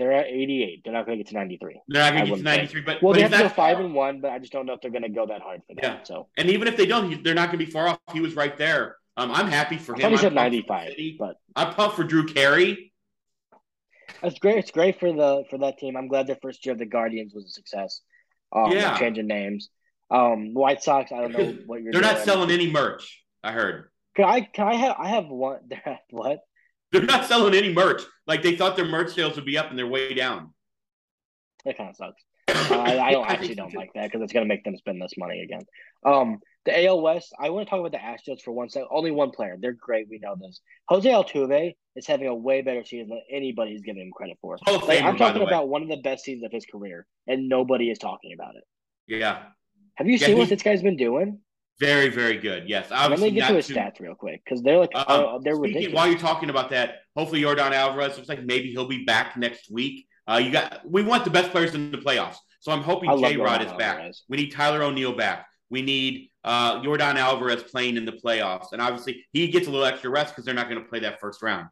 [0.00, 0.80] They're at 88.
[0.82, 1.82] They're not going to get to 93.
[1.88, 3.38] They're not going to get to wouldn't ninety three, but Well, but they have to
[3.38, 5.42] go five and one, but I just don't know if they're going to go that
[5.42, 5.98] hard for them.
[5.98, 6.02] Yeah.
[6.04, 7.98] So And even if they don't, they're not going to be far off.
[8.14, 8.96] He was right there.
[9.18, 10.08] Um, I'm happy for I him.
[10.08, 12.94] he I'm said pumped for 95, but I'm pumped for Drew Carey.
[14.22, 14.56] it's great.
[14.56, 15.98] It's great for the for that team.
[15.98, 18.00] I'm glad their first year of the Guardians was a success.
[18.56, 18.96] Um, Yeah.
[18.98, 19.68] changing names.
[20.10, 21.12] Um, White Sox.
[21.12, 21.92] I don't know what you're.
[21.92, 23.22] They're not selling any merch.
[23.44, 24.40] I heard Can I?
[24.40, 24.96] Can I have?
[24.98, 25.60] I have one.
[26.10, 26.40] what?
[26.92, 28.02] They're not selling any merch.
[28.26, 30.52] Like they thought their merch sales would be up, and they're way down.
[31.64, 32.22] That kind of sucks.
[32.48, 35.00] Uh, I, don't I actually don't like that because it's going to make them spend
[35.00, 35.62] this money again.
[36.04, 37.32] Um, the AL West.
[37.38, 38.88] I want to talk about the Astros for one second.
[38.90, 39.56] Only one player.
[39.58, 40.08] They're great.
[40.10, 40.60] We know this.
[40.88, 44.58] Jose Altuve is having a way better season than anybody's giving him credit for.
[44.86, 47.98] Like, I'm talking about one of the best seasons of his career, and nobody is
[47.98, 48.64] talking about it.
[49.06, 49.42] Yeah,
[49.96, 51.40] Have you Yeah, seen what this guy's been doing?
[51.80, 52.68] Very, very good.
[52.68, 54.94] Yes, Obviously Let me get not to his too- stats real quick because they're like
[54.94, 55.94] Um, uh, they're speaking, ridiculous.
[55.96, 59.70] while you're talking about that, hopefully Yordan Alvarez looks like maybe he'll be back next
[59.70, 60.06] week.
[60.30, 63.36] Uh, you got we want the best players in the playoffs, so I'm hoping J
[63.38, 63.96] Rod is back.
[63.96, 64.24] Alvarez.
[64.28, 65.46] We need Tyler O'Neill back.
[65.70, 69.86] We need uh, Yordan Alvarez playing in the playoffs, and obviously he gets a little
[69.86, 71.68] extra rest because they're not going to play that first round.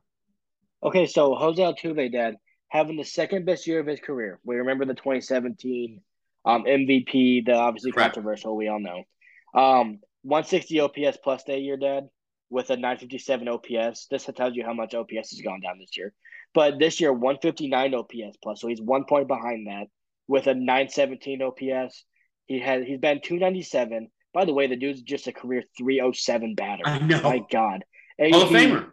[0.83, 2.37] Okay, so Jose Altuve, Dad,
[2.69, 4.41] having the second best year of his career.
[4.45, 6.01] We remember the 2017
[6.45, 8.15] um, MVP, the obviously Correct.
[8.15, 8.57] controversial.
[8.57, 9.03] We all know.
[9.55, 12.09] Um, 160 OPS plus that year, Dad,
[12.51, 14.07] with a 957 OPS.
[14.11, 16.13] This tells you how much OPS has gone down this year.
[16.55, 19.87] But this year, 159 OPS plus, so he's one point behind that
[20.27, 22.05] with a 917 OPS.
[22.47, 24.09] He had he's been 297.
[24.33, 26.83] By the way, the dude's just a career 307 batter.
[26.87, 27.21] I know.
[27.23, 27.85] My God.
[28.19, 28.91] And Hall of Famer.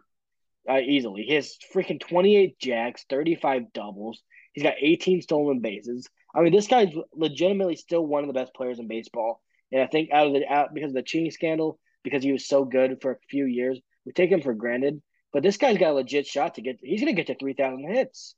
[0.70, 1.24] uh, easily.
[1.24, 4.22] He has freaking 28 jacks, 35 doubles.
[4.54, 6.08] He's got 18 stolen bases.
[6.34, 9.42] I mean, this guy's legitimately still one of the best players in baseball.
[9.72, 12.48] And I think out of the out because of the cheating scandal, because he was
[12.48, 15.02] so good for a few years, we take him for granted.
[15.34, 16.78] But this guy's got a legit shot to get.
[16.82, 18.36] He's going to get to 3,000 hits.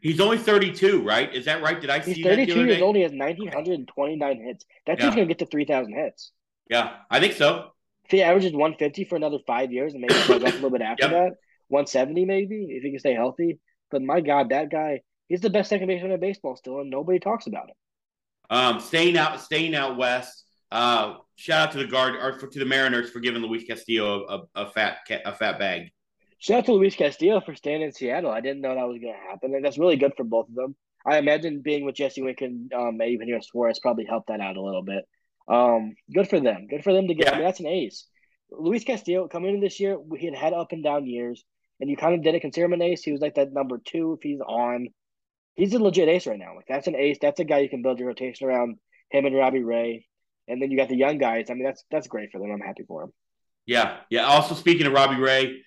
[0.00, 1.34] He's only 32, right?
[1.34, 1.78] Is that right?
[1.78, 2.82] Did I see He's 32 other years day?
[2.82, 2.96] old.
[2.96, 4.64] He has 1,929 hits.
[4.86, 5.04] That Yeah.
[5.04, 6.32] dude's going to get to 3,000 hits.
[6.70, 7.72] Yeah, I think so.
[8.06, 10.80] If he averages 150 for another five years and maybe goes up a little bit
[10.80, 11.10] after Yep.
[11.10, 11.32] that,
[11.68, 13.58] 170 maybe, if he can stay healthy.
[13.90, 17.18] But my God, that guy, he's the best second baseman in baseball still, and nobody
[17.18, 17.74] talks about him.
[18.48, 20.44] Um, staying out, staying out west.
[20.70, 24.24] Uh, shout out to the guard or for, to the Mariners for giving Luis Castillo
[24.28, 25.90] a, a, a fat a fat bag.
[26.38, 28.30] Shout out to Luis Castillo for staying in Seattle.
[28.30, 30.54] I didn't know that was going to happen, and that's really good for both of
[30.54, 30.74] them.
[31.04, 34.56] I imagine being with Jesse Winker and um, maybe Panera Suarez probably helped that out
[34.56, 35.04] a little bit.
[35.48, 36.66] Um, good for them.
[36.68, 37.26] Good for them to get.
[37.26, 37.32] Yeah.
[37.32, 38.06] I mean, that's an ace.
[38.50, 41.44] Luis Castillo coming in this year, he had had up and down years,
[41.80, 43.02] and you kind of didn't consider him an ace.
[43.02, 44.88] He was like that number two if he's on.
[45.56, 46.54] He's a legit ace right now.
[46.54, 47.18] Like that's an ace.
[47.20, 48.76] That's a guy you can build your rotation around.
[49.10, 50.06] Him and Robbie Ray,
[50.50, 51.50] and then you got the young guys.
[51.50, 52.50] I mean, that's that's great for them.
[52.50, 53.12] I'm happy for them.
[53.66, 54.24] Yeah, yeah.
[54.24, 55.62] Also, speaking of Robbie Ray,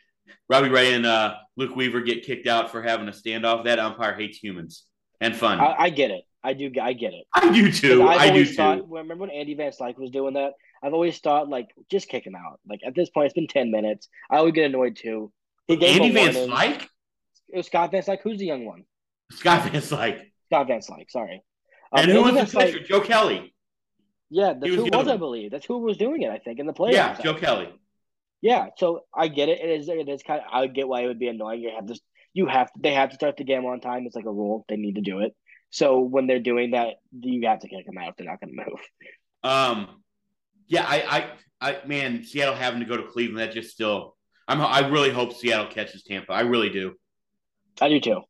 [0.49, 3.65] Robbie Ray and uh, Luke Weaver get kicked out for having a standoff.
[3.65, 4.85] That umpire hates humans
[5.21, 5.59] and fun.
[5.59, 6.23] I, I get it.
[6.43, 6.71] I do.
[6.81, 7.25] I get it.
[7.33, 8.03] I do too.
[8.03, 8.55] I've do always too.
[8.55, 8.89] thought.
[8.89, 10.53] Remember when Andy Van Slyke was doing that?
[10.83, 12.59] I've always thought like just kick him out.
[12.67, 14.09] Like at this point, it's been ten minutes.
[14.29, 15.31] I would get annoyed too.
[15.67, 16.33] He gave Andy Van.
[16.33, 16.87] Slyke,
[17.49, 18.19] It was Scott Van Slyke.
[18.23, 18.83] Who's the young one?
[19.31, 21.09] Scott Van Slyke, Scott Van Slyke.
[21.09, 21.41] Sorry.
[21.93, 22.79] Um, and who Andy was the pitcher?
[22.83, 23.52] Joe Kelly.
[24.33, 25.51] Yeah, that's who was I believe.
[25.51, 26.31] That's who was doing it.
[26.31, 26.93] I think in the playoffs.
[26.93, 27.69] Yeah, Joe Kelly.
[28.41, 29.61] Yeah, so I get it.
[29.61, 29.87] It is.
[29.87, 30.47] It is kind of.
[30.51, 31.61] I get why it would be annoying.
[31.61, 31.99] You have to.
[32.33, 32.71] You have.
[32.77, 34.07] They have to start the game on time.
[34.07, 34.65] It's like a rule.
[34.67, 35.35] They need to do it.
[35.69, 38.55] So when they're doing that, you have to kick them out if they're not going
[38.55, 38.79] to move.
[39.43, 40.01] Um,
[40.67, 41.27] yeah, I,
[41.61, 43.39] I, I, man, Seattle having to go to Cleveland.
[43.39, 44.15] That just still.
[44.47, 44.61] I'm.
[44.61, 46.33] I really hope Seattle catches Tampa.
[46.33, 46.95] I really do.
[47.79, 48.21] I do too.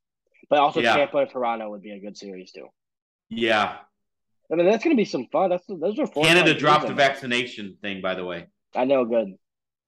[0.49, 0.97] But also Yeah.
[0.97, 2.67] Tampa and Toronto would be a good series too.
[3.29, 3.77] Yeah,
[4.51, 5.49] I mean, that's going to be some fun.
[5.49, 8.01] That's those are Canada dropped the vaccination thing.
[8.01, 8.47] By the way.
[8.75, 9.33] I know, good.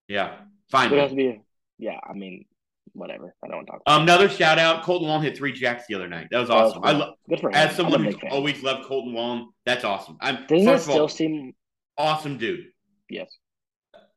[0.08, 1.08] Yeah, It has finally.
[1.10, 1.42] to be.
[1.80, 2.46] Yeah, I mean,
[2.94, 3.36] whatever.
[3.44, 3.82] I don't want to talk.
[3.86, 4.84] About Um, another shout out.
[4.84, 6.28] Kolten Wong hit three jacks the other night.
[6.32, 6.84] That was That awesome.
[6.84, 7.00] I love.
[7.00, 7.56] lo- Good for him.
[7.56, 8.32] as someone who's fan.
[8.32, 10.18] always loved Kolten Wong, that's awesome.
[10.22, 11.54] I'm Doesn't of still all, seem?
[11.98, 12.66] awesome dude.
[13.10, 13.36] Yes.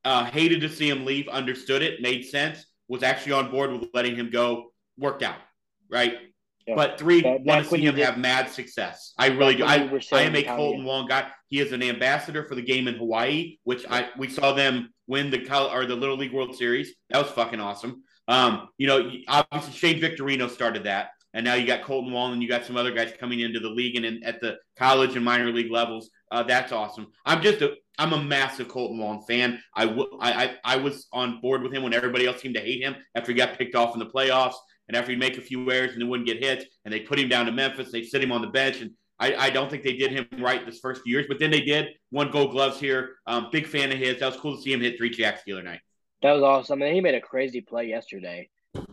[0.04, 1.26] Uh, hated to see him leave.
[1.28, 2.00] Understood it.
[2.00, 2.64] Made sense.
[2.88, 4.72] Was actually on board with letting him go.
[4.96, 5.36] Worked out.
[5.90, 6.14] Right.
[6.68, 6.74] Yeah.
[6.74, 9.14] But three, want to see him did- have mad success.
[9.18, 9.64] I really do.
[9.64, 9.76] I,
[10.12, 11.28] I am a Kolten Wong guy.
[11.48, 15.30] He is an ambassador for the game in Hawaii, which I we saw them win
[15.30, 15.40] the
[15.72, 16.94] or the Little League World Series.
[17.10, 18.02] That was fucking awesome.
[18.28, 22.42] Um, you know, obviously Shane Victorino started that, and now you got Kolten Wong and
[22.42, 25.24] you got some other guys coming into the league and in, at the college and
[25.24, 26.10] minor league levels.
[26.30, 27.06] Uh, that's awesome.
[27.24, 29.58] I'm just a I'm a massive Kolten Wong fan.
[29.74, 32.60] I, w- I, I I was on board with him when everybody else seemed to
[32.60, 34.54] hate him after he got picked off in the playoffs
[34.88, 37.18] and after he'd make a few errors and then wouldn't get hit and they put
[37.18, 37.92] him down to Memphis.
[37.92, 38.90] They sit him on the bench and
[39.20, 41.62] I, I don't think they did him right this first few years, but then they
[41.62, 41.88] did.
[42.12, 43.16] Won Gold Gloves here.
[43.26, 44.20] Um, big fan of his.
[44.20, 45.80] That was cool to see him hit three jacks the other night.
[46.22, 46.82] That was awesome.
[46.82, 48.48] And he made a crazy play yesterday.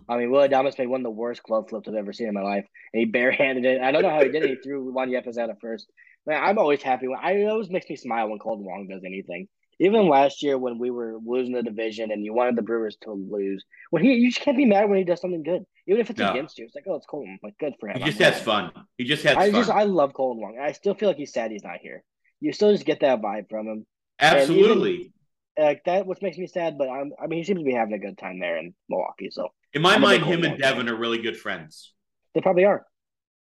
[0.08, 2.34] I mean, Willy Adames made one of the worst glove flips I've ever seen in
[2.34, 3.82] my life, and he barehanded it.
[3.82, 4.50] I don't know how he did it.
[4.50, 5.92] He threw Juan Yepez out at first.
[6.26, 9.48] Man, I'm always happy when I always makes me smile when Kolten Wong does anything.
[9.80, 13.12] Even last year when we were losing the division and you wanted the Brewers to
[13.12, 16.10] lose, when he you just can't be mad when he does something good, even if
[16.10, 16.32] it's No.
[16.32, 16.66] against you.
[16.66, 17.38] It's like, oh, it's Kolten.
[17.44, 17.98] Like, good for him.
[18.00, 18.72] He just I'm has glad.
[18.74, 18.86] fun.
[18.98, 19.62] He just has I fun.
[19.62, 20.58] just I love Kolten Wong.
[20.62, 22.04] I still feel like he's sad he's not here.
[22.40, 23.86] You still just get that vibe from him.
[24.20, 25.12] Absolutely.
[25.58, 26.78] Like that, which makes me sad.
[26.78, 29.30] But I'm, I mean, he seems to be having a good time there in Milwaukee.
[29.32, 31.94] So In my I'm mind, him and Devin are really good friends.
[32.34, 32.86] they probably are.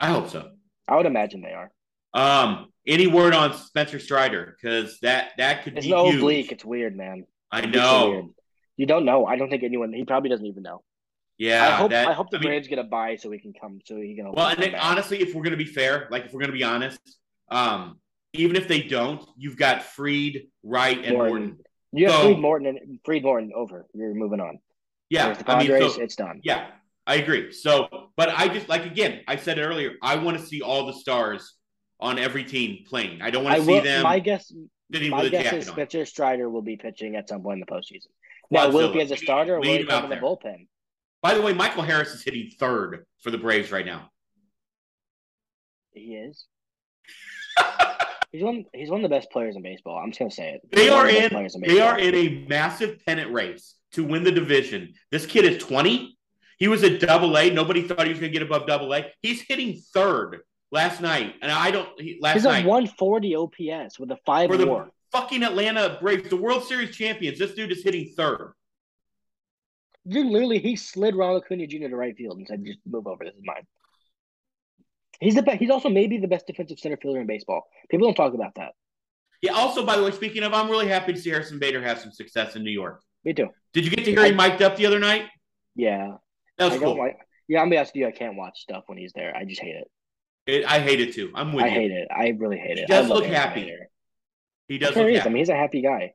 [0.01, 0.51] I hope so.
[0.87, 1.71] I would imagine they are.
[2.15, 4.57] Um, any word on Spencer Strider?
[4.61, 6.17] Because that that could It's be no huge.
[6.17, 6.53] oblique.
[6.53, 7.25] It's weird, man.
[7.53, 8.31] I know.
[8.79, 9.27] You don't know.
[9.27, 9.93] I don't think anyone.
[9.93, 10.83] He probably doesn't even know.
[11.39, 11.67] Yeah.
[11.67, 11.91] I hope.
[11.91, 13.79] that, I hope the I mean, Braves get a buy so we can come.
[13.85, 14.33] So he can.
[14.33, 16.57] Well, and then, honestly, if we're going to be fair, like if we're going to
[16.57, 16.99] be honest,
[17.51, 17.99] um,
[18.35, 21.33] even if they don't, you've got Fried, Wright, and Morton.
[21.33, 21.59] Morton.
[21.93, 23.87] You have So- Fried Morton and Fried Morton over.
[23.95, 24.59] You're moving on.
[25.11, 26.41] Yeah, the I mean, so, it's done.
[26.45, 26.67] yeah,
[27.07, 27.51] I agree.
[27.51, 29.93] So, but I just like again, I said it earlier.
[30.03, 31.55] I want to see all the stars
[31.99, 33.23] on every team playing.
[33.23, 33.83] I don't want I to see will.
[33.83, 34.53] them My guess.
[34.91, 35.75] My guess is on.
[35.75, 38.09] Spencer Strider will be pitching at some point in the postseason.
[38.51, 40.23] Now, will it be as a starter or will he come in the there.
[40.23, 40.67] bullpen?
[41.23, 44.11] By the way, Michael Harris is hitting third for the Braves right now.
[45.93, 46.47] He is.
[48.33, 48.65] he's one.
[48.73, 49.99] He's one of the best players in baseball.
[49.99, 50.61] I'm just gonna say it.
[50.71, 51.35] They He's one are in.
[51.35, 54.95] in They are in a massive pennant race to win the division.
[55.11, 56.17] This kid is twenty.
[56.59, 57.51] He was at Double A.
[57.51, 59.07] Nobody thought he was going to get above Double A.
[59.23, 60.41] He's hitting third
[60.73, 61.89] last night, and I don't.
[62.01, 66.29] He, last He's night a 140 OPS with a five for the fucking Atlanta Braves,
[66.29, 67.39] the World Series champions.
[67.39, 68.55] This dude is hitting third.
[70.09, 71.89] Dude, literally, he slid Ronald Acuna Jr.
[71.89, 73.25] to right field and said, "Just move over.
[73.25, 73.67] This is mine."
[75.21, 75.59] He's the best.
[75.59, 77.67] He's also maybe the best defensive center fielder in baseball.
[77.91, 78.73] People don't talk about that.
[79.43, 79.53] Yeah.
[79.53, 82.13] Also, by the way, speaking of, I'm really happy to see Harrison Bader have some
[82.13, 83.03] success in New York.
[83.25, 83.49] Me too.
[83.73, 85.27] Did you get to hear him mic'd up the other night?
[85.75, 86.17] Yeah,
[86.57, 86.97] That was cool.
[86.97, 87.19] like.
[87.49, 88.07] Yeah, I'm gonna ask you.
[88.07, 89.35] I can't watch stuff when he's there.
[89.37, 89.91] I just hate it.
[90.47, 91.31] It- I hate it too.
[91.35, 91.73] I'm with I you.
[91.73, 92.09] I hate it.
[92.11, 92.89] I really hate He it.
[92.89, 93.61] does I love look Harrison happy.
[93.65, 93.89] Bader.
[94.69, 95.27] He does look he is.
[95.27, 96.15] I mean, he's a happy guy.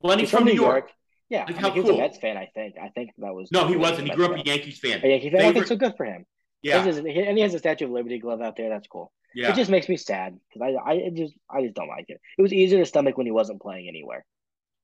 [0.00, 0.90] Well, and he's, from New York.
[1.32, 1.98] Yeah, Like, I how mean, he was cool.
[1.98, 2.36] a Mets fan.
[2.36, 2.74] I think.
[2.80, 3.50] I think that was.
[3.50, 4.10] No, he was wasn't.
[4.10, 5.00] He grew up a Yankees fan.
[5.02, 5.40] A Yankee fan.
[5.46, 5.76] I think so.
[5.76, 6.26] Good for him.
[6.62, 8.68] Yeah, is- and he has a Statue of Liberty glove out there.
[8.68, 9.10] That's cool.
[9.34, 9.50] yeah.
[9.50, 12.20] It just makes me sad because I, I just, I just don't like it.
[12.38, 14.26] It was easier to stomach when he wasn't playing anywhere.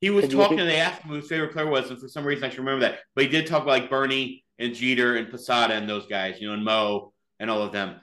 [0.01, 2.25] He was talking, and they asked him who his favorite player was, and for some
[2.25, 3.01] reason I should remember that.
[3.15, 6.49] But he did talk about like Bernie and Jeter and Posada and those guys, you
[6.49, 8.01] know, and Mo and all of them.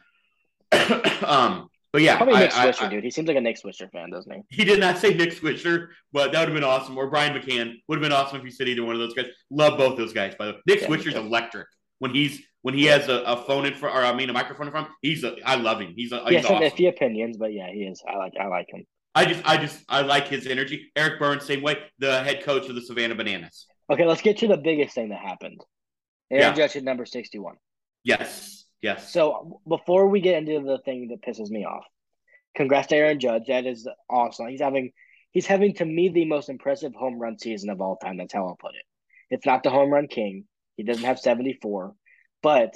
[1.25, 3.03] um, but yeah, Probably I- Nick Swisher, I- dude.
[3.05, 4.41] He seems like a Nick Swisher fan, doesn't he?
[4.49, 6.97] he did not say Nick Swisher, but that would have been awesome.
[6.97, 9.27] Or Brian McCann would have been awesome if he said either one of those guys.
[9.49, 10.59] Love both those guys, by the way.
[10.67, 11.67] Nick Yeah, Swisher's electric
[11.99, 14.67] when he's when he has a, a phone in front, or I mean a microphone
[14.67, 14.89] in front.
[15.01, 15.93] He's a, I love him.
[15.95, 16.69] He's a, He he's some awesome.
[16.69, 18.03] iffy opinions, but yeah, he is.
[18.05, 18.83] I like I like him.
[19.13, 20.91] I just I just I like his energy.
[20.97, 21.77] Eric Byrnes, same way.
[21.99, 23.67] The head coach of the Savannah Bananas.
[23.89, 25.61] Okay, let's get to the biggest thing that happened.
[26.31, 26.53] Aaron Yeah.
[26.53, 27.55] Judge at number sixty-one.
[28.03, 29.11] Yes, yes.
[29.11, 31.85] So before we get into the thing that pisses me off,
[32.55, 33.43] congrats to Aaron Judge.
[33.47, 34.47] That is awesome.
[34.47, 34.91] He's having
[35.31, 38.17] he's having to me the most impressive home run season of all time.
[38.17, 38.85] That's how I'll put it.
[39.29, 40.45] It's not the home run king.
[40.77, 41.93] He doesn't have 74,
[42.43, 42.75] but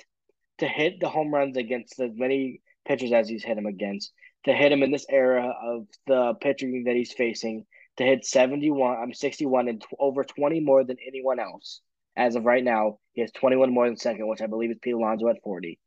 [0.59, 4.11] to hit the home runs against as many pitchers as he's hit him against,
[4.45, 7.65] to hit him in this era of the pitching that he's facing,
[7.97, 11.81] to hit 71, I'm 61 and tw- over 20 more than anyone else.
[12.19, 14.93] As of right now, he has 21 more than second, which I believe is Pete
[14.93, 15.79] Alonso at 40.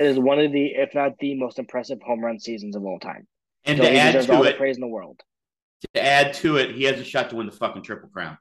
[0.00, 2.98] It is one of the, if not the most impressive home run seasons of all
[2.98, 3.28] time.
[3.64, 5.20] and So to add deserves all to the it, praise in the world.
[5.94, 8.36] to add to it, he has a shot to win the fucking triple crown.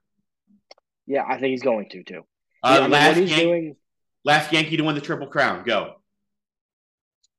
[1.06, 2.24] Yeah, I think he's going to too.
[2.64, 3.76] Uh, Yeah, I mean, last Yan- doing,
[4.26, 5.64] last Yankee to win the triple crown.
[5.64, 6.02] Go.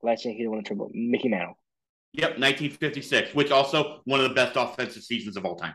[0.04, 0.88] last Yankee to win a triple.
[0.94, 1.58] Mickey Mantle.
[2.12, 5.74] Yep, 1956, which also one of the best offensive seasons of all time.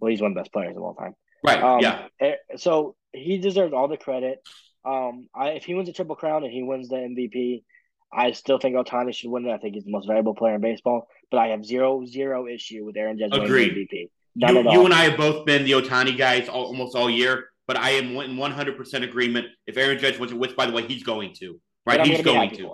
[0.00, 1.14] Well, he's one of the best players of all time.
[1.42, 1.62] Right.
[1.62, 2.06] Um, yeah.
[2.20, 4.42] eh, So he deserves all the credit.
[4.84, 7.62] Um, I, if he wins a triple crown and he wins the MVP,
[8.12, 9.52] I still think Ohtani should win it.
[9.52, 11.08] I think he's the most valuable player in baseball.
[11.30, 14.10] But I have zero zero issue with Aaron Judge winning the MVP.
[14.36, 14.72] None You, at all.
[14.72, 17.90] you and I have both been the Ohtani guys all, almost all year, but I
[17.90, 19.46] am in 100% agreement.
[19.66, 22.04] If Aaron Judge wins it, which by the way, he's going to, right?
[22.04, 22.70] He's going to.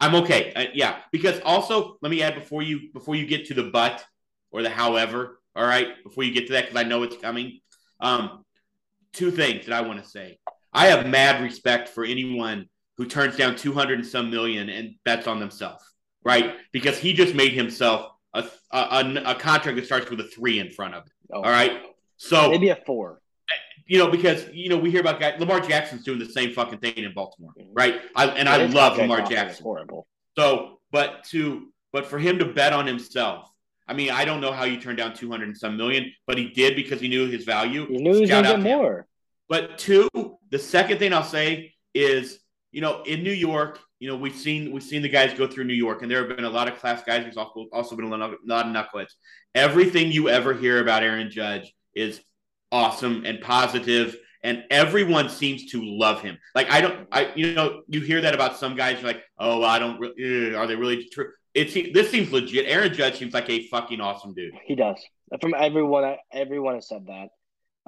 [0.00, 0.52] I'm okay.
[0.54, 4.04] Uh, yeah, because also let me add before you before you get to the but
[4.50, 5.40] or the however.
[5.54, 7.60] All right, before you get to that, because I know it's coming.
[8.00, 8.44] Um,
[9.12, 10.38] two things that I want to say.
[10.72, 12.66] I have mad respect for anyone
[12.96, 15.84] who turns down 200 and some million and bets on themselves,
[16.24, 16.54] right?
[16.72, 20.58] Because he just made himself a, a, a, a contract that starts with a three
[20.60, 21.12] in front of it.
[21.32, 21.82] Oh, All right.
[22.18, 23.20] So maybe a four.
[23.86, 25.40] you know, because you know, we hear about guys.
[25.40, 27.68] Lamar Jackson's doing the same fucking thing in Baltimore, Mhm.
[27.72, 28.00] right?
[28.14, 29.62] I, and I love Lamar Jackson.
[29.64, 30.06] Horrible.
[30.38, 33.49] So, but to but for him to bet on himself,
[33.90, 36.38] I mean, I don't know how you turned down two hundred and some million, but
[36.38, 37.86] he did because he knew his value.
[37.88, 39.08] He knew he was Shout gonna get more.
[39.48, 40.08] But two,
[40.50, 42.38] the second thing I'll say is,
[42.70, 45.64] you know, in New York, you know, we've seen we've seen the guys go through
[45.64, 47.24] New York, and there have been a lot of class guys.
[47.24, 49.10] There's also also been a lot of, knuckleheads.
[49.56, 52.20] Everything you ever hear about Aaron Judge is
[52.70, 56.38] awesome and positive, and everyone seems to love him.
[56.54, 59.02] Like I don't, I you know, you hear that about some guys.
[59.02, 59.98] You're like, oh, I don't.
[59.98, 61.32] Re- are they really true?
[61.60, 62.66] It seems this seems legit.
[62.66, 64.52] Aaron Judge seems like a fucking awesome dude.
[64.64, 64.96] He does.
[65.40, 67.28] From everyone, everyone has said that.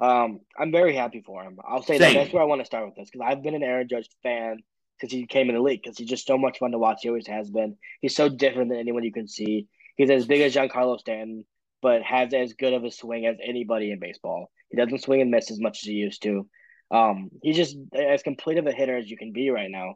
[0.03, 1.57] Um, I'm very happy for him.
[1.67, 3.63] I'll say that that's where I want to start with this because I've been an
[3.63, 4.57] Aaron Judge fan
[4.99, 6.99] since he came in the league because he's just so much fun to watch.
[7.01, 7.77] He always has been.
[8.01, 9.67] He's so different than anyone you can see.
[9.95, 11.45] He's as big as Giancarlo Stanton,
[11.81, 14.51] but has as good of a swing as anybody in baseball.
[14.69, 16.47] He doesn't swing and miss as much as he used to.
[16.89, 19.95] Um, he's just as complete of a hitter as you can be right now.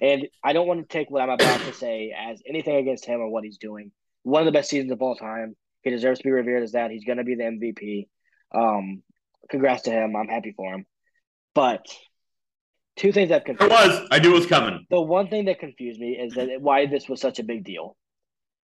[0.00, 3.20] And I don't want to take what I'm about to say as anything against him
[3.20, 3.90] or what he's doing.
[4.22, 5.56] One of the best seasons of all time.
[5.82, 6.90] He deserves to be revered as that.
[6.90, 8.08] He's going to be the MVP.
[8.54, 9.02] Um,
[9.50, 10.14] congrats to him.
[10.16, 10.86] I'm happy for him.
[11.54, 11.86] But
[12.96, 14.06] two things that confused was.
[14.10, 14.86] I knew it was coming.
[14.90, 17.96] the one thing that confused me is that why this was such a big deal.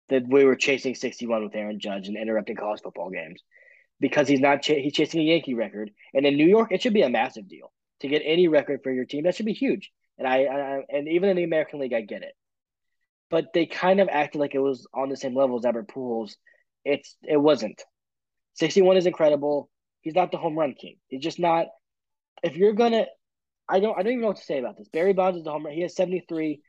[0.09, 3.43] That we were chasing 61 with Aaron Judge and interrupting college football games
[4.01, 6.93] because he's not ch- he's chasing a Yankee record, and in New York it should
[6.93, 9.23] be a massive deal to get any record for your team.
[9.25, 12.23] That should be huge, and I, I and even in the American League I get
[12.23, 12.35] it,
[13.31, 16.35] but they kind of acted like it was on the same level as Albert Pujols.
[16.85, 17.83] It's it wasn't.
[18.55, 19.71] 61 is incredible.
[20.03, 20.97] He's not the home run king.
[21.09, 21.67] He's just not.
[22.43, 23.07] If you're gonna,
[23.69, 24.89] I don't I don't even know what to say about this.
[24.89, 25.75] Barry Bonds is the home run.
[25.75, 26.61] He has 73,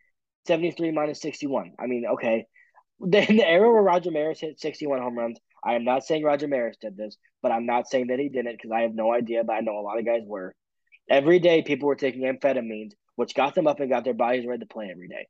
[0.47, 1.73] 73 minus 61.
[1.79, 2.45] I mean, okay.
[2.99, 6.47] In the era where Roger Maris hit 61 home runs, I am not saying Roger
[6.47, 9.43] Maris did this, but I'm not saying that he didn't because I have no idea,
[9.43, 10.53] but I know a lot of guys were.
[11.09, 14.59] Every day, people were taking amphetamines, which got them up and got their bodies ready
[14.59, 15.27] to play every day.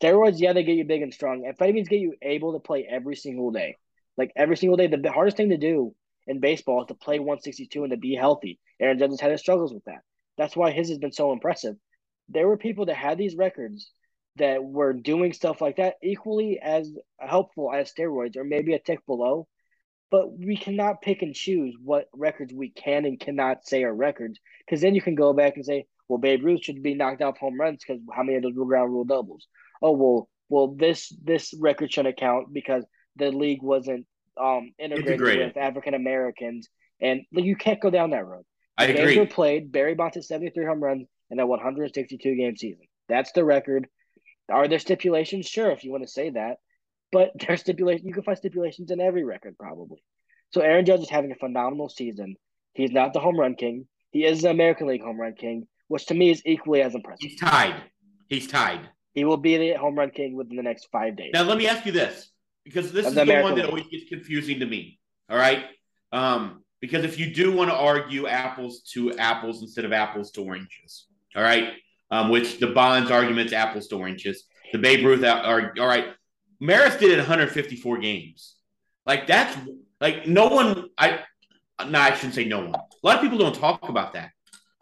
[0.00, 1.42] Steroids, yeah, they get you big and strong.
[1.42, 3.76] Amphetamines get you able to play every single day.
[4.16, 4.86] Like every single day.
[4.86, 5.94] The hardest thing to do
[6.26, 8.58] in baseball is to play 162 and to be healthy.
[8.80, 10.00] Aaron Judge has had his struggles with that.
[10.38, 11.76] That's why his has been so impressive.
[12.28, 13.90] There were people that had these records
[14.36, 19.04] that were doing stuff like that equally as helpful as steroids or maybe a tick
[19.06, 19.46] below.
[20.10, 24.38] But we cannot pick and choose what records we can and cannot say are records
[24.64, 27.38] because then you can go back and say, well, Babe Ruth should be knocked off
[27.38, 29.46] home runs because how many of those were ground rule doubles?
[29.80, 32.84] Oh, well, well, this this record shouldn't count because
[33.16, 34.06] the league wasn't
[34.40, 35.46] um integrated, Integrated.
[35.48, 36.68] with African Americans
[37.00, 38.44] And like, you can't go down that road.
[38.78, 39.14] I The agree.
[39.14, 39.72] Games were played.
[39.72, 42.84] Barry Bonds hit 73 home runs in a 162 game season.
[43.08, 43.88] That's the record.
[44.50, 45.46] Are there stipulations?
[45.46, 46.56] Sure, if you want to say that.
[47.10, 48.06] But there's stipulation.
[48.06, 50.02] You can find stipulations in every record, probably.
[50.52, 52.36] So Aaron Judge is having a phenomenal season.
[52.74, 53.86] He's not the home run king.
[54.10, 57.20] He is the American League home run king, which to me is equally as impressive.
[57.20, 57.82] He's tied.
[58.28, 58.88] He's tied.
[59.12, 61.32] He will be the home run king within the next five days.
[61.34, 62.30] Now let me ask you this,
[62.64, 63.66] because this Of is the one that League.
[63.66, 64.98] always gets confusing to me.
[65.28, 65.66] All right,
[66.10, 70.42] um, because if you do want to argue apples to apples instead of apples to
[70.42, 71.74] oranges, all right,
[72.10, 76.06] um, which the Bonds argument's apples to oranges, the Babe Ruth are all right.
[76.58, 78.56] Maris did it 154 games.
[79.04, 79.54] Like that's
[80.00, 80.88] like no one.
[80.96, 81.20] I
[81.86, 82.74] no, I shouldn't say no one.
[82.76, 84.30] A lot of people don't talk about that.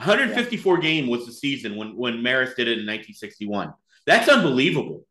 [0.01, 3.75] 154 game was the season when when Maris did it in 1961.
[4.07, 5.05] That's unbelievable.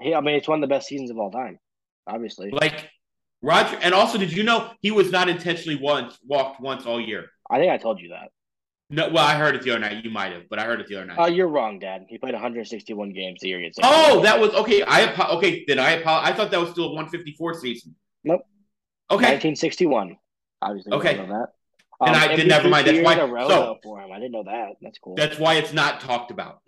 [0.00, 1.58] He, I mean, it's one of the best seasons of all time,
[2.06, 2.50] obviously.
[2.50, 2.90] Like
[3.42, 7.26] Roger, and also, did you know he was not intentionally once walked once all year?
[7.50, 8.30] I think I told you that.
[8.88, 10.02] No, well, I heard it the other night.
[10.02, 11.16] You might have, but I heard it the other night.
[11.18, 12.06] Oh, you're wrong, Dad.
[12.08, 13.60] He played 161 games the year.
[13.60, 14.82] he oh, that was okay.
[14.82, 15.64] I apo- okay.
[15.68, 16.32] Then I apologize.
[16.32, 17.94] I thought that was still a 154 season.
[18.24, 18.40] Nope.
[19.10, 19.34] Okay.
[19.34, 20.16] 1961.
[20.62, 21.16] Obviously, Okay.
[21.20, 21.26] you
[22.00, 22.12] that.
[22.12, 22.86] Then um, I- then never mind.
[22.86, 24.10] That's why- a row, so- for him.
[24.12, 24.70] I didn't know that.
[24.80, 25.14] That's cool.
[25.16, 26.60] That's why it's not talked about.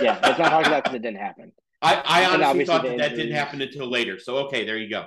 [0.00, 1.52] yeah, it's not talked about because it didn't happen.
[1.82, 4.18] I, I honestly thought that that didn't happen until later.
[4.18, 5.06] So okay, there you go.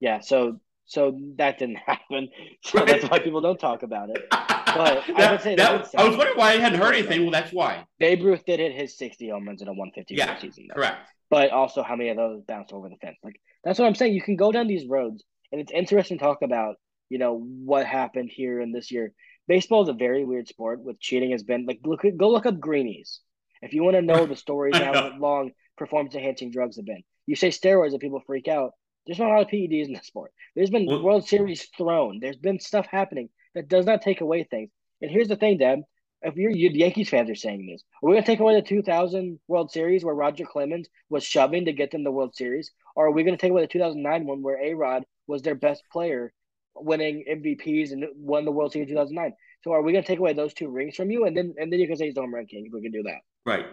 [0.00, 2.28] Yeah, so so that didn't happen.
[2.62, 2.86] So Right.
[2.86, 4.24] that's why people don't talk about it.
[4.30, 7.22] But I would say that- that I was wondering why I hadn't heard anything.
[7.22, 7.84] Well, that's why.
[7.98, 10.74] Babe Ruth did hit his 60 home runs in a 150 Yeah, season, though.
[10.76, 11.08] Correct.
[11.30, 13.16] but also how many of those bounced over the fence.
[13.24, 14.12] Like that's what I'm saying.
[14.14, 16.76] You can go down these roads, and it's interesting to talk about.
[17.08, 19.12] You know what happened here and this year.
[19.48, 22.58] Baseball is a very weird sport with cheating has been like look go look up
[22.58, 23.20] greenies
[23.62, 25.16] if you want to know the stories how know.
[25.18, 27.02] long performance enhancing drugs have been.
[27.26, 28.72] You say steroids and people freak out.
[29.06, 30.32] There's not a lot of PEDs in the sport.
[30.54, 32.18] There's been Well- World Series thrown.
[32.20, 34.70] There's been stuff happening that does not take away things.
[35.00, 35.80] And here's the thing, Deb.
[36.22, 39.38] If you're you Yankees fans are saying this, are we gonna take away the 2000
[39.46, 43.10] World Series where Roger Clemens was shoving to get them the World Series, or are
[43.12, 46.32] we gonna take away the 2009 one where A Rod was their best player,
[46.80, 49.32] winning MVPs and won the World Series in 2009?
[49.64, 51.80] So are we gonna take away those two rings from you, and then and then
[51.80, 53.18] you can say he's the home run king if we can do that?
[53.44, 53.66] Right.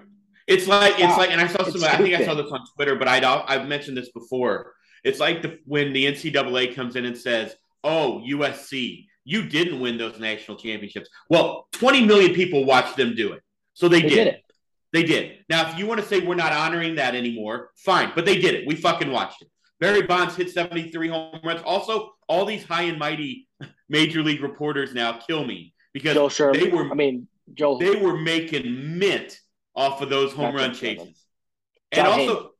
[0.47, 1.17] It's like it's Stop.
[1.17, 1.83] like, and I saw some.
[1.83, 4.73] I think I saw this on Twitter, but I'd I've mentioned this before.
[5.03, 9.97] It's like the when the NCAA comes in and says, "Oh, USC, you didn't win
[9.97, 13.41] those national championships." Well, 20 million people watched them do it,
[13.73, 14.15] so they, They did.
[14.15, 14.39] did it.
[14.91, 15.37] They did.
[15.49, 18.53] Now, if you want to say we're not honoring that anymore, fine, but they did
[18.53, 18.67] it.
[18.67, 19.47] We fucking watched it.
[19.83, 21.61] Barry Bonds hit 73 home runs.
[21.65, 23.49] Also, all these high and mighty
[23.89, 26.63] major league reporters now kill me because Joel Sherman.
[26.63, 27.79] they were I mean, Joel.
[27.79, 29.37] they were making mint
[29.75, 31.25] off of those home run chases.
[31.91, 32.51] And also,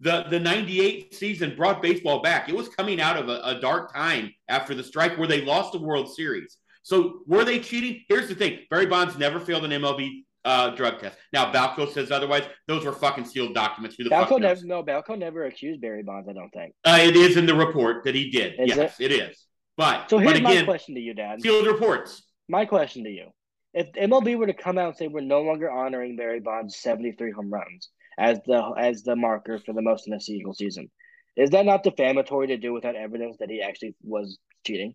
[0.00, 2.48] the the '98 season brought baseball back.
[2.48, 5.70] It was coming out of a, a dark time after the strike where they lost
[5.70, 6.56] the World Series.
[6.82, 8.02] So were they cheating?
[8.08, 11.18] Here's the thing: Barry Bonds never failed an MLB uh, drug test.
[11.32, 12.44] Now Balco says otherwise.
[12.68, 13.96] Those were fucking sealed documents.
[13.96, 14.62] Who the fuck Balco knows?
[14.62, 16.28] never no Balco never accused Barry Bonds.
[16.28, 16.74] I don't think.
[16.84, 18.54] Uh, it is in the report that he did.
[18.58, 19.44] Is yes, it is.
[19.76, 21.42] But So here's but my question to you, Dad.
[21.42, 22.22] sealed reports.
[22.48, 23.26] My question to you:
[23.74, 27.32] If MLB were to come out and say we're no longer honoring Barry Bonds' 73
[27.32, 30.90] home runs as the as the marker for the most in a single season,
[31.36, 34.94] is that not defamatory to do without evidence that he actually was cheating?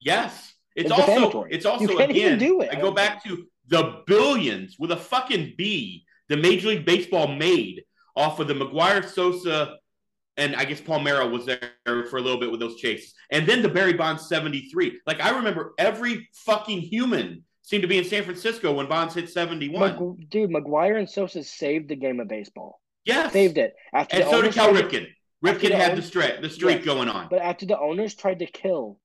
[0.00, 0.54] Yes.
[0.74, 4.90] It's, It's also it's also again do it, I go back to the billions with
[4.92, 7.84] a fucking B the Major League Baseball made
[8.14, 9.76] off of the McGwire Sosa
[10.36, 13.12] and I guess Palmeiro was there for a little bit with those chases.
[13.32, 15.00] And then the Barry Bonds 73.
[15.06, 19.28] Like I remember every fucking human seemed to be in San Francisco when Bonds hit
[19.30, 19.80] 71.
[19.80, 22.80] Mag- dude, McGwire and Sosa saved the game of baseball.
[23.04, 23.32] yes.
[23.32, 25.06] Saved it after And the so did Cal Ripken.
[25.44, 26.84] Ripken had the streak the streak Yes.
[26.84, 27.28] going on.
[27.30, 29.00] But after the owners tried to kill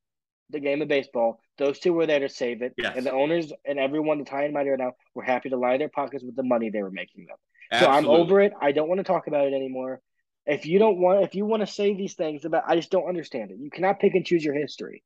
[0.53, 2.73] the game of baseball, those two were there to save it.
[2.77, 2.95] Yes.
[2.95, 5.79] And the owners and everyone, the tie and mighty right now, were happy to line
[5.79, 7.37] their pockets with the money they were making them.
[7.79, 8.53] So I'm over it.
[8.61, 10.01] I don't want to talk about it anymore.
[10.45, 13.07] If you don't want, if you want to say these things about, I just don't
[13.07, 13.57] understand it.
[13.59, 15.03] You cannot pick and choose your history.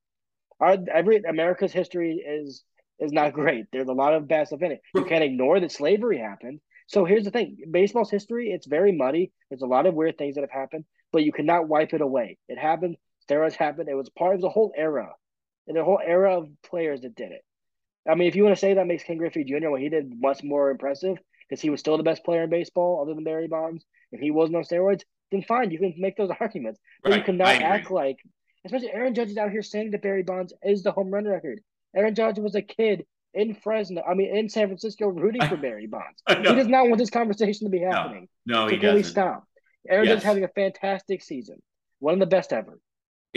[0.60, 2.64] Our every America's history is
[3.00, 3.66] is not great.
[3.72, 4.82] There's a lot of bad stuff in it.
[4.96, 6.60] You can't ignore that slavery happened.
[6.88, 8.50] So here's the thing: baseball's history.
[8.50, 9.32] It's very muddy.
[9.50, 12.38] There's a lot of weird things that have happened, but you cannot wipe it away.
[12.50, 12.98] It happened.
[13.30, 13.90] Steroids happened.
[13.90, 15.14] It was part of the whole era,
[15.68, 17.42] and the whole era of players that did it.
[18.10, 19.70] I mean, if you want to say that makes Ken Griffey Jr.
[19.70, 21.18] what he did much more impressive
[21.48, 24.32] because he was still the best player in baseball other than Barry Bonds, and he
[24.32, 26.80] wasn't on steroids, then fine, you can make those arguments.
[27.04, 28.18] But you cannot act like,
[28.66, 31.60] especially Aaron Judge is out here saying that Barry Bonds is the home run record.
[31.96, 35.88] Aaron Judge was a kid in Fresno, I mean, in San Francisco, rooting for Barry
[35.88, 36.22] Bonds.
[36.30, 38.28] He does not want this conversation to be happening.
[38.46, 39.04] No, so he doesn't.
[39.04, 39.44] stop?
[39.90, 40.22] Aaron Judge Yes.
[40.24, 41.62] is having a fantastic season,
[42.00, 42.80] one of the best ever.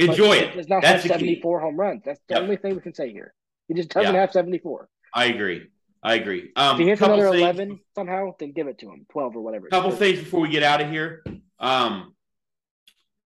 [0.09, 0.55] Enjoy it.
[0.55, 1.35] Does not That's have the key.
[1.41, 2.03] 74 home runs.
[2.05, 2.43] That's the Yep.
[2.43, 3.35] only thing we can say here.
[3.69, 4.21] He just doesn't Yeah.
[4.21, 4.89] have 74.
[5.15, 5.67] I agree.
[6.03, 6.51] I agree.
[6.57, 9.07] Um, if he hits another things- 11 somehow, then give it to him.
[9.11, 9.69] 12 or whatever.
[9.69, 11.23] couple things before we get out of here.
[11.59, 12.15] Um,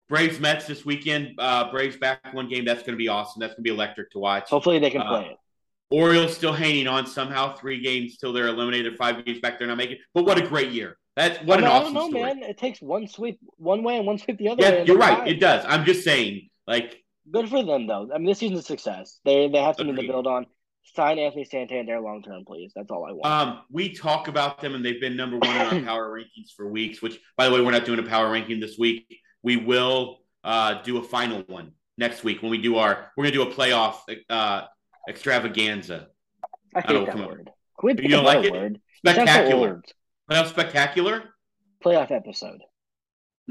[0.08, 1.34] Braves Mets this weekend.
[1.38, 2.64] Uh, Braves back one game.
[2.64, 3.40] That's going to be awesome.
[3.40, 4.48] That's going to be electric to watch.
[4.50, 5.36] Hopefully they can Uh, play it.
[5.90, 7.54] Orioles still hanging on somehow.
[7.54, 8.96] Three games till they're eliminated.
[8.96, 9.58] Five games back.
[9.58, 9.98] They're not making.
[10.14, 10.96] But what a great year.
[11.16, 12.34] That's what an I, I awesome don't know, story.
[12.40, 12.42] man.
[12.44, 14.68] It takes one sweep one way and one sweep the other way.
[14.70, 15.28] Yeah, and you're right.
[15.28, 15.62] It does.
[15.68, 16.48] I'm just saying.
[16.66, 16.98] Like
[17.30, 18.08] Good for them, though.
[18.12, 19.20] I mean, this season's a success.
[19.24, 20.46] They they have something to build on.
[20.84, 22.72] Sign Anthony Santander long term, please.
[22.74, 23.24] That's all I want.
[23.24, 26.68] Um, we talk about them and they've been number one in our power rankings for
[26.68, 29.06] weeks, which by the way, we're not doing a power ranking this week.
[29.42, 33.34] We will uh do a final one next week when we do our we're gonna
[33.34, 33.98] do a playoff
[34.28, 34.62] uh
[35.08, 36.08] extravaganza.
[36.74, 37.50] I I don't hate that come up- word.
[37.76, 38.52] Quit You don't like it?
[38.52, 38.80] word.
[39.04, 39.82] It sounds so Spectacular.
[40.30, 41.22] Playoff spectacular?
[41.84, 42.60] Playoff episode.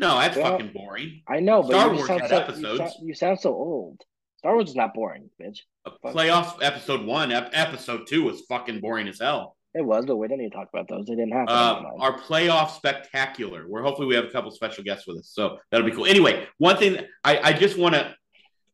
[0.01, 1.21] No, that's Well, fucking boring.
[1.27, 2.77] I know, but Star you Wars sound had so, you, episodes.
[2.77, 4.01] sound, you sound so old.
[4.39, 5.59] Star Wars is not boring, bitch.
[5.85, 9.55] A playoff episode one, ep- episode two was fucking boring as hell.
[9.73, 11.05] It was, but we didn't even talk about those.
[11.05, 11.53] They didn't happen.
[11.53, 13.63] Uh, our playoff spectacular.
[13.69, 16.07] Where hopefully we have a couple special guests with us, so that'll be cool.
[16.07, 18.13] Anyway, one thing I, I just want to,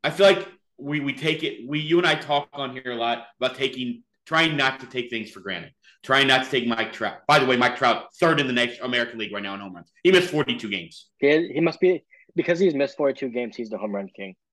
[0.03, 0.47] I feel like
[0.77, 1.67] we we take it.
[1.67, 5.09] We you and I talk on here a lot about taking, trying not to take
[5.09, 5.71] things for granted.
[6.03, 7.17] Trying not to take Mike Trout.
[7.27, 9.75] By the way, Mike Trout third in the next American League right now in home
[9.75, 9.91] runs.
[10.03, 11.07] He missed forty two games.
[11.19, 12.03] he, he must be
[12.37, 13.57] because he's missed 42 games.
[13.57, 14.35] He's the home run king.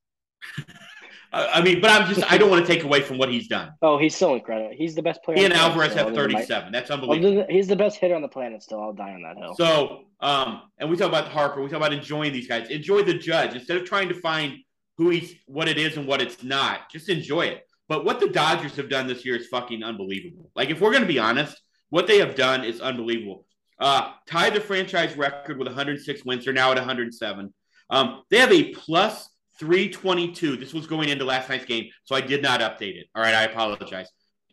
[1.32, 3.72] I, mean, but I'm just I don't want to take away from what he's done.
[3.82, 4.70] Oh, he's so incredible.
[4.72, 5.36] He's the best player.
[5.36, 6.72] He and Alvarez still, have other than Mike- 37.
[6.72, 7.46] That's unbelievable.
[7.48, 8.62] He's the best hitter on the planet.
[8.62, 9.55] Still, I'll die on that hill.
[9.56, 11.60] So, um, and we talk about Harper.
[11.60, 12.70] We talk about enjoying these guys.
[12.70, 14.59] Enjoy the judge instead of trying to find
[14.96, 16.88] who he's, what it is, and what it's not.
[16.88, 17.66] Just enjoy it.
[17.89, 20.51] But what the Dodgers have done this year is fucking unbelievable.
[20.55, 23.47] Like, if we're going to be honest, what they have done is unbelievable.
[23.78, 26.44] Uh, tied the franchise record with 106 wins.
[26.44, 27.52] They're now at 107.
[27.90, 29.28] Um, they have a plus
[29.59, 30.56] 322.
[30.56, 33.06] This was going into last night's game, so I did not update it.
[33.15, 34.09] All right, I apologize.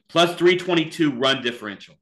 [0.09, 1.95] Plus 322 run differential.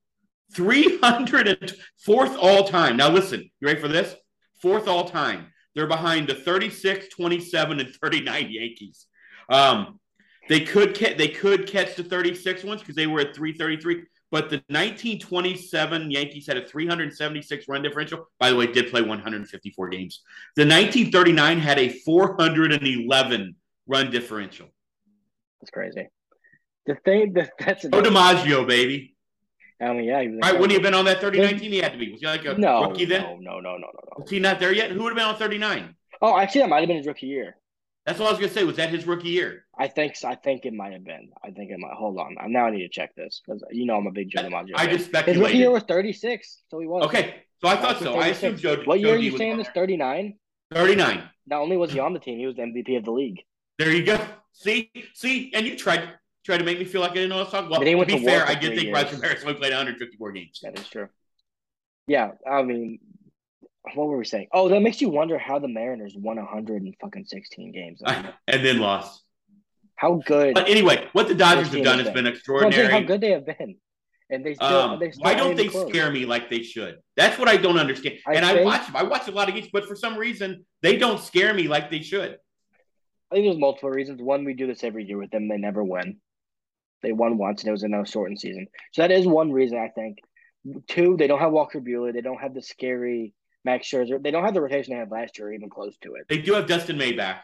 [0.56, 2.98] 304th all time.
[2.98, 4.16] Now, listen, you ready for this?
[4.62, 5.48] Fourth all time.
[5.76, 9.06] They're behind the 36, 27, and 39 Yankees.
[9.50, 10.00] Um,
[10.50, 14.04] they could ca- they could catch the 36 ones because they were at 333.
[14.32, 18.28] But the 1927 Yankees had a 376 run differential.
[18.40, 20.22] By the way, did play 154 games.
[20.56, 23.56] The 1939 had a 411
[23.88, 24.68] run differential.
[25.62, 26.08] That's crazy.
[26.86, 29.16] The thing that that's Oh, DiMaggio, baby.
[29.82, 30.54] I mean, yeah, he was Right?
[30.54, 31.72] Wouldn't he have been on that 39 team?
[31.72, 32.12] He had to be.
[32.12, 33.22] Was he like a no, rookie then?
[33.22, 34.14] no, no, no, no, no, no.
[34.18, 34.92] Was he not there yet?
[34.92, 35.96] Who would have been on 39?
[36.22, 37.56] Oh, actually, that might have been his rookie year.
[38.10, 38.64] That's what I was going to say.
[38.64, 39.66] Was that his rookie year?
[39.78, 41.30] I think I think it might have been.
[41.44, 41.94] I think it might.
[41.94, 42.38] Hold on.
[42.52, 44.72] Now I need to check this because you know I'm a big Joe DiMaggio.
[44.74, 47.06] I just his rookie year was 36, so he was.
[47.06, 48.16] Okay, so I thought so.
[48.16, 48.82] I assumed Joe.
[48.86, 49.68] What year are you saying this?
[49.76, 50.34] 39.
[50.74, 51.24] 39.
[51.46, 53.44] Not only was he on the team, he was the MVP of the league.
[53.78, 54.20] There you go.
[54.54, 56.10] See, see, and you tried
[56.44, 57.86] tried to make me feel like I didn't know what I was talking about.
[57.86, 58.96] He to be fair, I did think years.
[58.96, 60.60] Roger Maris only played 154 games.
[60.64, 61.10] That is true.
[62.08, 62.98] Yeah, I mean,
[63.96, 64.48] what were we saying?
[64.54, 68.02] Oh, that makes you wonder how the Mariners won 100 and fucking 16 games.
[68.48, 69.24] And then lost.
[69.96, 70.54] how good?
[70.56, 72.92] But anyway, what the Dodgers have done has been No, extraordinary.
[72.92, 73.76] how good they have been,
[74.30, 74.68] and they still.
[74.68, 75.90] Um, they still why don't they close.
[75.90, 76.98] scare me like they should?
[77.18, 78.16] That's what I don't understand.
[78.28, 78.96] I and I watch them.
[78.96, 81.90] I watch a lot of games, but for some reason they don't scare me like
[81.92, 82.38] they should.
[83.32, 84.22] I think there's multiple reasons.
[84.22, 85.48] One, we do this every year with them.
[85.48, 86.18] They never win.
[87.04, 88.68] They won once, and it was in a shortened season.
[88.94, 90.18] So that is one reason I think.
[90.88, 92.12] Two, they don't have Walker Buehler.
[92.12, 93.34] They don't have the scary
[93.66, 94.22] Max Scherzer.
[94.22, 96.26] They don't have the rotation they had last year, or even close to it.
[96.30, 97.44] They do have Dustin May back.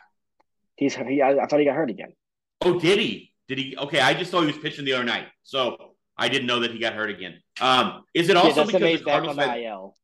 [0.75, 0.95] He's.
[0.95, 2.13] He, I, I thought he got hurt again.
[2.61, 3.31] Oh, did he?
[3.47, 3.77] Did he?
[3.77, 6.71] Okay, I just saw he was pitching the other night, so I didn't know that
[6.71, 7.41] he got hurt again.
[7.61, 9.95] Um, is it also that's because May's the Cardinals had, IL.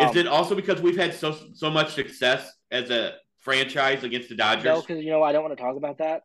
[0.00, 4.28] is Um, it also because we've had so so much success as a franchise against
[4.28, 4.64] the Dodgers?
[4.64, 6.22] No, because you know I don't want to talk about that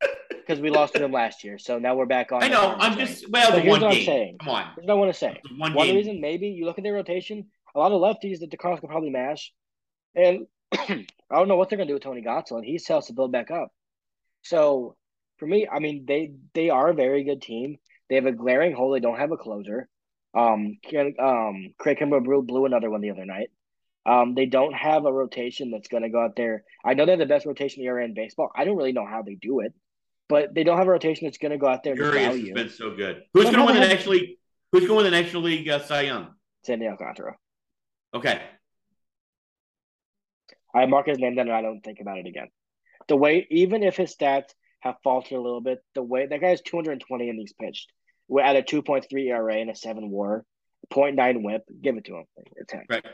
[0.30, 1.58] because we lost to them last year.
[1.58, 2.42] So now we're back on.
[2.42, 2.76] I know.
[2.78, 4.36] I'm just well, So the here's one what I'm saying.
[4.38, 5.40] Come on, Here's what I want to say.
[5.56, 7.46] one One reason, maybe you look at their rotation.
[7.74, 9.52] A lot of lefties that the Cardinals could probably mash,
[10.14, 13.02] and I don't know what they're going to do with Tony Gatto, and he still
[13.02, 13.72] to build back up.
[14.42, 14.96] So
[15.38, 17.78] for me, I mean, they they are a very good team.
[18.08, 18.92] They have a glaring hole.
[18.92, 19.88] They don't have a closer.
[20.34, 23.50] Um, Ken- um, Craig Kimbrel blew, blew another one the other night.
[24.06, 26.64] Um, they don't have a rotation that's going to go out there.
[26.84, 28.50] I know they're the best rotation ERA in baseball.
[28.54, 29.74] I don't really know how they do it,
[30.28, 32.70] but they don't have a rotation that's going to go out there Urias has been
[32.70, 33.22] so good.
[33.34, 34.38] Who's going to win the National League?
[34.72, 36.28] Who's going to win the National League uh, Cy Young?
[36.64, 37.36] Sandy Alcantara.
[38.14, 38.40] Okay,
[40.74, 42.48] I mark his name, then and I don't think about it again.
[43.08, 44.50] The way, even if his stats
[44.80, 47.90] have faltered a little bit, the way that guy has 220 innings pitched,
[48.28, 50.44] we're at a 2.3 ERA and a seven WAR,
[50.92, 51.62] 0.9 WHIP.
[51.82, 52.24] Give it to him.
[52.56, 52.84] It's him.
[52.88, 53.04] right.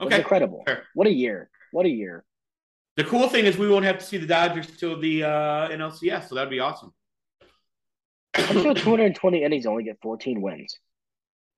[0.00, 0.62] It's incredible.
[0.66, 0.84] Fair.
[0.94, 1.48] What a year!
[1.72, 2.24] What a year!
[2.96, 6.28] The cool thing is we won't have to see the Dodgers till the uh, NLCS,
[6.28, 6.92] so that'd be awesome.
[8.34, 10.78] I'm sure 220 innings only get 14 wins.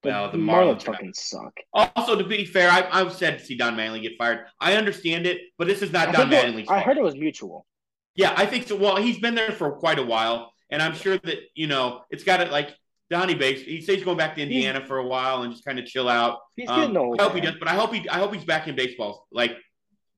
[0.03, 1.53] But Well, the Marlins Marlins- fucking suck.
[1.73, 4.47] Also, to be fair, I, I'm sad to see Don Mattingly get fired.
[4.61, 7.67] I understand it, but this is not I, Don Mattingly's I heard it was mutual.
[8.15, 8.77] Yeah, I think so.
[8.77, 12.23] Well, he's been there for quite a while, and I'm sure that you know it's
[12.25, 12.51] got it.
[12.53, 12.71] Like
[13.11, 15.79] Donnie Bates, he says he's going back to Indiana for a while and just kind
[15.79, 16.39] of chill out.
[16.57, 17.21] He's Um, getting old.
[17.21, 19.27] I hope he does, but I hope he, I hope he's back in baseball.
[19.33, 19.53] Like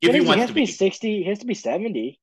[0.02, 0.66] if he is wants has to be be.
[0.66, 1.22] 60.
[1.22, 2.18] He has to be 70.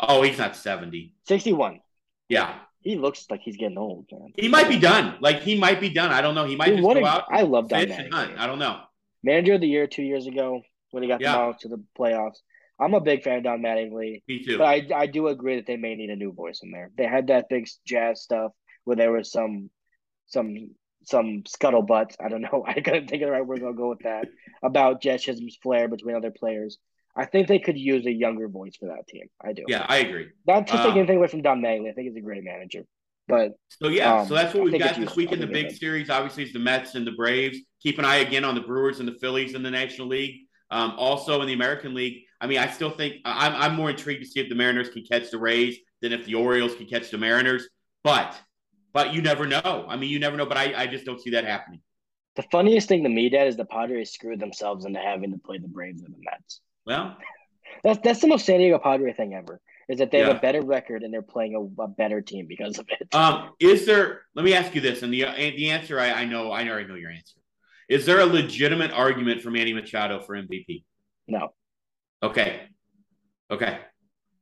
[0.00, 1.12] Oh, he's not seventy.
[1.26, 1.80] 61.
[2.28, 2.54] Yeah,
[2.88, 4.32] He looks like he's getting old, man.
[4.38, 5.16] he might be done.
[5.20, 6.10] Like he might be done.
[6.10, 6.46] I don't know.
[6.46, 8.32] He might Dude, just go a- out, I love Don fish and hunt.
[8.32, 8.38] Mattingly.
[8.38, 8.80] I don't know.
[9.22, 10.62] Manager of the year two years ago
[10.92, 11.32] when he got Yeah.
[11.32, 12.38] the Marlins to the playoffs.
[12.80, 14.56] I'm a big fan of Don Mattingly, Me too.
[14.56, 16.90] but I I do agree that they may need a new voice in there.
[16.96, 18.52] They had that big jazz stuff
[18.84, 19.68] where there was some
[20.26, 20.70] some
[21.04, 22.14] some scuttlebutt.
[22.24, 22.64] I don't know.
[22.74, 23.62] I couldn't think of the right word.
[23.64, 24.28] I'll go with that
[24.62, 26.78] about Jazz Chisholm's flair between other players.
[27.18, 29.26] I think they could use a younger voice for that team.
[29.42, 29.64] I do.
[29.66, 30.28] yeah, I agree.
[30.46, 31.90] Not to take Um, anything away from Don Mattingly.
[31.90, 32.84] I think he's a great manager,
[33.26, 35.68] but So yeah, Um, so that's what I we've got this week in the big
[35.68, 35.78] good.
[35.78, 36.10] series.
[36.10, 37.58] Obviously, it's the Mets and the Braves.
[37.82, 40.36] Keep an eye again on the Brewers and the Phillies in the National League.
[40.70, 44.22] Um, also in the American League, I mean, I still think I'm I'm more intrigued
[44.22, 47.10] to see if the Mariners can catch the Rays than if the Orioles can catch
[47.10, 47.68] the Mariners.
[48.04, 48.38] But
[48.92, 49.86] but you never know.
[49.88, 50.46] I mean, you never know.
[50.46, 51.80] But I, I just don't see that happening.
[52.36, 55.58] the funniest thing to me, Dad, is the Padres screwed themselves into having to play
[55.58, 56.60] the Braves and the Mets.
[56.88, 57.16] Well,
[57.84, 59.60] That's that's the most San Diego Padre thing ever.
[59.88, 62.78] Is that they have a better record and they're playing a, a better team because
[62.78, 63.14] of it.
[63.14, 64.22] um, is there?
[64.34, 66.88] Let me ask you this, and the and the answer I, I know I already
[66.88, 67.40] know your answer.
[67.88, 70.84] Is there a legitimate argument for Manny Machado for MVP?
[71.26, 71.52] no,
[72.22, 72.62] Okay.
[73.50, 73.78] Okay.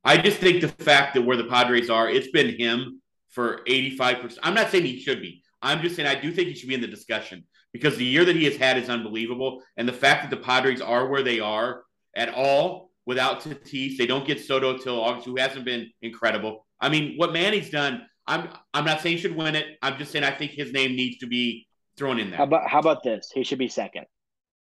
[0.03, 4.37] I just think the fact that where the Padres are, it's been him for 85%.
[4.43, 5.43] I'm not saying he should be.
[5.61, 8.25] I'm just saying I do think he should be in the discussion because the year
[8.25, 9.61] that he has had is unbelievable.
[9.75, 11.83] And the fact that the Padres are where they are
[12.17, 16.65] at all without Tatis, they don't get Soto till August, who hasn't been incredible.
[16.81, 19.77] I mean, what Manny's done, I'm I'm not saying he should win it.
[19.81, 22.37] I'm just saying I think his name needs to be thrown in there.
[22.37, 22.59] how there.
[22.59, 23.31] about how about this?
[23.33, 24.05] He should be second.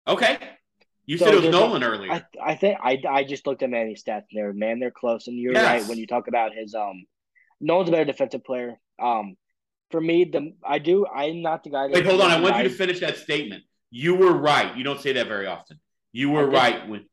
[0.06, 0.36] Okay.
[1.06, 2.12] You So said it was there's a- Nolan earlier.
[2.12, 5.28] I I think I I just looked at Manny's stats and they're man, they're close.
[5.28, 5.64] And you're Yes.
[5.64, 7.06] right when you talk about his um
[7.60, 8.78] Nolan's a better defensive player.
[9.00, 9.36] Um
[9.90, 12.30] for me, the I do I'm not the guy that Wait, hold on.
[12.30, 13.62] I want you to finish that statement.
[13.90, 14.76] You were right.
[14.76, 15.80] You don't say that very often.
[16.12, 17.06] You were right when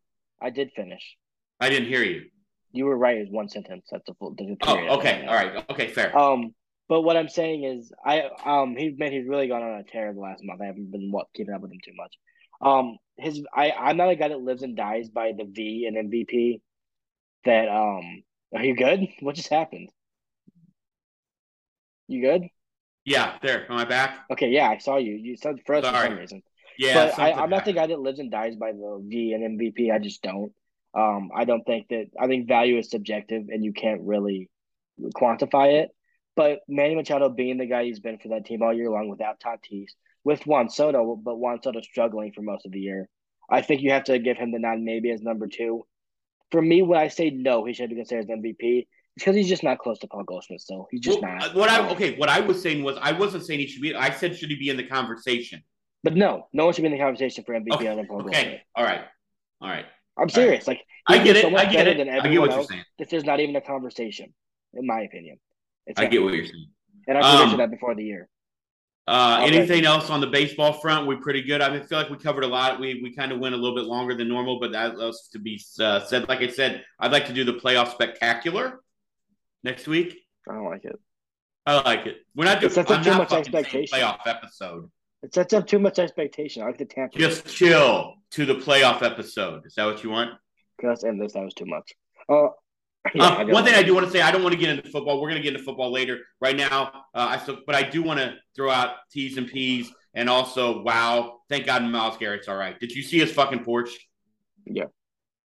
[0.43, 1.15] I did finish.
[1.59, 2.25] I didn't hear you.
[2.73, 3.87] You were right is one sentence.
[3.89, 5.25] That's a full there's Oh, okay.
[5.27, 5.63] All right.
[5.69, 6.15] Okay, fair.
[6.17, 6.53] Um,
[6.89, 10.13] but what I'm saying is, I um, he man, he's really gone on a tear
[10.13, 10.61] the last month.
[10.61, 12.13] I haven't been what keeping up with him too much.
[12.61, 16.11] Um, his I I'm not a guy that lives and dies by the V and
[16.11, 16.61] MVP.
[17.45, 19.07] That um, are you good?
[19.21, 19.89] What just happened?
[22.07, 22.43] You good?
[23.05, 23.71] Yeah, there.
[23.71, 24.19] Am I back?
[24.31, 25.13] Okay, yeah, I saw you.
[25.13, 26.41] You said for us for some reason.
[26.77, 27.05] Yeah.
[27.15, 29.91] but I, I'm not the guy that lives and dies by the V and MVP.
[29.93, 30.51] I just don't.
[30.95, 32.07] Um, I don't think that.
[32.19, 34.49] I think value is subjective, and you can't really
[35.15, 35.89] quantify it.
[36.35, 39.39] But Manny Machado being the guy he's been for that team all year long without
[39.39, 39.89] Tatis,
[40.23, 43.07] with Juan Soto, but Juan Soto struggling for most of the year,
[43.49, 45.85] I think you have to give him the nod maybe as number two.
[46.51, 49.63] For me, when I say no, he should be considered as MVP because he's just
[49.63, 50.61] not close to Paul Goldschmidt.
[50.61, 51.55] Still, he's just Well, not.
[51.55, 53.93] what I okay, what I was saying was I wasn't saying he should be.
[53.95, 55.63] I said should he be in the conversation?
[56.03, 57.87] But no, no one should be in the conversation for MVP Okay.
[57.87, 58.25] other than Paul.
[58.27, 58.61] Okay.
[58.75, 59.01] All right.
[59.61, 59.85] All right.
[60.17, 60.67] I'm serious.
[60.67, 61.51] Like I get so it.
[61.51, 62.07] much I get it.
[62.07, 62.83] I get what you're saying.
[62.99, 64.33] that there's not even a conversation,
[64.73, 65.39] in my opinion.
[65.87, 66.67] It's I get what you're saying.
[67.07, 68.29] and I predicted Um, that before the year.
[69.05, 69.11] Uh,
[69.41, 69.53] Alright.
[69.53, 71.07] anything else on the baseball front?
[71.07, 71.61] We're pretty good.
[71.61, 72.79] I feel like we covered a lot.
[72.79, 75.39] We we kind of went a little bit longer than normal, but that was to
[75.39, 76.29] be uh, said.
[76.29, 78.81] Like I said, I'd like to do the playoff spectacular
[79.63, 80.17] next week.
[80.49, 80.95] I don't like it.
[81.65, 82.17] I like it.
[82.35, 82.71] We're not doing.
[82.73, 83.97] That's I'm too not much expectation.
[83.97, 84.89] playoff episode.
[85.23, 86.61] It sets up too much expectation.
[86.61, 87.17] I like the Tampa.
[87.17, 89.65] Just chill to the playoff episode.
[89.65, 90.31] Is that what you want?
[90.81, 91.33] Let's end this.
[91.33, 91.93] That was too much.
[92.29, 92.53] Oh,
[93.19, 95.21] Um, one thing I do want to say, I don't want to get into football.
[95.21, 96.19] We're going to get into football later.
[96.39, 99.91] Right now, uh, I still, but I do want to throw out T's and P's,
[100.13, 102.79] and also, wow, thank God Myles Garrett's all right.
[102.79, 103.91] Did you see his fucking Porsche?
[104.65, 104.85] Yeah.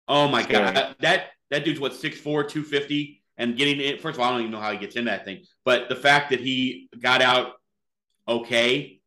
[0.07, 0.63] Oh my Scary.
[0.63, 4.01] God, that, that that dude's what 6'4", 250, and getting it.
[4.01, 5.95] First of all, I don't even know how he gets in that thing, but the
[5.97, 7.55] fact that he got out
[8.27, 9.00] okay.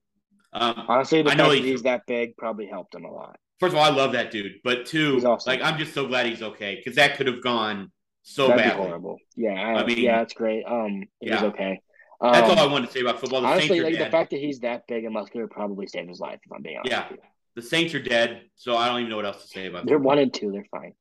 [0.55, 3.37] Um, Honestly, the I know fact he's- he's that big probably helped him a lot.
[3.61, 5.51] first of all, I love that dude, but two, awesome.
[5.51, 7.91] like I'm just so glad he's okay because that could have gone
[8.23, 8.87] so That'd badly.
[8.87, 9.19] horrible.
[9.37, 10.65] Yeah, I, I mean- yeah, it's great.
[10.67, 11.45] Um, he's Yeah.
[11.47, 11.81] okay.
[12.21, 13.43] That's Um, all I wanted to say about football.
[13.43, 16.21] The honestly, Saints like the fact that he's that big and muscular probably saved his
[16.21, 16.39] life.
[16.45, 17.09] If I'm being honest, Yeah.
[17.57, 19.89] The Saints are dead, so I don't even know what else to say about that.
[19.89, 20.05] they're them.
[20.05, 20.51] one and two.
[20.53, 20.93] They're fine.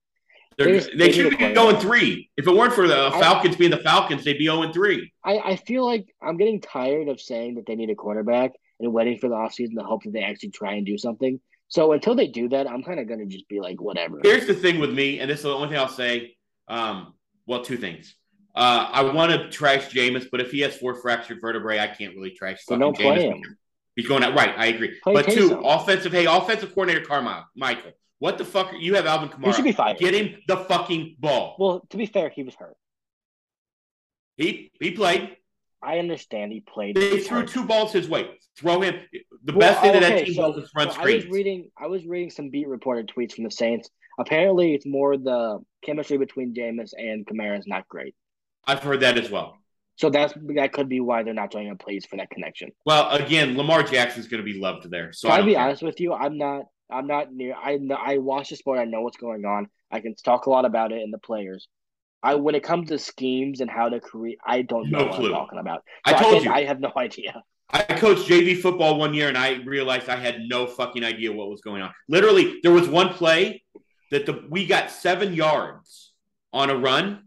[0.57, 2.30] They're, they they should be going three.
[2.38, 5.11] If it weren't for the I- Falcons being the Falcons, they'd be 0 and 3.
[5.23, 8.94] I, I feel like I'm getting tired of saying that they need a quarterback and
[8.94, 11.40] waiting for the offseason to hope that they actually try and do something.
[11.68, 14.20] So until they do that, I'm kind of gonna just be like, whatever.
[14.24, 16.36] Here's the thing with me, and this is the only thing I'll say.
[16.68, 17.14] Um,
[17.45, 18.16] well, two things.
[18.56, 22.16] Uh, I want to trash Jameis, but if he has four fractured vertebrae, I can't
[22.16, 22.64] really trash.
[22.64, 23.45] So fucking don't play Jameis.
[23.45, 23.58] him.
[23.95, 24.54] He's going out right.
[24.58, 25.00] I agree.
[25.04, 26.12] Play but two, offensive.
[26.12, 27.91] Hey, offensive coordinator Carmine, Michael.
[28.20, 28.74] What the fuck?
[28.74, 29.48] Are, you have Alvin Kamara.
[29.48, 29.98] He should be fired.
[29.98, 31.56] Get him the fucking ball.
[31.60, 32.76] Well, to be fair, he was hurt.
[34.38, 35.38] He he played.
[35.84, 36.95] I understand he played.
[36.95, 38.30] They he threw two balls his way.
[38.57, 38.95] Throw him.
[39.43, 41.26] The Well, best thing that that okay, team so- does is run so I was
[41.27, 41.69] reading.
[41.77, 43.89] I was reading some beat reporter tweets from the Saints.
[44.19, 48.15] Apparently, it's more the chemistry between Jameis and Kamara is not great.
[48.65, 49.57] I've heard that as well.
[49.95, 52.69] So that's that could be why they're not throwing him plays for that connection.
[52.85, 55.14] Well, again, Lamar Jackson's going to be loved there.
[55.14, 55.64] So I'll be care.
[55.64, 56.65] honest with you, I'm not.
[56.89, 57.55] I'm not near.
[57.55, 58.77] I know, I watch the sport.
[58.80, 59.68] I know what's going on.
[59.91, 61.68] I can talk a lot about it and the players.
[62.24, 65.16] I when it comes to schemes and how to create, I don't know No what
[65.16, 65.28] clue.
[65.28, 65.84] I'm talking about.
[66.06, 66.52] I told can- you.
[66.52, 67.44] I have no idea.
[67.70, 71.50] I coached JV football one year and I realized I had no fucking idea what
[71.50, 71.91] was going on.
[72.08, 73.64] Literally, there was one play
[74.12, 76.14] that the we got seven yards
[76.54, 77.24] on a run,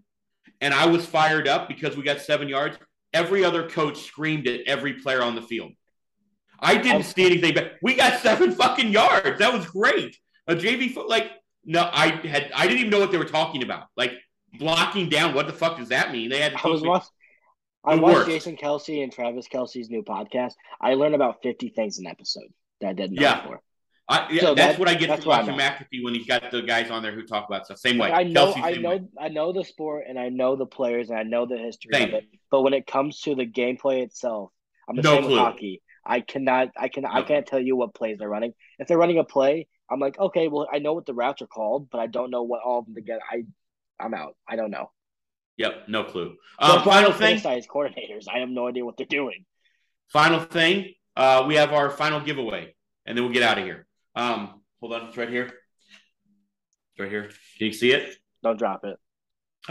[0.60, 2.78] and I was fired up because we got seven yards.
[3.12, 5.73] Every other coach screamed at every player on the field.
[6.60, 9.39] I didn't see anything, but we got seven fucking yards.
[9.40, 10.16] That was great.
[10.47, 11.31] A JV foot like
[11.64, 13.86] no, I had I didn't even know what they were talking about.
[13.97, 14.12] Like
[14.58, 16.28] blocking down, what the fuck does that mean?
[16.30, 17.08] They had to I was watching.
[17.84, 18.26] I watched.
[18.28, 20.54] Jason Kelce and Travis Kelce's new podcast.
[20.80, 22.48] I learned about 50 things an episode
[22.80, 23.40] that I didn't know Yeah.
[23.42, 23.60] before.
[24.08, 26.62] I, yeah, So that's that- what I get from watching McAfee when he's got the
[26.62, 27.78] guys on there who talk about stuff.
[27.78, 28.10] Same way.
[28.12, 29.02] I know, Kelsey, I know, way.
[29.20, 32.08] I know the sport and I know the players and I know the history Same.
[32.08, 32.24] of it.
[32.50, 34.50] But when it comes to the gameplay itself,
[34.88, 35.82] I'm the No same with hockey.
[36.04, 37.04] I cannot, I can.
[37.04, 38.54] I can't tell you what plays they're running.
[38.78, 41.48] If they're running a play, I'm like, okay, well, I know what the routes are
[41.48, 43.22] called, but I don't know what all of them together.
[43.28, 43.42] I,
[43.98, 44.36] I'm out.
[44.48, 44.90] I don't know.
[45.56, 46.36] Yep, no clue.
[46.59, 47.40] Um, final don't thing.
[47.40, 48.27] criticize coordinators.
[48.32, 49.44] I have no idea what they're doing.
[50.09, 50.94] Final thing.
[51.16, 52.74] Uh, we have our final giveaway,
[53.06, 53.86] and then we'll get out of here.
[54.14, 55.47] Um, hold on, it's right here.
[55.47, 57.31] It's right here.
[57.59, 58.16] Can you see it?
[58.43, 58.97] Don't drop it.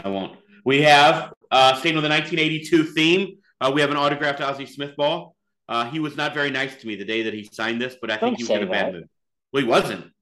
[0.02, 0.36] I won't.
[0.64, 3.38] We have uh, staying with the 1982 theme.
[3.60, 5.36] Uh, we have an autographed Ozzie Smith ball.
[5.68, 8.10] Uh, he was not very nice to me the day that he signed this, but
[8.10, 9.08] I Don't think he was in a bad mood.
[9.52, 10.12] Well, he wasn't.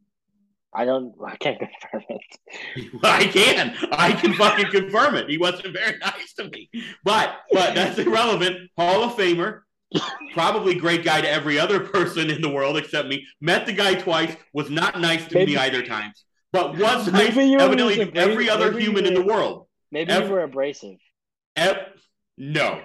[0.75, 1.15] I don't.
[1.27, 2.91] I can't confirm it.
[3.05, 3.75] I can.
[3.93, 5.29] I can fucking confirm it.
[5.29, 6.69] He wasn't very nice to me.
[7.05, 8.71] But but that's irrelevant.
[8.77, 9.61] Hall of Famer,
[10.33, 13.25] probably great guy to every other person in the world except me.
[13.41, 17.37] Met the guy twice, was not nice to Maybe- me either times, but was nice
[17.37, 19.67] you evidently to every other human you in the world.
[19.93, 20.97] Maybe Ev- you were abrasive.
[21.57, 21.87] Ev-
[22.37, 22.81] no.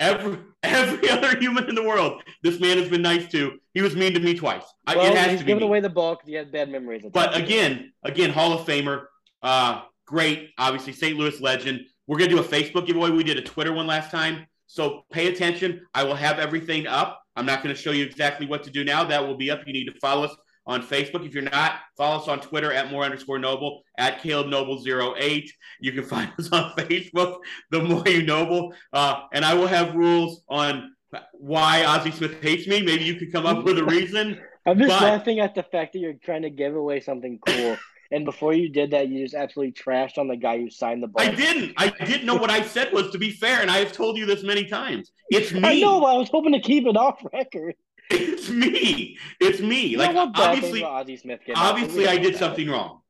[0.00, 3.58] Every every other human in the world, this man has been nice to.
[3.74, 4.64] He was mean to me twice.
[4.86, 5.48] I, Well, it has he's to be.
[5.48, 5.66] giving me.
[5.68, 7.04] away the ball because he had bad memories.
[7.12, 9.04] But again, again, Hall of Famer,
[9.42, 11.16] uh, great, obviously St.
[11.16, 11.82] Louis legend.
[12.06, 13.10] We're gonna do a Facebook giveaway.
[13.10, 15.86] We did a Twitter one last time, so pay attention.
[15.94, 17.22] I will have everything up.
[17.36, 19.04] I'm not going to show you exactly what to do now.
[19.04, 19.60] That will be up.
[19.64, 20.34] You need to follow us
[20.68, 21.26] on Facebook.
[21.26, 25.50] If you're not, follow us on Twitter at more underscore noble at Caleb Noble 08.
[25.80, 27.38] You can find us on Facebook,
[27.70, 28.74] the more you noble.
[28.92, 30.92] Uh, and I will have rules on
[31.32, 32.82] why Ozzie Smith hates me.
[32.82, 34.38] Maybe you could come up with a reason.
[34.66, 37.78] I'm just but- laughing at the fact that you're trying to give away something cool,
[38.10, 41.06] and before you did that, you just absolutely trashed on the guy who signed the
[41.06, 41.24] ball.
[41.24, 41.72] I didn't.
[41.78, 44.26] I didn't know what I said was to be fair, and I have told you
[44.26, 45.10] this many times.
[45.30, 45.62] It's me.
[45.64, 46.00] I know.
[46.00, 47.74] but I was hoping to keep it off record.
[48.10, 49.18] It's me.
[49.40, 49.86] It's me.
[49.86, 53.02] You like know what bad obviously, thing about Ozzie Smith obviously, I did something wrong,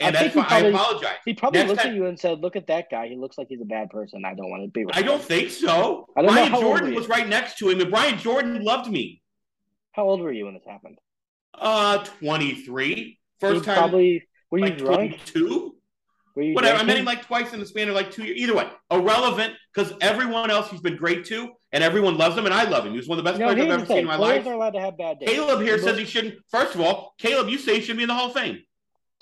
[0.00, 0.64] I and that's think fine.
[0.64, 1.16] he I apologize.
[1.24, 3.08] He probably Next looked time- at you and said, "Look at that guy.
[3.08, 4.24] He looks like he's a bad person.
[4.24, 6.06] I don't want to be with I him." don't think so.
[6.16, 9.22] I don't Brian Jordan was right next to him, and Brian Jordan loved me.
[9.92, 10.98] How old were you when this happened?
[11.54, 13.18] Uh, twenty three.
[13.40, 15.24] First time, probably were you like drunk?
[15.24, 15.76] two.
[16.54, 16.78] Whatever.
[16.78, 18.38] I met him like twice in the span of like two years.
[18.38, 22.54] Either way, irrelevant because everyone else he's been great to, and everyone loves him, and
[22.54, 22.92] I love him.
[22.92, 24.52] He was one of the best No, players I've ever seen in my Players life.
[24.52, 25.28] are allowed to have bad days.
[25.28, 26.34] Caleb here says he shouldn't.
[26.50, 28.58] First of all, Caleb, you say he should be in the Hall of Fame.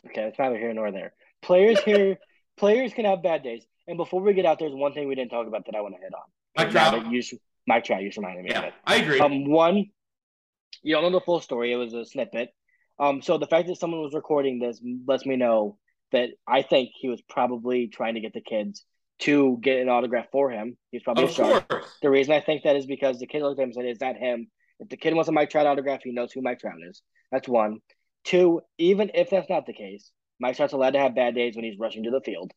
[0.07, 1.13] Okay, it's neither here nor there.
[1.43, 2.19] Players here,
[2.57, 3.65] players can have bad days.
[3.87, 5.95] And before we get out, there's one thing we didn't talk about that I want
[5.97, 6.21] to hit on.
[6.57, 7.11] Mike Trout.
[7.11, 7.23] You
[7.67, 8.75] Mike Trout, you should remind me of Yeah, it.
[8.87, 9.19] I agree.
[9.21, 9.87] Um, one,
[10.83, 11.73] you don't know the full story.
[11.73, 12.51] It was a snippet.
[12.99, 15.79] Um, so the fact that someone was recording this lets me know
[16.13, 18.85] that I think he was probably trying to get the kids
[19.21, 20.77] to get an autograph for him.
[20.91, 21.69] He's probably a of shark.
[21.69, 21.99] course.
[22.03, 23.99] The reason I think that is because the kid looked at him and said, "Is
[23.99, 24.49] that him?"
[24.81, 27.03] If the kid wants a Mike Trout autograph, he knows who Mike Trout is.
[27.33, 27.79] That's one.
[28.25, 31.65] Two, even if that's not the case, Mike Trout's allowed to have bad days when
[31.65, 32.53] he's rushing to the field.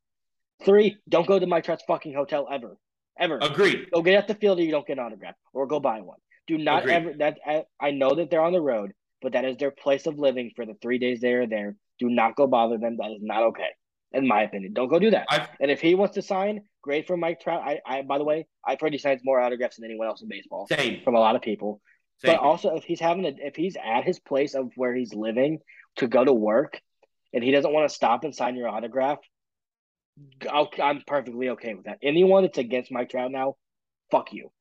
[0.63, 2.77] Three, don't go to Mike Trout's fucking hotel ever,
[3.17, 3.39] ever.
[3.41, 3.87] Agreed.
[3.91, 6.19] Go get at the field or you don't get an autograph, or go buy one.
[6.47, 6.93] Do not Agreed.
[6.93, 7.13] ever.
[7.17, 8.91] That I, I know that they're on the road,
[9.21, 11.75] but that is their place of living for the three days they are there.
[12.01, 12.97] Do not go bother them.
[12.97, 13.69] That is not okay,
[14.11, 14.73] in my opinion.
[14.73, 15.27] Don't go do that.
[15.29, 17.61] I've And if he wants to sign, great for Mike Trout.
[17.63, 20.27] I, I by the way, I've heard he signs more autographs than anyone else in
[20.27, 21.79] baseball same, from a lot of people.
[22.17, 22.35] Same.
[22.35, 25.59] But also, if he's having a, if he's at his place of where he's living
[25.97, 26.81] to go to work,
[27.33, 29.19] and he doesn't want to stop and sign your autograph,
[30.51, 31.99] i am perfectly okay with that.
[32.01, 33.57] Anyone that's against Mike Trout now,
[34.09, 34.51] fuck you.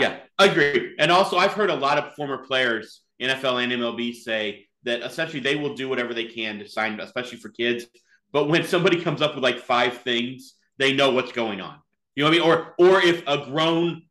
[0.00, 0.94] Yeah, agree.
[1.00, 5.40] And also, I've heard a lot of former players, NFL and MLB, say that essentially
[5.40, 7.86] they will do whatever they can to sign, especially for kids.
[8.32, 11.78] But when somebody comes up with like five things, they know what's going on.
[12.14, 12.50] You know what I mean?
[12.50, 14.02] Or or if a grown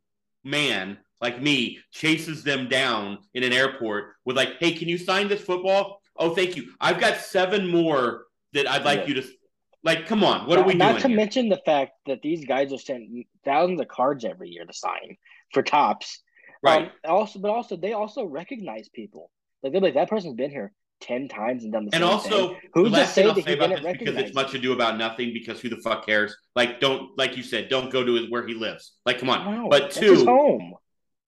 [0.44, 5.28] man like me chases them down in an airport with like, "Hey, can you sign
[5.28, 6.72] this football?" Oh, thank you.
[6.80, 8.24] I've got seven more
[8.54, 9.06] that I'd like yeah.
[9.06, 9.28] you to
[9.84, 10.06] like.
[10.06, 10.94] Come on, what not, are we not doing?
[10.94, 11.16] Not to here?
[11.16, 15.16] mention the fact that these guys are sending thousands of cards every year to sign
[15.52, 16.22] for Topps.
[16.62, 16.86] Right.
[16.86, 19.30] Um, also, but also they also recognize people.
[19.62, 22.10] Like they're like that person's been here ten times and done the same thing.
[22.10, 22.60] and same also, thing.
[22.74, 23.98] Who's to say that he didn't recognize?
[23.98, 25.32] Because it's much ado about nothing.
[25.32, 26.36] Because who the fuck cares?
[26.56, 28.92] Like, don't like you said, don't go to his, where he lives.
[29.06, 29.68] Like, come on.
[29.68, 30.74] But two, home.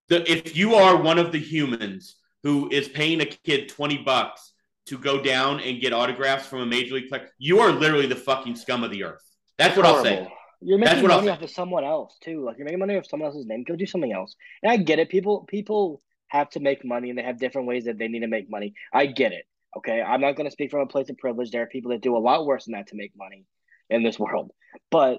[0.08, 4.52] The, if you are one of the humans who is paying a kid twenty bucks
[4.86, 8.16] to go down and get autographs from a major league player, you are literally the
[8.16, 9.22] fucking scum of the earth.
[9.58, 10.08] That's what Horrible.
[10.08, 10.32] I'll say.
[10.62, 12.44] You're making money off of someone else too.
[12.44, 13.64] Like you're making money off someone else's name.
[13.64, 14.34] Go do something else.
[14.62, 15.08] And I get it.
[15.08, 18.28] People people have to make money and they have different ways that they need to
[18.28, 18.74] make money.
[18.92, 19.44] I get it.
[19.76, 20.00] Okay.
[20.00, 21.50] I'm not gonna speak from a place of privilege.
[21.50, 23.44] There are people that do a lot worse than that to make money
[23.88, 24.50] in this world.
[24.90, 25.18] But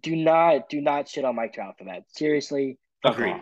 [0.00, 2.04] do not do not shit on Mike Trout for that.
[2.08, 2.78] Seriously.
[3.04, 3.34] Agree.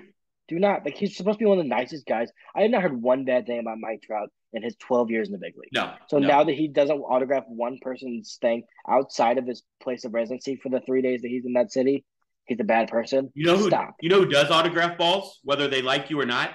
[0.48, 2.30] Do not like he's supposed to be one of the nicest guys.
[2.56, 5.32] I have not heard one bad thing about Mike Trout in his 12 years in
[5.32, 5.70] the big league.
[5.74, 5.92] No.
[6.08, 6.26] So no.
[6.26, 10.70] now that he doesn't autograph one person's thing outside of his place of residency for
[10.70, 12.04] the three days that he's in that city,
[12.46, 13.30] he's a bad person.
[13.34, 13.68] You know who?
[13.68, 13.96] Stop.
[14.00, 16.50] You know who does autograph balls, whether they like you or not?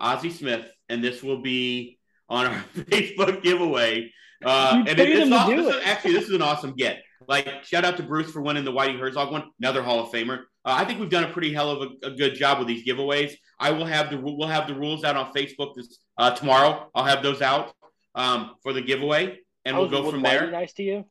[0.00, 1.98] Ozzie Smith, and this will be
[2.28, 4.12] on our Facebook giveaway.
[4.44, 5.56] Uh, and it, it's awesome.
[5.56, 7.02] This is, actually, this is an awesome get.
[7.28, 10.38] Like, shout out to Bruce for winning the Whitey Herzog one, another Hall of Famer.
[10.64, 12.86] Uh, I think we've done a pretty hell of a, a, good job with these
[12.86, 13.32] giveaways.
[13.58, 16.88] I will have the we'll have the rules out on Facebook this uh, tomorrow.
[16.94, 17.72] I'll have those out
[18.14, 20.50] um, for the giveaway, and we'll go from there.
[20.50, 21.04] Nice to you.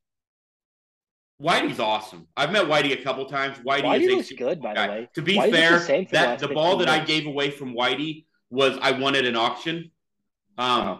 [1.42, 2.28] Whitey's awesome.
[2.38, 3.58] I've met Whitey a couple times.
[3.58, 4.88] Whitey, Whitey is looks good, by guy.
[4.88, 5.10] the way.
[5.16, 8.78] To be Whitey's fair, the that the ball that I gave away from Whitey was
[8.82, 9.92] I won at an auction.
[10.58, 11.00] Um, oh.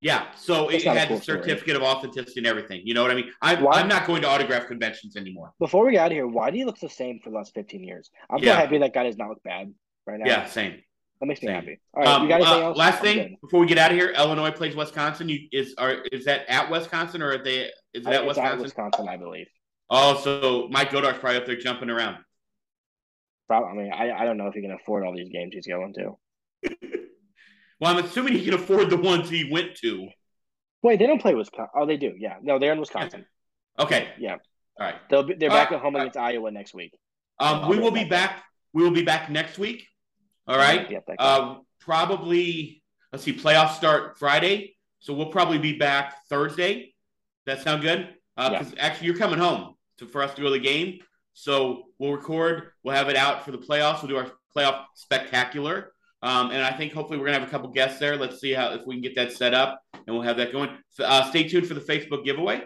[0.00, 1.76] Yeah, so That's it had cool the certificate story.
[1.76, 2.82] of authenticity and everything.
[2.84, 3.30] You know what I mean?
[3.40, 5.54] I, I'm not going to autograph conventions anymore.
[5.58, 7.54] Before we get out of here, why do you look the same for the last
[7.54, 8.10] 15 years.
[8.28, 8.52] I'm yeah.
[8.52, 9.72] so happy that guy does not look bad
[10.06, 10.26] right now.
[10.26, 10.82] Yeah, same.
[11.20, 11.54] That makes me same.
[11.54, 11.80] happy.
[11.94, 12.76] All right, um, you got anything uh, else?
[12.76, 13.40] Last I'm thing good.
[13.40, 15.30] before we get out of here, Illinois plays Wisconsin.
[15.30, 18.58] You is are is that at Wisconsin or are they is that Wisconsin?
[18.58, 19.46] At Wisconsin, I believe.
[19.88, 22.18] Oh, so Mike Godar's probably up there jumping around.
[23.46, 23.70] Probably.
[23.70, 25.94] I mean, I, I don't know if he can afford all these games he's going
[25.94, 26.18] to.
[27.80, 30.08] well, I'm assuming he can afford the ones he went to.
[30.82, 31.70] Wait, they don't play Wisconsin.
[31.74, 32.14] Oh, they do.
[32.18, 33.24] Yeah, no, they're in Wisconsin.
[33.78, 34.08] Okay.
[34.18, 34.36] Yeah.
[34.78, 34.96] All right.
[35.08, 36.96] They'll be, they're back at home against Iowa next week.
[37.40, 38.44] Um, we will be back.
[38.72, 39.86] We will be back next week.
[40.46, 40.90] All right.
[40.90, 42.82] Yeah, uh, probably.
[43.12, 43.32] Let's see.
[43.32, 46.94] Playoffs start Friday, so we'll probably be back Thursday.
[47.46, 48.14] That sound good?
[48.36, 48.84] Because uh, yeah.
[48.84, 50.98] actually, you're coming home to, for us to go to the game,
[51.32, 52.72] so we'll record.
[52.82, 54.02] We'll have it out for the playoffs.
[54.02, 55.93] We'll do our playoff spectacular.
[56.24, 58.16] Um, and I think hopefully we're gonna have a couple guests there.
[58.16, 60.70] Let's see how if we can get that set up, and we'll have that going.
[60.98, 62.62] Uh, stay tuned for the Facebook giveaway,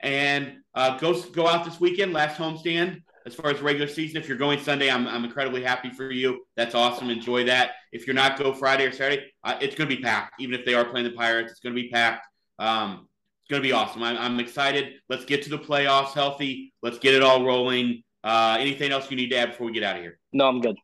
[0.00, 2.12] and uh, go go out this weekend.
[2.12, 4.18] Last homestand as far as regular season.
[4.18, 6.44] If you're going Sunday, I'm I'm incredibly happy for you.
[6.56, 7.08] That's awesome.
[7.08, 7.70] Enjoy that.
[7.90, 9.32] If you're not, go Friday or Saturday.
[9.42, 10.34] Uh, it's gonna be packed.
[10.38, 12.26] Even if they are playing the Pirates, it's gonna be packed.
[12.58, 13.08] Um,
[13.42, 14.02] it's gonna be awesome.
[14.02, 14.96] I'm, I'm excited.
[15.08, 16.74] Let's get to the playoffs healthy.
[16.82, 18.02] Let's get it all rolling.
[18.22, 20.18] Uh, anything else you need to add before we get out of here?
[20.34, 20.76] No, I'm good.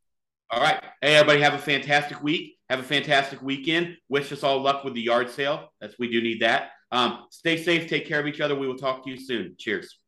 [0.48, 0.81] All right.
[1.02, 2.56] Hey, everybody, have a fantastic week.
[2.70, 3.97] Have a fantastic weekend.
[4.09, 5.73] Wish us all luck with the yard sale.
[5.81, 6.70] That's we do need that.
[6.93, 7.89] Um, stay safe.
[7.89, 8.55] Take care of each other.
[8.55, 9.56] We will talk to you soon.
[9.59, 9.98] Cheers.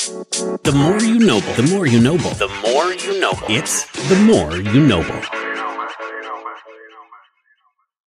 [0.00, 3.32] The more you know, the more you know, the more you know.
[3.48, 5.45] It's the more you know.